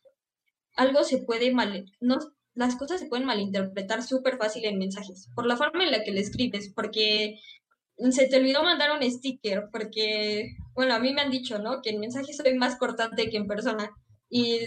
algo 0.76 1.04
se 1.04 1.18
puede 1.18 1.52
mal, 1.52 1.86
no, 2.00 2.18
las 2.54 2.76
cosas 2.76 3.00
se 3.00 3.06
pueden 3.06 3.26
malinterpretar 3.26 4.02
súper 4.02 4.38
fácil 4.38 4.64
en 4.64 4.78
mensajes, 4.78 5.28
por 5.34 5.46
la 5.46 5.56
forma 5.56 5.84
en 5.84 5.90
la 5.90 6.02
que 6.04 6.10
le 6.10 6.20
escribes, 6.20 6.72
porque 6.74 7.38
se 8.10 8.28
te 8.28 8.36
olvidó 8.36 8.62
mandar 8.62 8.90
un 8.92 9.10
sticker, 9.10 9.68
porque, 9.72 10.56
bueno, 10.74 10.94
a 10.94 10.98
mí 10.98 11.12
me 11.12 11.22
han 11.22 11.30
dicho, 11.30 11.58
¿no? 11.58 11.80
Que 11.82 11.90
en 11.90 12.00
mensajes 12.00 12.36
soy 12.36 12.54
más 12.54 12.76
cortante 12.76 13.30
que 13.30 13.36
en 13.36 13.46
persona. 13.46 13.90
Y 14.28 14.58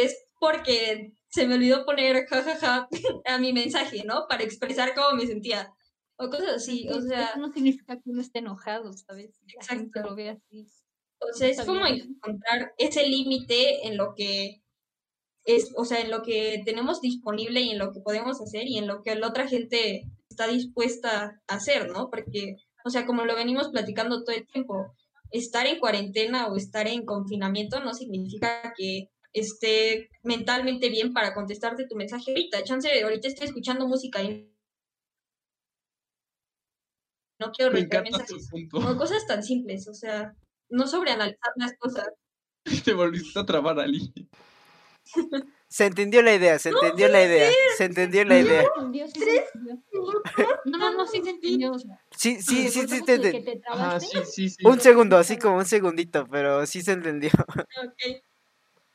es 0.00 0.26
porque 0.40 1.12
se 1.28 1.46
me 1.46 1.54
olvidó 1.54 1.84
poner 1.84 2.26
jajaja 2.26 2.88
a 3.26 3.38
mi 3.38 3.52
mensaje, 3.52 4.04
¿no? 4.04 4.26
Para 4.28 4.44
expresar 4.44 4.94
cómo 4.94 5.16
me 5.16 5.26
sentía. 5.26 5.72
O 6.16 6.30
cosas 6.30 6.56
así, 6.56 6.88
o 6.88 6.98
Eso 6.98 7.08
sea... 7.08 7.36
no 7.36 7.52
significa 7.52 7.96
que 7.96 8.10
uno 8.10 8.20
esté 8.20 8.40
enojado, 8.40 8.92
¿sabes? 8.92 9.40
Exacto. 9.46 10.00
lo 10.02 10.16
ve 10.16 10.30
así. 10.30 10.66
O 11.20 11.32
sea, 11.32 11.48
es 11.48 11.64
como 11.64 11.86
encontrar 11.86 12.72
ese 12.78 13.06
límite 13.06 13.86
en 13.86 13.96
lo 13.96 14.14
que 14.14 14.62
es, 15.44 15.72
o 15.76 15.84
sea, 15.84 16.00
en 16.00 16.10
lo 16.10 16.22
que 16.22 16.62
tenemos 16.64 17.00
disponible 17.00 17.60
y 17.60 17.70
en 17.70 17.78
lo 17.78 17.92
que 17.92 18.00
podemos 18.00 18.40
hacer 18.40 18.66
y 18.66 18.78
en 18.78 18.86
lo 18.86 19.02
que 19.02 19.14
la 19.14 19.28
otra 19.28 19.48
gente 19.48 20.04
está 20.28 20.46
dispuesta 20.46 21.40
a 21.48 21.54
hacer, 21.54 21.88
¿no? 21.90 22.10
Porque, 22.10 22.56
o 22.84 22.90
sea, 22.90 23.06
como 23.06 23.24
lo 23.24 23.34
venimos 23.34 23.68
platicando 23.68 24.24
todo 24.24 24.36
el 24.36 24.46
tiempo, 24.46 24.92
estar 25.30 25.66
en 25.66 25.78
cuarentena 25.78 26.48
o 26.48 26.56
estar 26.56 26.86
en 26.86 27.04
confinamiento 27.04 27.80
no 27.80 27.94
significa 27.94 28.74
que 28.76 29.10
esté 29.32 30.10
mentalmente 30.22 30.88
bien 30.88 31.12
para 31.12 31.34
contestarte 31.34 31.86
tu 31.86 31.96
mensaje 31.96 32.30
ahorita. 32.30 32.64
Chance, 32.64 33.02
ahorita 33.02 33.28
estoy 33.28 33.46
escuchando 33.46 33.86
música 33.86 34.22
y 34.22 34.50
no 37.38 37.52
quiero 37.52 37.72
responder 37.72 38.02
mensajes. 38.02 38.48
punto. 38.50 38.78
O 38.78 38.96
cosas 38.96 39.26
tan 39.26 39.42
simples, 39.42 39.86
o 39.88 39.94
sea, 39.94 40.34
no 40.70 40.86
sobreanalizar 40.86 41.52
las 41.56 41.72
cosas. 41.78 42.08
Te 42.84 42.92
volviste 42.92 43.38
a 43.38 43.46
trabar, 43.46 43.78
Ali. 43.78 44.12
Se 45.68 45.86
entendió 45.86 46.22
la 46.22 46.34
idea, 46.34 46.58
se 46.58 46.70
entendió 46.70 47.08
la 47.08 47.24
idea, 47.24 47.50
se 47.76 47.84
entendió 47.84 48.24
la 48.24 48.38
idea. 48.38 48.64
No, 50.64 50.78
no, 50.78 50.92
no, 50.92 51.06
sí 51.06 51.22
se 51.22 51.30
entendió. 51.30 51.72
Sí, 52.10 52.40
sí, 52.42 52.68
sí, 52.68 52.86
sí, 52.88 52.96
te 53.06 53.60
Ah, 53.66 53.98
trabaste. 54.00 54.06
sí, 54.06 54.24
sí, 54.24 54.48
sí. 54.50 54.66
Un 54.66 54.80
segundo, 54.80 55.16
así 55.18 55.36
como 55.38 55.58
un 55.58 55.66
segundito, 55.66 56.26
pero 56.30 56.64
sí 56.66 56.82
se 56.82 56.92
entendió. 56.92 57.30
Ok, 57.84 58.22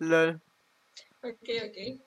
Lol. 0.09 0.41
ok, 1.21 1.49
ok. 1.67 2.01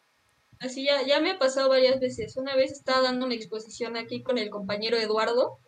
Así 0.59 0.85
ya, 0.85 1.03
ya 1.03 1.21
me 1.21 1.33
ha 1.33 1.39
pasado 1.39 1.69
varias 1.69 2.01
veces. 2.01 2.37
Una 2.37 2.57
vez 2.57 2.73
estaba 2.73 3.03
dando 3.03 3.27
una 3.27 3.35
exposición 3.35 3.97
aquí 3.97 4.23
con 4.23 4.39
el 4.39 4.49
compañero 4.49 4.97
Eduardo 4.97 5.59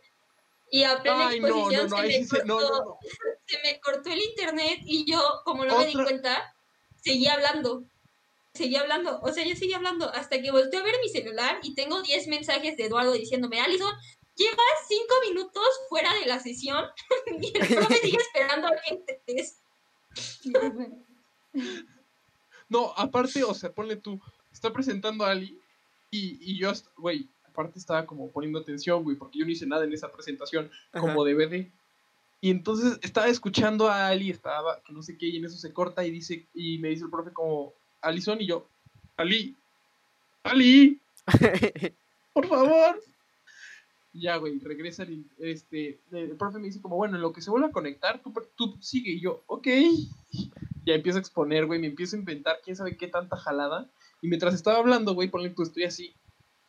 y 0.71 0.85
a 0.85 1.01
plena 1.03 1.29
Ay, 1.29 1.39
exposición 1.39 1.89
no, 1.89 1.97
no, 1.97 2.03
se, 2.03 2.09
me 2.09 2.29
cortó, 2.29 2.85
no. 2.85 2.99
se 3.47 3.59
me 3.63 3.81
cortó 3.81 4.11
el 4.11 4.23
internet 4.23 4.79
y 4.85 5.11
yo, 5.11 5.21
como 5.45 5.65
no 5.65 5.79
me 5.79 5.87
di 5.87 5.95
cuenta, 5.95 6.55
seguía 7.03 7.35
hablando. 7.35 7.85
Seguía 8.55 8.81
hablando, 8.81 9.21
o 9.21 9.33
sea, 9.33 9.45
yo 9.45 9.55
seguía 9.55 9.77
hablando 9.77 10.11
hasta 10.11 10.41
que 10.41 10.51
volteé 10.51 10.81
a 10.81 10.83
ver 10.83 10.95
mi 11.01 11.09
celular 11.09 11.61
y 11.63 11.75
tengo 11.75 12.03
10 12.03 12.27
mensajes 12.27 12.77
de 12.77 12.87
Eduardo 12.87 13.13
diciéndome, 13.13 13.61
Alison, 13.61 13.93
llevas 14.35 14.65
5 14.89 15.05
minutos 15.29 15.69
fuera 15.89 16.13
de 16.15 16.27
la 16.27 16.41
sesión 16.41 16.85
y 17.41 17.57
el 17.57 17.69
profe 17.69 17.95
sigue 17.97 18.17
esperando 18.21 18.69
a 18.69 18.73
que 18.73 18.95
entres. 18.95 19.61
No, 22.69 22.93
aparte, 22.97 23.43
o 23.45 23.55
sea, 23.55 23.73
ponle 23.73 23.97
tú. 23.97 24.21
Está 24.53 24.73
presentando 24.73 25.25
a 25.25 25.31
Ali 25.31 25.59
y, 26.11 26.39
y 26.41 26.59
yo, 26.59 26.73
güey, 26.97 27.29
aparte 27.45 27.79
estaba 27.79 28.07
como 28.07 28.31
poniendo 28.31 28.59
atención, 28.59 29.03
güey, 29.03 29.17
porque 29.17 29.39
yo 29.39 29.45
no 29.45 29.51
hice 29.51 29.67
nada 29.67 29.85
en 29.85 29.93
esa 29.93 30.11
presentación 30.13 30.71
como 30.93 31.25
DVD. 31.25 31.67
Y 32.41 32.51
entonces 32.51 32.99
estaba 33.03 33.27
escuchando 33.27 33.89
a 33.89 34.07
Ali, 34.07 34.31
estaba, 34.31 34.81
que 34.83 34.93
no 34.93 35.03
sé 35.03 35.19
qué, 35.19 35.27
y 35.27 35.39
en 35.39 35.45
eso 35.45 35.59
se 35.59 35.73
corta 35.73 36.05
y 36.07 36.11
dice, 36.11 36.47
y 36.55 36.79
me 36.79 36.89
dice 36.89 37.05
el 37.05 37.11
profe 37.11 37.33
como, 37.33 37.73
Alison, 38.01 38.41
y 38.41 38.47
yo, 38.47 38.69
Ali, 39.17 39.57
Ali, 40.45 41.01
por 42.33 42.47
favor. 42.47 43.03
Ya, 44.13 44.37
güey, 44.37 44.59
regresa 44.59 45.03
el, 45.03 45.27
este, 45.39 46.01
el 46.13 46.37
profe 46.37 46.59
me 46.59 46.67
dice 46.67 46.81
como, 46.81 46.97
bueno, 46.97 47.17
en 47.17 47.23
lo 47.23 47.33
que 47.33 47.43
se 47.43 47.51
vuelva 47.51 47.69
a 47.69 47.73
conectar, 47.73 48.23
tú, 48.23 48.33
tú 48.57 48.77
sigue, 48.81 49.13
y 49.13 49.21
yo, 49.21 49.45
ok. 49.47 49.67
Ya 50.85 50.95
empiezo 50.95 51.19
a 51.19 51.21
exponer, 51.21 51.67
güey, 51.67 51.79
me 51.79 51.89
empiezo 51.89 52.17
a 52.17 52.19
inventar 52.19 52.61
quién 52.65 52.75
sabe 52.75 52.97
qué 52.97 53.09
tanta 53.09 53.37
jalada. 53.37 53.91
Y 54.23 54.29
mientras 54.29 54.55
estaba 54.55 54.79
hablando, 54.79 55.13
güey, 55.13 55.29
ponle 55.29 55.51
tú, 55.51 55.63
estoy 55.63 55.85
así, 55.85 56.15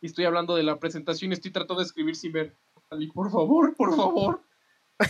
y 0.02 0.08
estoy 0.08 0.26
hablando 0.26 0.58
de 0.58 0.64
la 0.64 0.78
presentación 0.78 1.32
y 1.32 1.36
estoy 1.36 1.52
tratando 1.52 1.80
de 1.80 1.86
escribir 1.86 2.18
sin 2.18 2.34
ver. 2.34 2.58
Ali, 2.90 3.08
por 3.08 3.32
favor, 3.32 3.74
por 3.76 3.96
favor. 3.96 4.42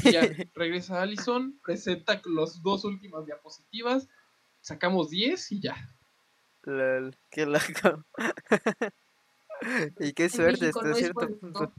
Y 0.03 0.11
ya, 0.11 0.21
regresa 0.53 1.01
Allison, 1.01 1.59
presenta 1.63 2.21
las 2.25 2.61
dos 2.61 2.85
últimas 2.85 3.25
diapositivas, 3.25 4.07
sacamos 4.61 5.09
10 5.09 5.53
y 5.53 5.61
ya. 5.61 5.75
Lol, 6.63 7.17
qué 7.29 7.45
loco. 7.45 8.05
y 9.99 10.13
qué 10.13 10.29
suerte, 10.29 10.67
hasta 10.67 10.93
cierto 10.93 11.27
punto. 11.39 11.73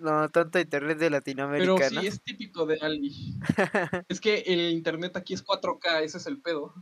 No, 0.00 0.28
tanto 0.28 0.60
internet 0.60 0.98
de 0.98 1.06
Pero 1.06 1.16
Latinoamérica, 1.16 1.88
sí, 1.88 1.94
¿no? 1.96 2.00
es 2.02 2.22
típico 2.22 2.66
de 2.66 2.78
Ali. 2.80 3.36
es 4.08 4.20
que 4.20 4.44
el 4.46 4.70
internet 4.70 5.16
aquí 5.16 5.34
es 5.34 5.44
4K, 5.44 6.02
ese 6.02 6.18
es 6.18 6.26
el 6.26 6.40
pedo. 6.40 6.72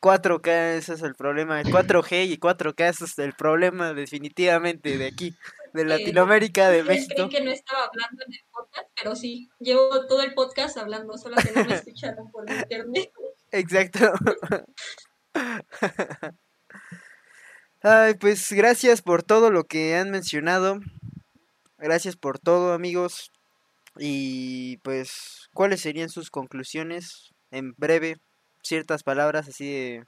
4K, 0.00 0.76
ese 0.76 0.94
es 0.94 1.02
el 1.02 1.14
problema. 1.14 1.62
4G 1.62 2.26
y 2.26 2.36
4K, 2.38 2.90
ese 2.90 3.04
es 3.06 3.18
el 3.18 3.32
problema 3.32 3.94
definitivamente 3.94 4.98
de 4.98 5.06
aquí, 5.06 5.34
de 5.72 5.84
Latinoamérica, 5.84 6.68
de 6.68 6.84
México. 6.84 7.28
que 7.28 7.40
no 7.40 7.50
estaba 7.50 7.84
hablando 7.84 8.22
en 8.26 8.34
el 8.34 8.44
podcast, 8.52 8.88
pero 8.94 9.16
sí, 9.16 9.48
llevo 9.58 10.06
todo 10.06 10.22
el 10.22 10.34
podcast 10.34 10.76
hablando, 10.76 11.16
solo 11.16 11.36
que 11.36 11.52
no 11.52 11.64
me 11.64 11.74
escucharon 11.74 12.30
por 12.30 12.48
internet. 12.50 13.10
Exacto. 13.52 14.12
Ay, 17.82 18.14
pues 18.14 18.52
gracias 18.52 19.00
por 19.00 19.22
todo 19.22 19.50
lo 19.50 19.64
que 19.64 19.96
han 19.96 20.10
mencionado. 20.10 20.80
Gracias 21.78 22.16
por 22.16 22.38
todo, 22.38 22.72
amigos. 22.72 23.32
Y 23.98 24.78
pues, 24.78 25.50
¿cuáles 25.54 25.80
serían 25.80 26.08
sus 26.08 26.30
conclusiones? 26.30 27.34
En 27.50 27.74
breve, 27.76 28.18
ciertas 28.62 29.02
palabras 29.02 29.48
así 29.48 29.70
de... 29.70 30.04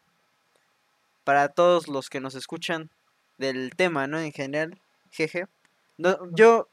Para 1.24 1.48
todos 1.48 1.88
los 1.88 2.08
que 2.08 2.20
nos 2.20 2.34
escuchan 2.34 2.90
del 3.36 3.72
tema, 3.76 4.06
¿no? 4.06 4.18
En 4.18 4.32
general, 4.32 4.80
jeje. 5.10 5.46
No, 5.98 6.16
yo, 6.32 6.68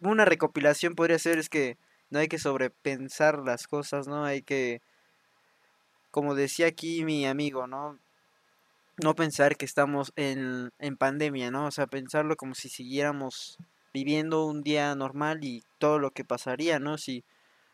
una 0.00 0.26
recopilación 0.26 0.94
podría 0.94 1.18
ser 1.18 1.38
es 1.38 1.48
que 1.48 1.78
no 2.10 2.18
hay 2.18 2.28
que 2.28 2.38
sobrepensar 2.38 3.38
las 3.38 3.66
cosas, 3.66 4.06
¿no? 4.06 4.24
Hay 4.24 4.42
que 4.42 4.82
como 6.14 6.36
decía 6.36 6.68
aquí 6.68 7.04
mi 7.04 7.26
amigo, 7.26 7.66
¿no? 7.66 7.98
No 9.02 9.16
pensar 9.16 9.56
que 9.56 9.64
estamos 9.64 10.12
en, 10.14 10.70
en 10.78 10.96
pandemia, 10.96 11.50
¿no? 11.50 11.66
O 11.66 11.70
sea, 11.72 11.88
pensarlo 11.88 12.36
como 12.36 12.54
si 12.54 12.68
siguiéramos 12.68 13.58
viviendo 13.94 14.44
un 14.44 14.62
día 14.62 14.94
normal 14.96 15.44
y 15.44 15.62
todo 15.78 16.00
lo 16.00 16.10
que 16.10 16.24
pasaría, 16.24 16.80
¿no? 16.80 16.98
Si 16.98 17.24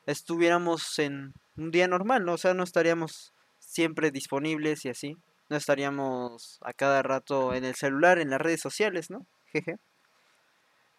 estuviéramos 0.07 0.99
en 0.99 1.33
un 1.57 1.71
día 1.71 1.89
normal, 1.89 2.27
¿no? 2.27 2.35
O 2.35 2.39
sea, 2.39 2.53
no 2.53 2.63
estaríamos 2.63 3.33
siempre 3.59 4.11
disponibles 4.11 4.85
y 4.85 4.91
así. 4.91 5.17
No 5.49 5.57
estaríamos 5.57 6.59
a 6.63 6.75
cada 6.75 7.03
rato 7.03 7.55
en 7.55 7.65
el 7.65 7.75
celular, 7.75 8.19
en 8.19 8.31
las 8.31 8.41
redes 8.41 8.61
sociales, 8.61 9.11
¿no? 9.11 9.27
Jeje. 9.47 9.79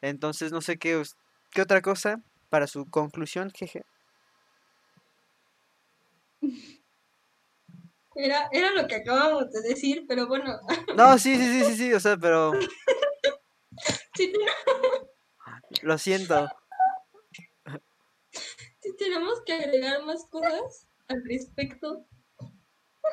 Entonces, 0.01 0.51
no 0.51 0.61
sé 0.61 0.77
qué, 0.77 1.01
qué 1.51 1.61
otra 1.61 1.81
cosa 1.81 2.21
para 2.49 2.65
su 2.65 2.85
conclusión, 2.89 3.51
jeje. 3.51 3.83
Era, 8.15 8.49
era 8.51 8.71
lo 8.71 8.87
que 8.87 8.95
acabamos 8.95 9.51
de 9.51 9.61
decir, 9.61 10.05
pero 10.07 10.27
bueno, 10.27 10.59
No, 10.95 11.17
sí, 11.19 11.35
sí, 11.37 11.45
sí, 11.45 11.65
sí, 11.65 11.75
sí, 11.77 11.93
o 11.93 11.99
sea, 11.99 12.17
pero 12.17 12.51
si, 14.15 14.33
lo 15.81 15.97
siento. 15.97 16.49
si 18.81 18.95
tenemos 18.97 19.41
que 19.45 19.53
agregar 19.53 20.03
más 20.03 20.25
cosas 20.25 20.87
al 21.07 21.23
respecto, 21.25 22.05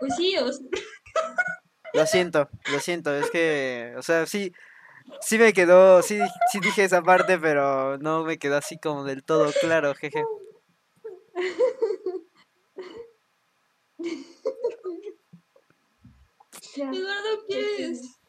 pues 0.00 0.16
sí, 0.16 0.36
o 0.36 0.52
sea, 0.52 0.66
Lo 1.94 2.06
siento, 2.06 2.48
lo 2.70 2.80
siento, 2.80 3.14
es 3.14 3.30
que, 3.30 3.94
o 3.96 4.02
sea, 4.02 4.26
sí, 4.26 4.52
sí 5.20 5.38
me 5.38 5.52
quedó, 5.52 6.02
sí, 6.02 6.18
sí 6.52 6.60
dije 6.60 6.84
esa 6.84 7.02
parte, 7.02 7.38
pero 7.38 7.98
no 7.98 8.24
me 8.24 8.38
quedó 8.38 8.56
así 8.56 8.78
como 8.78 9.04
del 9.04 9.24
todo 9.24 9.50
claro, 9.60 9.94
jeje. 9.94 10.22
Eduardo, 16.76 17.44
¿quieres 17.48 18.20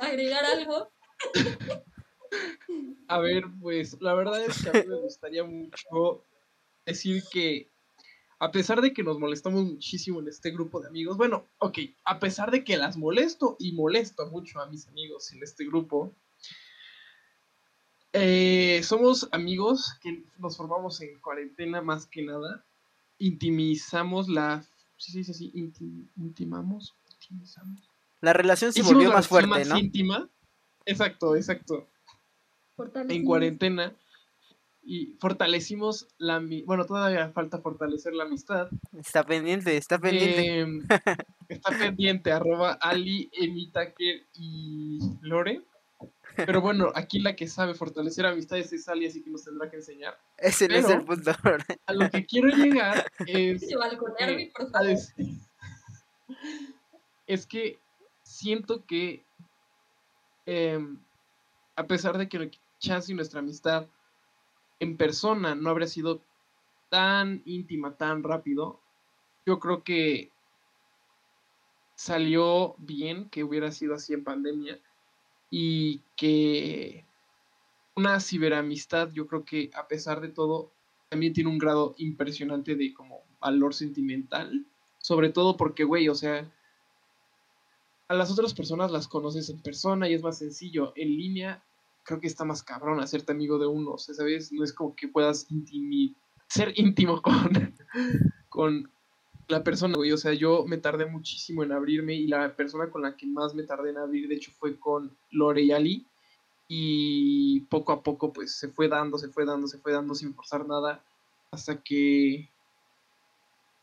agregar 0.00 0.44
algo? 0.44 0.90
A 3.08 3.18
ver, 3.18 3.44
pues 3.60 4.00
la 4.00 4.14
verdad 4.14 4.42
es 4.44 4.62
que 4.62 4.68
a 4.70 4.72
mí 4.72 4.88
me 4.88 4.96
gustaría 5.00 5.44
mucho 5.44 6.24
decir 6.86 7.22
que 7.30 7.68
a 8.38 8.50
pesar 8.50 8.80
de 8.80 8.92
que 8.92 9.02
nos 9.04 9.18
molestamos 9.18 9.64
muchísimo 9.64 10.20
en 10.20 10.28
este 10.28 10.50
grupo 10.50 10.80
de 10.80 10.88
amigos, 10.88 11.16
bueno, 11.16 11.46
ok, 11.58 11.78
a 12.04 12.18
pesar 12.18 12.50
de 12.50 12.64
que 12.64 12.76
las 12.76 12.96
molesto 12.96 13.56
y 13.60 13.72
molesto 13.72 14.26
mucho 14.26 14.60
a 14.60 14.66
mis 14.66 14.88
amigos 14.88 15.32
en 15.32 15.42
este 15.42 15.64
grupo, 15.64 16.12
eh, 18.12 18.80
somos 18.82 19.28
amigos 19.32 19.94
que 20.02 20.24
nos 20.38 20.56
formamos 20.56 21.00
en 21.02 21.18
cuarentena 21.20 21.80
más 21.82 22.06
que 22.06 22.22
nada, 22.22 22.64
intimizamos 23.18 24.28
la... 24.28 24.64
¿Sí 24.96 25.12
se 25.12 25.18
dice 25.18 25.32
así? 25.32 25.52
Inti- 25.54 26.06
intimamos, 26.16 26.94
intimizamos. 27.20 27.80
La 28.20 28.32
relación 28.32 28.72
se 28.72 28.80
Hicimos 28.80 28.94
volvió 28.94 29.12
más 29.12 29.28
fuerte, 29.28 29.48
más 29.48 29.68
¿no? 29.68 29.78
íntima. 29.78 30.28
Exacto, 30.84 31.36
exacto 31.36 31.86
en 33.08 33.24
cuarentena 33.24 33.94
y 34.84 35.14
fortalecimos 35.20 36.08
la 36.18 36.42
bueno 36.66 36.84
todavía 36.86 37.30
falta 37.30 37.58
fortalecer 37.58 38.14
la 38.14 38.24
amistad 38.24 38.68
Está 38.98 39.22
pendiente, 39.24 39.76
está 39.76 39.98
pendiente. 39.98 40.58
Em, 40.58 40.82
está 41.48 41.70
pendiente 41.78 42.32
arroba 42.32 42.72
Ali 42.80 43.30
Emitaker 43.32 44.26
y 44.34 44.98
Lore 45.20 45.62
pero 46.34 46.60
bueno 46.60 46.90
aquí 46.96 47.20
la 47.20 47.36
que 47.36 47.46
sabe 47.46 47.74
fortalecer 47.74 48.26
amistades 48.26 48.72
es 48.72 48.88
Ali 48.88 49.06
así 49.06 49.22
que 49.22 49.30
nos 49.30 49.44
tendrá 49.44 49.70
que 49.70 49.76
enseñar 49.76 50.18
Ese 50.38 50.66
no 50.66 50.74
es 50.76 50.88
el 50.88 51.04
punto. 51.04 51.30
a 51.86 51.92
lo 51.92 52.10
que 52.10 52.24
quiero 52.26 52.48
llegar 52.48 53.06
es 53.26 53.68
Se 53.68 53.76
balconearme, 53.76 54.50
por 54.56 54.66
a 54.66 54.70
favor. 54.70 54.86
decir- 54.88 55.38
es 57.26 57.46
que 57.46 57.78
siento 58.22 58.84
que 58.86 59.24
em, 60.46 60.98
a 61.76 61.86
pesar 61.86 62.18
de 62.18 62.28
que 62.28 62.50
Chance 62.82 63.12
y 63.12 63.14
nuestra 63.14 63.38
amistad 63.38 63.86
en 64.80 64.96
persona 64.96 65.54
no 65.54 65.70
habría 65.70 65.86
sido 65.86 66.20
tan 66.90 67.42
íntima, 67.46 67.96
tan 67.96 68.24
rápido, 68.24 68.80
yo 69.46 69.60
creo 69.60 69.84
que 69.84 70.30
salió 71.94 72.74
bien 72.78 73.30
que 73.30 73.44
hubiera 73.44 73.70
sido 73.70 73.94
así 73.94 74.12
en 74.12 74.24
pandemia 74.24 74.80
y 75.48 76.00
que 76.16 77.06
una 77.94 78.18
ciberamistad, 78.18 79.12
yo 79.12 79.28
creo 79.28 79.44
que 79.44 79.70
a 79.74 79.86
pesar 79.86 80.20
de 80.20 80.28
todo, 80.28 80.72
también 81.08 81.32
tiene 81.32 81.50
un 81.50 81.58
grado 81.58 81.94
impresionante 81.98 82.74
de 82.74 82.92
como 82.92 83.22
valor 83.40 83.74
sentimental, 83.74 84.66
sobre 84.98 85.28
todo 85.28 85.56
porque, 85.56 85.84
güey, 85.84 86.08
o 86.08 86.14
sea, 86.16 86.50
a 88.08 88.14
las 88.14 88.32
otras 88.32 88.54
personas 88.54 88.90
las 88.90 89.06
conoces 89.06 89.48
en 89.50 89.62
persona 89.62 90.08
y 90.08 90.14
es 90.14 90.22
más 90.22 90.38
sencillo. 90.38 90.92
En 90.96 91.08
línea, 91.08 91.62
creo 92.04 92.20
que 92.20 92.26
está 92.26 92.44
más 92.44 92.62
cabrón 92.62 93.00
hacerte 93.00 93.32
amigo 93.32 93.58
de 93.58 93.66
uno, 93.66 93.98
¿sabes? 93.98 94.52
No 94.52 94.64
es 94.64 94.72
como 94.72 94.94
que 94.94 95.08
puedas 95.08 95.46
ser 96.48 96.72
íntimo 96.76 97.22
con, 97.22 97.74
con 98.48 98.90
la 99.48 99.62
persona, 99.62 99.96
güey. 99.96 100.12
O 100.12 100.16
sea, 100.16 100.32
yo 100.32 100.64
me 100.66 100.78
tardé 100.78 101.06
muchísimo 101.06 101.62
en 101.62 101.72
abrirme 101.72 102.14
y 102.14 102.26
la 102.26 102.54
persona 102.54 102.90
con 102.90 103.02
la 103.02 103.16
que 103.16 103.26
más 103.26 103.54
me 103.54 103.62
tardé 103.62 103.90
en 103.90 103.98
abrir, 103.98 104.28
de 104.28 104.34
hecho, 104.34 104.52
fue 104.58 104.78
con 104.78 105.16
Lore 105.30 105.62
y 105.62 105.72
Ali. 105.72 106.06
Y 106.68 107.60
poco 107.62 107.92
a 107.92 108.02
poco, 108.02 108.32
pues, 108.32 108.56
se 108.56 108.68
fue 108.68 108.88
dando, 108.88 109.18
se 109.18 109.28
fue 109.28 109.44
dando, 109.44 109.66
se 109.66 109.78
fue 109.78 109.92
dando 109.92 110.14
sin 110.14 110.34
forzar 110.34 110.66
nada. 110.66 111.02
Hasta 111.50 111.82
que, 111.82 112.48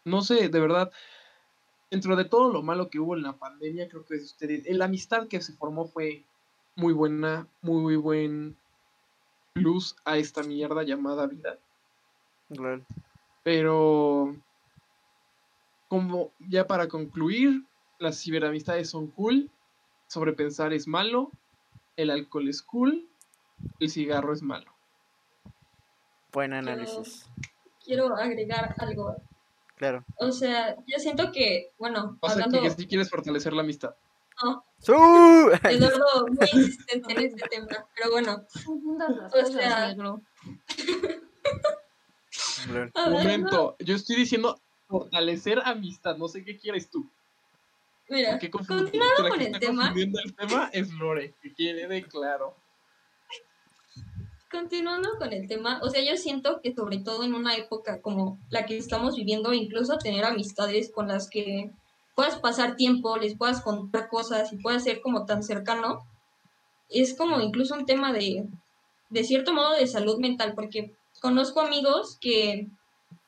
no 0.05 0.21
sé, 0.21 0.49
de 0.49 0.59
verdad, 0.59 0.91
dentro 1.91 2.15
de 2.15 2.25
todo 2.25 2.51
lo 2.51 2.63
malo 2.63 2.89
que 2.89 2.99
hubo 2.99 3.15
en 3.15 3.21
la 3.21 3.33
pandemia, 3.33 3.87
creo 3.89 4.05
que 4.05 4.15
es 4.15 4.23
ustedes, 4.23 4.65
la 4.75 4.85
amistad 4.85 5.27
que 5.27 5.39
se 5.39 5.53
formó 5.53 5.85
fue 5.85 6.23
muy 6.79 6.93
buena, 6.93 7.47
muy 7.61 7.97
buen 7.97 8.57
plus 9.53 9.95
a 10.05 10.17
esta 10.17 10.43
mierda 10.43 10.83
llamada 10.83 11.27
vida. 11.27 11.57
Lol. 12.49 12.85
Pero, 13.43 14.35
como 15.87 16.31
ya 16.39 16.65
para 16.65 16.87
concluir, 16.87 17.65
las 17.99 18.19
ciberamistades 18.21 18.89
son 18.89 19.07
cool, 19.07 19.51
sobrepensar 20.07 20.73
es 20.73 20.87
malo, 20.87 21.31
el 21.97 22.09
alcohol 22.09 22.47
es 22.47 22.61
cool, 22.61 23.07
el 23.79 23.89
cigarro 23.89 24.33
es 24.33 24.41
malo. 24.41 24.71
Buen 26.31 26.53
análisis. 26.53 27.29
Quiero 27.83 28.15
agregar 28.15 28.75
algo. 28.77 29.17
Claro. 29.75 30.05
O 30.17 30.31
sea, 30.31 30.75
yo 30.87 30.99
siento 30.99 31.31
que, 31.31 31.71
bueno, 31.77 32.17
O 32.21 32.27
sea, 32.27 32.45
hablando, 32.45 32.61
que 32.61 32.69
si 32.69 32.87
quieres 32.87 33.09
fortalecer 33.09 33.53
la 33.53 33.61
amistad. 33.61 33.95
¡Su! 34.79 34.93
Eduardo 34.93 36.27
muy 36.27 36.47
insistente 36.53 37.13
en 37.13 37.19
este 37.19 37.49
tema, 37.49 37.67
pero 37.95 38.11
bueno, 38.11 38.45
O 39.33 39.45
sea, 39.45 39.87
hablando- 39.89 40.21
Momento, 43.09 43.75
yo 43.79 43.95
estoy 43.95 44.15
diciendo 44.17 44.59
fortalecer 44.87 45.59
amistad, 45.63 46.17
no 46.17 46.27
sé 46.27 46.43
qué 46.43 46.57
quieres 46.57 46.89
tú. 46.89 47.09
mira, 48.09 48.39
continuando 48.39 49.29
con 49.29 49.41
el 49.41 49.59
tema, 49.59 49.93
el 49.95 50.35
tema 50.35 50.69
es 50.73 50.91
Lore, 50.93 51.33
que 51.41 51.53
quede 51.53 52.03
claro. 52.07 52.55
continuando 54.51 55.09
con 55.19 55.31
el 55.31 55.47
tema, 55.47 55.79
o 55.83 55.89
sea, 55.89 56.01
yo 56.03 56.17
siento 56.17 56.59
que 56.61 56.73
sobre 56.73 56.99
todo 56.99 57.23
en 57.23 57.35
una 57.35 57.55
época 57.55 58.01
como 58.01 58.39
la 58.49 58.65
que 58.65 58.77
estamos 58.77 59.15
viviendo, 59.15 59.53
incluso 59.53 59.97
tener 59.97 60.25
amistades 60.25 60.91
con 60.91 61.07
las 61.07 61.29
que 61.29 61.71
puedas 62.19 62.35
pasar 62.35 62.75
tiempo, 62.75 63.15
les 63.15 63.37
puedas 63.37 63.61
contar 63.61 64.09
cosas 64.09 64.51
y 64.51 64.57
puedas 64.57 64.83
ser 64.83 64.99
como 64.99 65.25
tan 65.25 65.41
cercano, 65.41 66.05
es 66.89 67.15
como 67.17 67.39
incluso 67.39 67.75
un 67.75 67.85
tema 67.85 68.11
de, 68.11 68.45
de 69.09 69.23
cierto 69.23 69.53
modo 69.53 69.71
de 69.71 69.87
salud 69.87 70.19
mental, 70.19 70.51
porque 70.53 70.93
conozco 71.21 71.61
amigos 71.61 72.17
que 72.19 72.67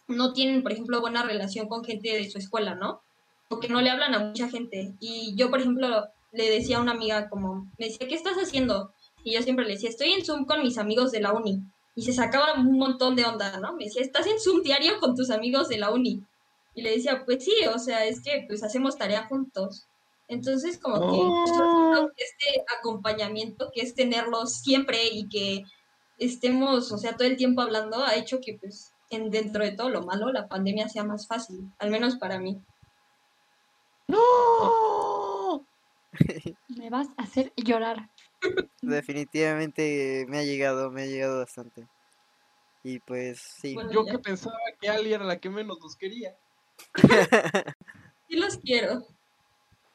no 0.09 0.33
tienen, 0.33 0.61
por 0.61 0.73
ejemplo, 0.73 0.99
buena 0.99 1.23
relación 1.23 1.69
con 1.69 1.85
gente 1.85 2.09
de 2.09 2.29
su 2.29 2.37
escuela, 2.37 2.75
¿no? 2.75 2.99
O 3.47 3.61
no 3.69 3.79
le 3.79 3.91
hablan 3.91 4.13
a 4.13 4.19
mucha 4.19 4.49
gente. 4.49 4.93
Y 4.99 5.35
yo, 5.37 5.49
por 5.49 5.61
ejemplo, 5.61 6.07
le 6.33 6.49
decía 6.49 6.75
a 6.75 6.81
una 6.81 6.91
amiga 6.91 7.29
como, 7.29 7.71
me 7.79 7.85
decía, 7.85 8.09
¿qué 8.09 8.15
estás 8.15 8.35
haciendo? 8.35 8.91
Y 9.23 9.35
yo 9.35 9.41
siempre 9.41 9.63
le 9.63 9.75
decía, 9.75 9.87
estoy 9.87 10.11
en 10.11 10.25
Zoom 10.25 10.43
con 10.43 10.63
mis 10.63 10.77
amigos 10.77 11.13
de 11.13 11.21
la 11.21 11.31
uni. 11.31 11.61
Y 11.95 12.01
se 12.01 12.11
sacaba 12.11 12.55
un 12.55 12.77
montón 12.77 13.15
de 13.15 13.23
onda, 13.23 13.57
¿no? 13.57 13.71
Me 13.71 13.85
decía, 13.85 14.01
¿estás 14.01 14.27
en 14.27 14.37
Zoom 14.37 14.63
diario 14.63 14.99
con 14.99 15.15
tus 15.15 15.29
amigos 15.29 15.69
de 15.69 15.77
la 15.77 15.91
uni? 15.91 16.25
Y 16.73 16.81
le 16.83 16.91
decía, 16.91 17.23
pues 17.25 17.43
sí, 17.43 17.53
o 17.73 17.77
sea, 17.79 18.05
es 18.05 18.21
que 18.21 18.45
pues 18.47 18.63
hacemos 18.63 18.97
tarea 18.97 19.27
juntos. 19.27 19.87
Entonces, 20.27 20.77
como 20.79 20.95
que 21.11 21.17
Oh. 21.19 22.09
este 22.15 22.63
acompañamiento 22.79 23.69
que 23.73 23.81
es 23.81 23.93
tenerlos 23.95 24.53
siempre 24.61 25.07
y 25.11 25.27
que 25.27 25.63
estemos, 26.19 26.91
o 26.91 26.97
sea, 26.97 27.17
todo 27.17 27.27
el 27.27 27.35
tiempo 27.35 27.61
hablando, 27.61 28.03
ha 28.03 28.15
hecho 28.15 28.39
que, 28.39 28.57
pues, 28.57 28.93
en, 29.09 29.29
dentro 29.29 29.63
de 29.65 29.71
todo 29.71 29.89
lo 29.89 30.03
malo, 30.03 30.31
la 30.31 30.47
pandemia 30.47 30.87
sea 30.87 31.03
más 31.03 31.27
fácil, 31.27 31.59
al 31.79 31.89
menos 31.91 32.15
para 32.15 32.39
mí. 32.39 32.61
¡No! 34.07 35.65
Me 36.77 36.89
vas 36.89 37.07
a 37.17 37.23
hacer 37.23 37.51
llorar. 37.55 38.09
Definitivamente 38.81 40.25
me 40.27 40.39
ha 40.39 40.43
llegado, 40.43 40.89
me 40.91 41.03
ha 41.03 41.05
llegado 41.05 41.39
bastante. 41.39 41.87
Y 42.83 42.99
pues 42.99 43.39
sí. 43.61 43.75
Bueno, 43.75 43.91
Yo 43.91 44.05
ya. 44.05 44.13
que 44.13 44.19
pensaba 44.19 44.57
que 44.79 44.89
Ali 44.89 45.13
era 45.13 45.23
la 45.25 45.39
que 45.39 45.49
menos 45.49 45.77
nos 45.79 45.95
quería. 45.95 46.35
Sí 48.27 48.37
los 48.37 48.57
quiero. 48.57 49.05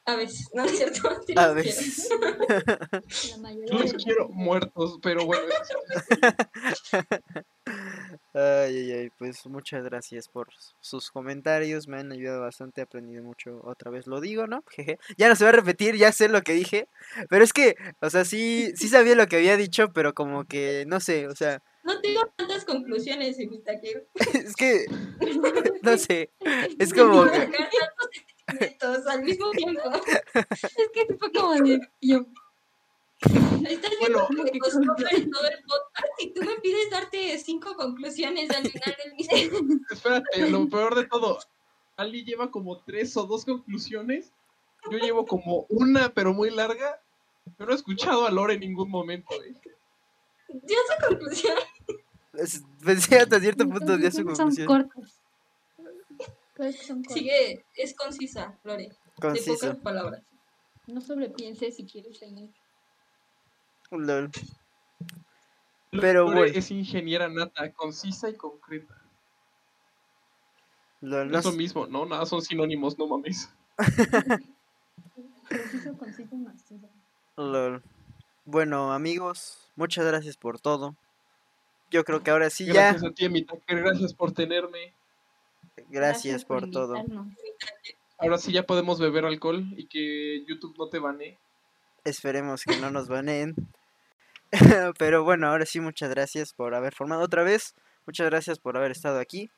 A 0.07 0.15
veces, 0.15 0.49
¿no 0.53 0.63
es 0.63 0.77
cierto? 0.77 1.09
Sí 1.27 1.33
A 1.35 1.49
veces. 1.49 2.09
Yo 3.69 3.77
los 3.77 3.93
quiero 3.93 4.29
muertos, 4.29 4.99
pero 5.01 5.25
bueno. 5.25 5.43
Ay, 8.33 8.77
ay, 8.77 8.91
ay, 8.91 9.09
pues 9.17 9.45
muchas 9.47 9.83
gracias 9.83 10.29
por 10.29 10.47
sus 10.79 11.11
comentarios, 11.11 11.87
me 11.87 11.97
han 11.97 12.11
ayudado 12.11 12.41
bastante, 12.41 12.79
he 12.79 12.83
aprendido 12.83 13.23
mucho, 13.23 13.59
otra 13.63 13.91
vez 13.91 14.07
lo 14.07 14.21
digo, 14.21 14.47
¿no? 14.47 14.63
Jeje. 14.69 14.97
Ya 15.17 15.27
no 15.27 15.35
se 15.35 15.43
va 15.43 15.49
a 15.49 15.53
repetir, 15.53 15.95
ya 15.95 16.11
sé 16.11 16.29
lo 16.29 16.41
que 16.41 16.53
dije, 16.53 16.87
pero 17.29 17.43
es 17.43 17.51
que, 17.51 17.75
o 17.99 18.09
sea, 18.09 18.23
sí, 18.23 18.71
sí 18.75 18.87
sabía 18.87 19.15
lo 19.15 19.27
que 19.27 19.37
había 19.37 19.57
dicho, 19.57 19.91
pero 19.91 20.13
como 20.13 20.45
que, 20.45 20.85
no 20.87 20.99
sé, 20.99 21.27
o 21.27 21.35
sea, 21.35 21.61
No 21.87 22.01
tengo 22.01 22.27
tantas 22.35 22.65
conclusiones, 22.65 23.39
Evita, 23.39 23.79
que 23.79 24.05
es 24.33 24.55
que, 24.57 24.85
no 25.81 25.97
sé, 25.97 26.29
es 26.77 26.93
como 26.93 27.23
que, 27.31 27.49
al 29.09 29.23
mismo 29.23 29.51
tiempo. 29.51 29.81
Es 30.33 30.89
que 30.93 31.15
fue 31.17 31.31
como 31.31 31.53
de. 31.53 31.79
Yo, 32.01 32.25
Estás 33.21 33.91
Bueno, 34.01 34.27
viendo 34.29 34.51
que 34.51 35.15
en 35.15 35.31
todo 35.31 35.47
el 35.47 35.63
podcast 35.63 36.21
y 36.21 36.33
tú 36.33 36.41
me 36.41 36.55
pides 36.57 36.89
darte 36.91 37.37
cinco 37.37 37.73
conclusiones 37.75 38.49
al 38.49 38.69
final 38.69 38.95
del 39.03 39.13
video. 39.17 39.59
Espérate, 39.89 40.49
lo 40.49 40.67
peor 40.67 40.93
de 40.93 41.05
todo. 41.05 41.39
Ali 41.95 42.25
lleva 42.25 42.51
como 42.51 42.79
tres 42.83 43.15
o 43.15 43.23
dos 43.23 43.45
conclusiones. 43.45 44.33
Yo 44.91 44.97
llevo 44.97 45.25
como 45.25 45.65
una, 45.69 46.13
pero 46.13 46.33
muy 46.33 46.51
larga. 46.51 47.01
Yo 47.57 47.65
no 47.65 47.71
he 47.71 47.75
escuchado 47.75 48.27
a 48.27 48.31
Lore 48.31 48.55
en 48.55 48.59
ningún 48.59 48.89
momento. 48.89 49.33
¿eh? 49.41 49.55
Dio 50.49 50.77
su 50.89 51.07
conclusión. 51.07 51.57
pensé 52.83 53.19
hasta 53.19 53.39
cierto 53.39 53.67
punto 53.67 53.97
de 53.97 54.11
su 54.11 54.23
conclusión, 54.23 54.53
son 54.53 54.65
cortas. 54.65 55.21
Sigue, 57.09 57.65
es 57.75 57.93
concisa, 57.95 58.57
Lore. 58.63 58.89
De 58.89 58.95
conciso, 59.21 59.53
pocas 59.67 59.77
palabras. 59.83 60.23
No 60.87 61.01
sobrepienses 61.01 61.75
si 61.75 61.85
quieres 61.85 62.19
tener. 62.19 62.49
lol. 63.91 64.31
Pero 65.91 66.23
Lore 66.25 66.35
bueno. 66.35 66.57
es 66.57 66.71
ingeniera 66.71 67.27
nata, 67.29 67.71
concisa 67.73 68.29
y 68.29 68.35
concreta. 68.35 68.95
lol, 71.01 71.27
No 71.27 71.33
no 71.33 71.39
es 71.39 71.45
lo 71.45 71.51
mismo, 71.51 71.87
¿no? 71.87 72.05
Nada, 72.05 72.25
son 72.25 72.41
sinónimos, 72.41 72.97
no 72.97 73.07
mames. 73.07 73.49
Preciso, 75.49 75.97
conciso, 75.97 76.35
macizo. 76.35 76.89
lol. 77.37 77.83
Bueno, 78.49 78.93
amigos, 78.93 79.69
muchas 79.75 80.05
gracias 80.05 80.37
por 80.37 80.57
todo. 80.57 80.95
Yo 81.91 82.05
creo 82.05 82.23
que 82.23 82.31
ahora 82.31 82.49
sí 82.49 82.65
ya, 82.65 82.93
Gracias 82.93 83.03
a 83.03 83.11
ti, 83.13 83.27
mi 83.27 83.45
gracias 83.67 84.13
por 84.13 84.31
tenerme. 84.31 84.93
gracias 85.89 86.45
por 86.45 86.71
todo. 86.71 86.95
invitarnos. 86.95 87.35
Ahora 88.17 88.37
sí 88.37 88.53
ya 88.53 88.63
podemos 88.63 89.01
beber 89.01 89.25
alcohol 89.25 89.65
y 89.75 89.87
que 89.87 90.45
YouTube 90.47 90.77
no 90.77 90.87
te 90.87 90.97
banee. 90.99 91.37
Esperemos 92.05 92.63
que 92.63 92.77
no 92.77 92.89
nos 92.89 93.09
baneen. 93.09 93.53
Pero 94.97 95.25
bueno, 95.25 95.47
ahora 95.47 95.65
sí, 95.65 95.81
muchas 95.81 96.09
gracias 96.09 96.53
por 96.53 96.73
haber 96.73 96.95
formado 96.95 97.23
otra 97.23 97.43
vez. 97.43 97.75
Muchas 98.05 98.27
gracias 98.29 98.59
por 98.59 98.77
haber 98.77 98.91
estado 98.91 99.19
aquí. 99.19 99.51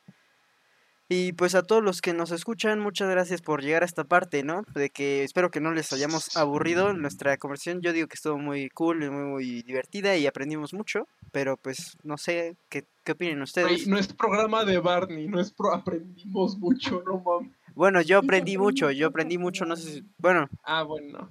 Y 1.11 1.33
pues 1.33 1.55
a 1.55 1.63
todos 1.63 1.83
los 1.83 2.01
que 2.01 2.13
nos 2.13 2.29
escuchan, 2.29 2.79
muchas 2.79 3.09
gracias 3.09 3.41
por 3.41 3.63
llegar 3.63 3.81
a 3.81 3.87
esta 3.87 4.03
parte, 4.03 4.43
¿no? 4.43 4.63
De 4.75 4.91
que 4.91 5.23
espero 5.23 5.49
que 5.49 5.59
no 5.59 5.71
les 5.73 5.91
hayamos 5.91 6.37
aburrido 6.37 6.93
nuestra 6.93 7.35
conversación. 7.37 7.81
Yo 7.81 7.93
digo 7.93 8.07
que 8.07 8.13
estuvo 8.13 8.37
muy 8.37 8.69
cool, 8.69 9.03
y 9.03 9.09
muy, 9.09 9.23
muy 9.23 9.61
divertida 9.63 10.15
y 10.17 10.27
aprendimos 10.27 10.71
mucho. 10.71 11.07
Pero 11.31 11.57
pues 11.57 11.97
no 12.03 12.19
sé 12.19 12.55
qué, 12.69 12.85
qué 13.03 13.13
opinen 13.13 13.41
ustedes. 13.41 13.87
no 13.87 13.97
es 13.97 14.07
programa 14.13 14.65
de 14.65 14.77
Barney, 14.77 15.27
no 15.27 15.39
es 15.39 15.51
pro 15.51 15.73
aprendimos 15.73 16.59
mucho, 16.59 17.01
no 17.03 17.17
mames. 17.17 17.51
Bueno, 17.73 18.01
yo 18.01 18.19
aprendí 18.19 18.57
mucho, 18.59 18.91
yo 18.91 19.07
aprendí 19.07 19.39
mucho, 19.39 19.65
no 19.65 19.75
sé 19.75 19.91
si... 19.93 20.03
Bueno, 20.19 20.47
Ah, 20.63 20.83
bueno. 20.83 21.27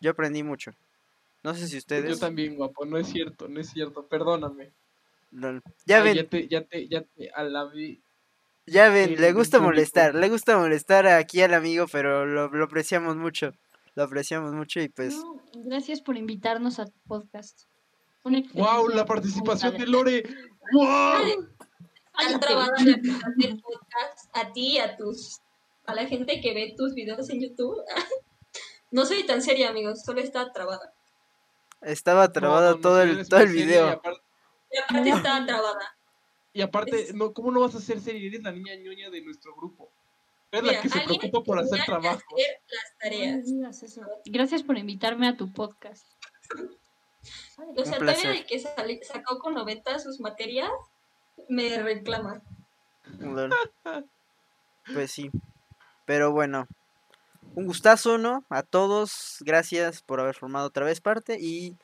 yo 0.00 0.10
aprendí 0.10 0.42
mucho. 0.42 0.72
No 1.42 1.54
sé 1.54 1.66
si 1.68 1.72
Yo 1.74 1.78
ustedes... 1.78 2.18
también, 2.20 2.56
guapo, 2.56 2.84
no 2.84 2.98
es 2.98 3.06
cierto, 3.06 3.48
no 3.48 3.60
es 3.60 3.70
cierto, 3.70 4.02
perdóname. 4.04 4.72
Ya 5.86 5.98
Ay, 5.98 6.02
ven, 6.02 6.14
ya 6.16 6.24
te, 6.24 6.48
ya 6.48 6.60
te, 6.62 6.88
ya 6.88 7.02
te 7.02 7.30
alabé. 7.30 7.98
Ya 8.66 8.88
ven, 8.90 9.10
Sí, 9.10 9.16
le 9.16 9.32
gusta 9.32 9.60
molestar, 9.60 10.14
le 10.14 10.28
gusta 10.28 10.58
molestar 10.58 11.06
aquí 11.06 11.40
al 11.42 11.54
amigo, 11.54 11.86
pero 11.90 12.26
lo, 12.26 12.48
lo 12.48 12.64
apreciamos 12.64 13.16
mucho. 13.16 13.52
Lo 13.94 14.02
apreciamos 14.02 14.52
mucho 14.52 14.80
y 14.80 14.88
pues 14.88 15.14
No, 15.14 15.40
gracias 15.54 16.00
por 16.00 16.16
invitarnos 16.16 16.78
a 16.78 16.86
tu 16.86 16.98
podcast. 17.06 17.62
¡Wow! 18.24 18.88
La 18.88 19.04
participación 19.06 19.76
de. 19.78 19.86
Lore. 19.86 20.22
¡Wow! 20.72 21.48
Cállate. 22.12 22.38
trabada 22.46 22.72
la 22.78 22.96
del 23.36 23.60
podcast 23.60 24.30
a 24.34 24.52
ti 24.52 24.72
y 24.72 24.78
a 24.78 24.96
tus 24.96 25.40
a 25.86 25.94
la 25.94 26.06
gente 26.06 26.40
que 26.40 26.52
ve 26.54 26.74
tus 26.76 26.94
videos 26.94 27.28
en 27.30 27.40
YouTube. 27.42 27.76
No 28.92 29.04
soy 29.04 29.26
tan 29.26 29.42
seria, 29.42 29.68
amigos, 29.70 30.02
solo 30.04 30.20
está 30.20 30.52
trabada. 30.52 30.94
estaba 31.82 32.32
trabado 32.32 32.70
No, 32.70 32.76
no, 32.76 32.80
todo 32.80 33.04
no, 33.04 33.12
el 33.12 33.28
todo 33.28 33.40
el 33.40 33.48
seria 33.48 33.62
Y 33.62 33.66
video. 33.66 33.88
aparte, 33.88 34.20
Y 34.70 34.78
aparte 34.78 35.08
está 35.10 35.44
trabada. 35.44 35.95
Y 36.56 36.62
aparte, 36.62 37.02
Es- 37.02 37.14
no, 37.14 37.32
¿cómo 37.34 37.50
no 37.50 37.60
vas 37.60 37.74
a 37.74 37.80
ser 37.80 38.00
seria? 38.00 38.26
Eres 38.26 38.42
la 38.42 38.50
niña 38.52 38.74
ñoña 38.76 39.10
de 39.10 39.20
nuestro 39.20 39.54
grupo. 39.54 39.90
Eres 40.50 40.64
la 40.72 40.80
que 40.80 40.88
se 40.88 41.00
preocupa 41.00 41.42
por 41.42 41.58
hacer 41.58 41.84
trabajo. 41.84 42.22
hacer 42.34 43.42
las 43.60 43.82
eso. 43.82 44.00
Gracias 44.24 44.62
por 44.62 44.78
invitarme 44.78 45.28
a 45.28 45.36
tu 45.36 45.52
podcast. 45.52 46.06
O 47.76 47.84
sea, 47.84 47.98
todavía 47.98 48.30
de 48.30 48.46
que 48.46 48.58
sacó 49.04 49.38
con 49.38 49.54
90 49.54 49.98
sus 49.98 50.18
materias, 50.20 50.70
me 51.48 51.82
reclama. 51.82 52.42
Pues 54.94 55.10
sí. 55.10 55.30
Pero 56.06 56.32
bueno. 56.32 56.66
Un 57.54 57.66
gustazo, 57.66 58.16
¿no? 58.16 58.44
A 58.48 58.62
todos. 58.62 59.38
Gracias 59.40 60.02
por 60.02 60.20
haber 60.20 60.34
formado 60.34 60.66
otra 60.68 60.84
vez 60.86 61.00
parte. 61.00 61.38
Y 61.40 61.76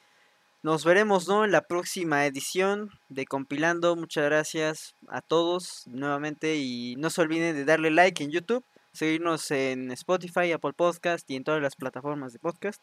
nos 0.63 0.85
veremos, 0.85 1.27
¿no? 1.27 1.45
En 1.45 1.51
la 1.51 1.63
próxima 1.63 2.25
edición 2.25 2.91
de 3.09 3.27
Compilando. 3.27 3.97
Muchas 3.97 4.25
gracias 4.25 4.95
a 5.09 5.21
todos 5.21 5.85
nuevamente. 5.87 6.57
Y 6.57 6.95
no 6.97 7.11
se 7.11 7.21
olviden 7.21 7.57
de 7.57 7.65
darle 7.65 7.91
like 7.91 8.23
en 8.23 8.31
YouTube. 8.31 8.65
Seguirnos 8.93 9.51
en 9.51 9.91
Spotify, 9.91 10.53
Apple 10.53 10.75
Podcast 10.75 11.29
y 11.31 11.37
en 11.37 11.45
todas 11.45 11.61
las 11.61 11.75
plataformas 11.75 12.33
de 12.33 12.39
podcast. 12.39 12.81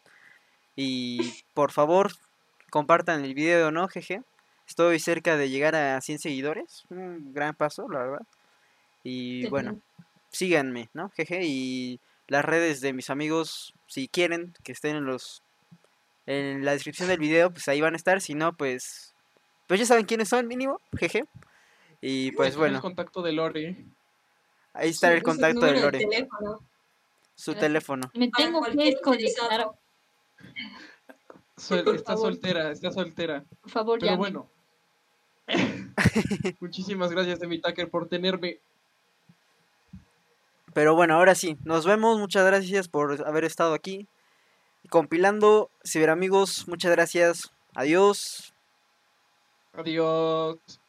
Y 0.76 1.42
por 1.54 1.72
favor, 1.72 2.12
compartan 2.68 3.24
el 3.24 3.34
video, 3.34 3.70
¿no? 3.70 3.88
Jeje. 3.88 4.22
Estoy 4.66 5.00
cerca 5.00 5.36
de 5.36 5.48
llegar 5.48 5.74
a 5.74 6.00
100 6.00 6.18
seguidores. 6.18 6.84
Un 6.90 7.32
gran 7.32 7.54
paso, 7.54 7.88
la 7.88 8.00
verdad. 8.00 8.26
Y 9.02 9.46
bueno, 9.48 9.80
síganme, 10.30 10.90
¿no? 10.92 11.10
Jeje. 11.10 11.44
Y 11.44 11.98
las 12.28 12.44
redes 12.44 12.80
de 12.80 12.92
mis 12.92 13.08
amigos, 13.08 13.72
si 13.86 14.06
quieren, 14.06 14.54
que 14.62 14.72
estén 14.72 14.96
en 14.96 15.06
los. 15.06 15.42
En 16.30 16.64
la 16.64 16.70
descripción 16.70 17.08
del 17.08 17.18
video, 17.18 17.50
pues 17.50 17.66
ahí 17.66 17.80
van 17.80 17.94
a 17.94 17.96
estar. 17.96 18.20
Si 18.20 18.34
no, 18.34 18.52
pues. 18.52 19.16
Pues 19.66 19.80
ya 19.80 19.86
saben 19.86 20.04
quiénes 20.06 20.28
son, 20.28 20.46
mínimo. 20.46 20.78
Jeje. 20.96 21.24
Y 22.00 22.30
pues 22.32 22.52
El 22.52 22.58
bueno, 22.58 22.80
contacto 22.80 23.20
de 23.20 23.32
Lore. 23.32 23.84
ahí 24.72 24.90
está 24.90 25.12
el 25.12 25.24
contacto 25.24 25.66
de 25.66 25.80
Lore. 25.80 25.98
teléfono. 25.98 26.60
Su 27.34 27.54
teléfono. 27.56 28.12
Me 28.14 28.30
tengo 28.30 28.62
que 28.62 28.76
desconectar. 28.76 29.70
está 31.56 32.02
favor. 32.04 32.18
soltera, 32.32 32.70
está 32.70 32.92
soltera. 32.92 33.44
Por 33.62 33.70
favor, 33.72 33.98
Pero 33.98 34.12
ya. 34.12 34.16
bueno. 34.16 34.48
Muchísimas 36.60 37.10
gracias, 37.10 37.40
Demi 37.40 37.60
Tucker, 37.60 37.90
por 37.90 38.08
tenerme. 38.08 38.60
Pero 40.74 40.94
bueno, 40.94 41.14
ahora 41.14 41.34
sí, 41.34 41.58
nos 41.64 41.84
vemos. 41.86 42.20
Muchas 42.20 42.46
gracias 42.46 42.86
por 42.86 43.26
haber 43.26 43.42
estado 43.42 43.74
aquí. 43.74 44.06
Compilando, 44.90 45.70
ciberamigos, 45.84 46.66
muchas 46.66 46.90
gracias. 46.90 47.50
Adiós. 47.74 48.52
Adiós. 49.72 50.80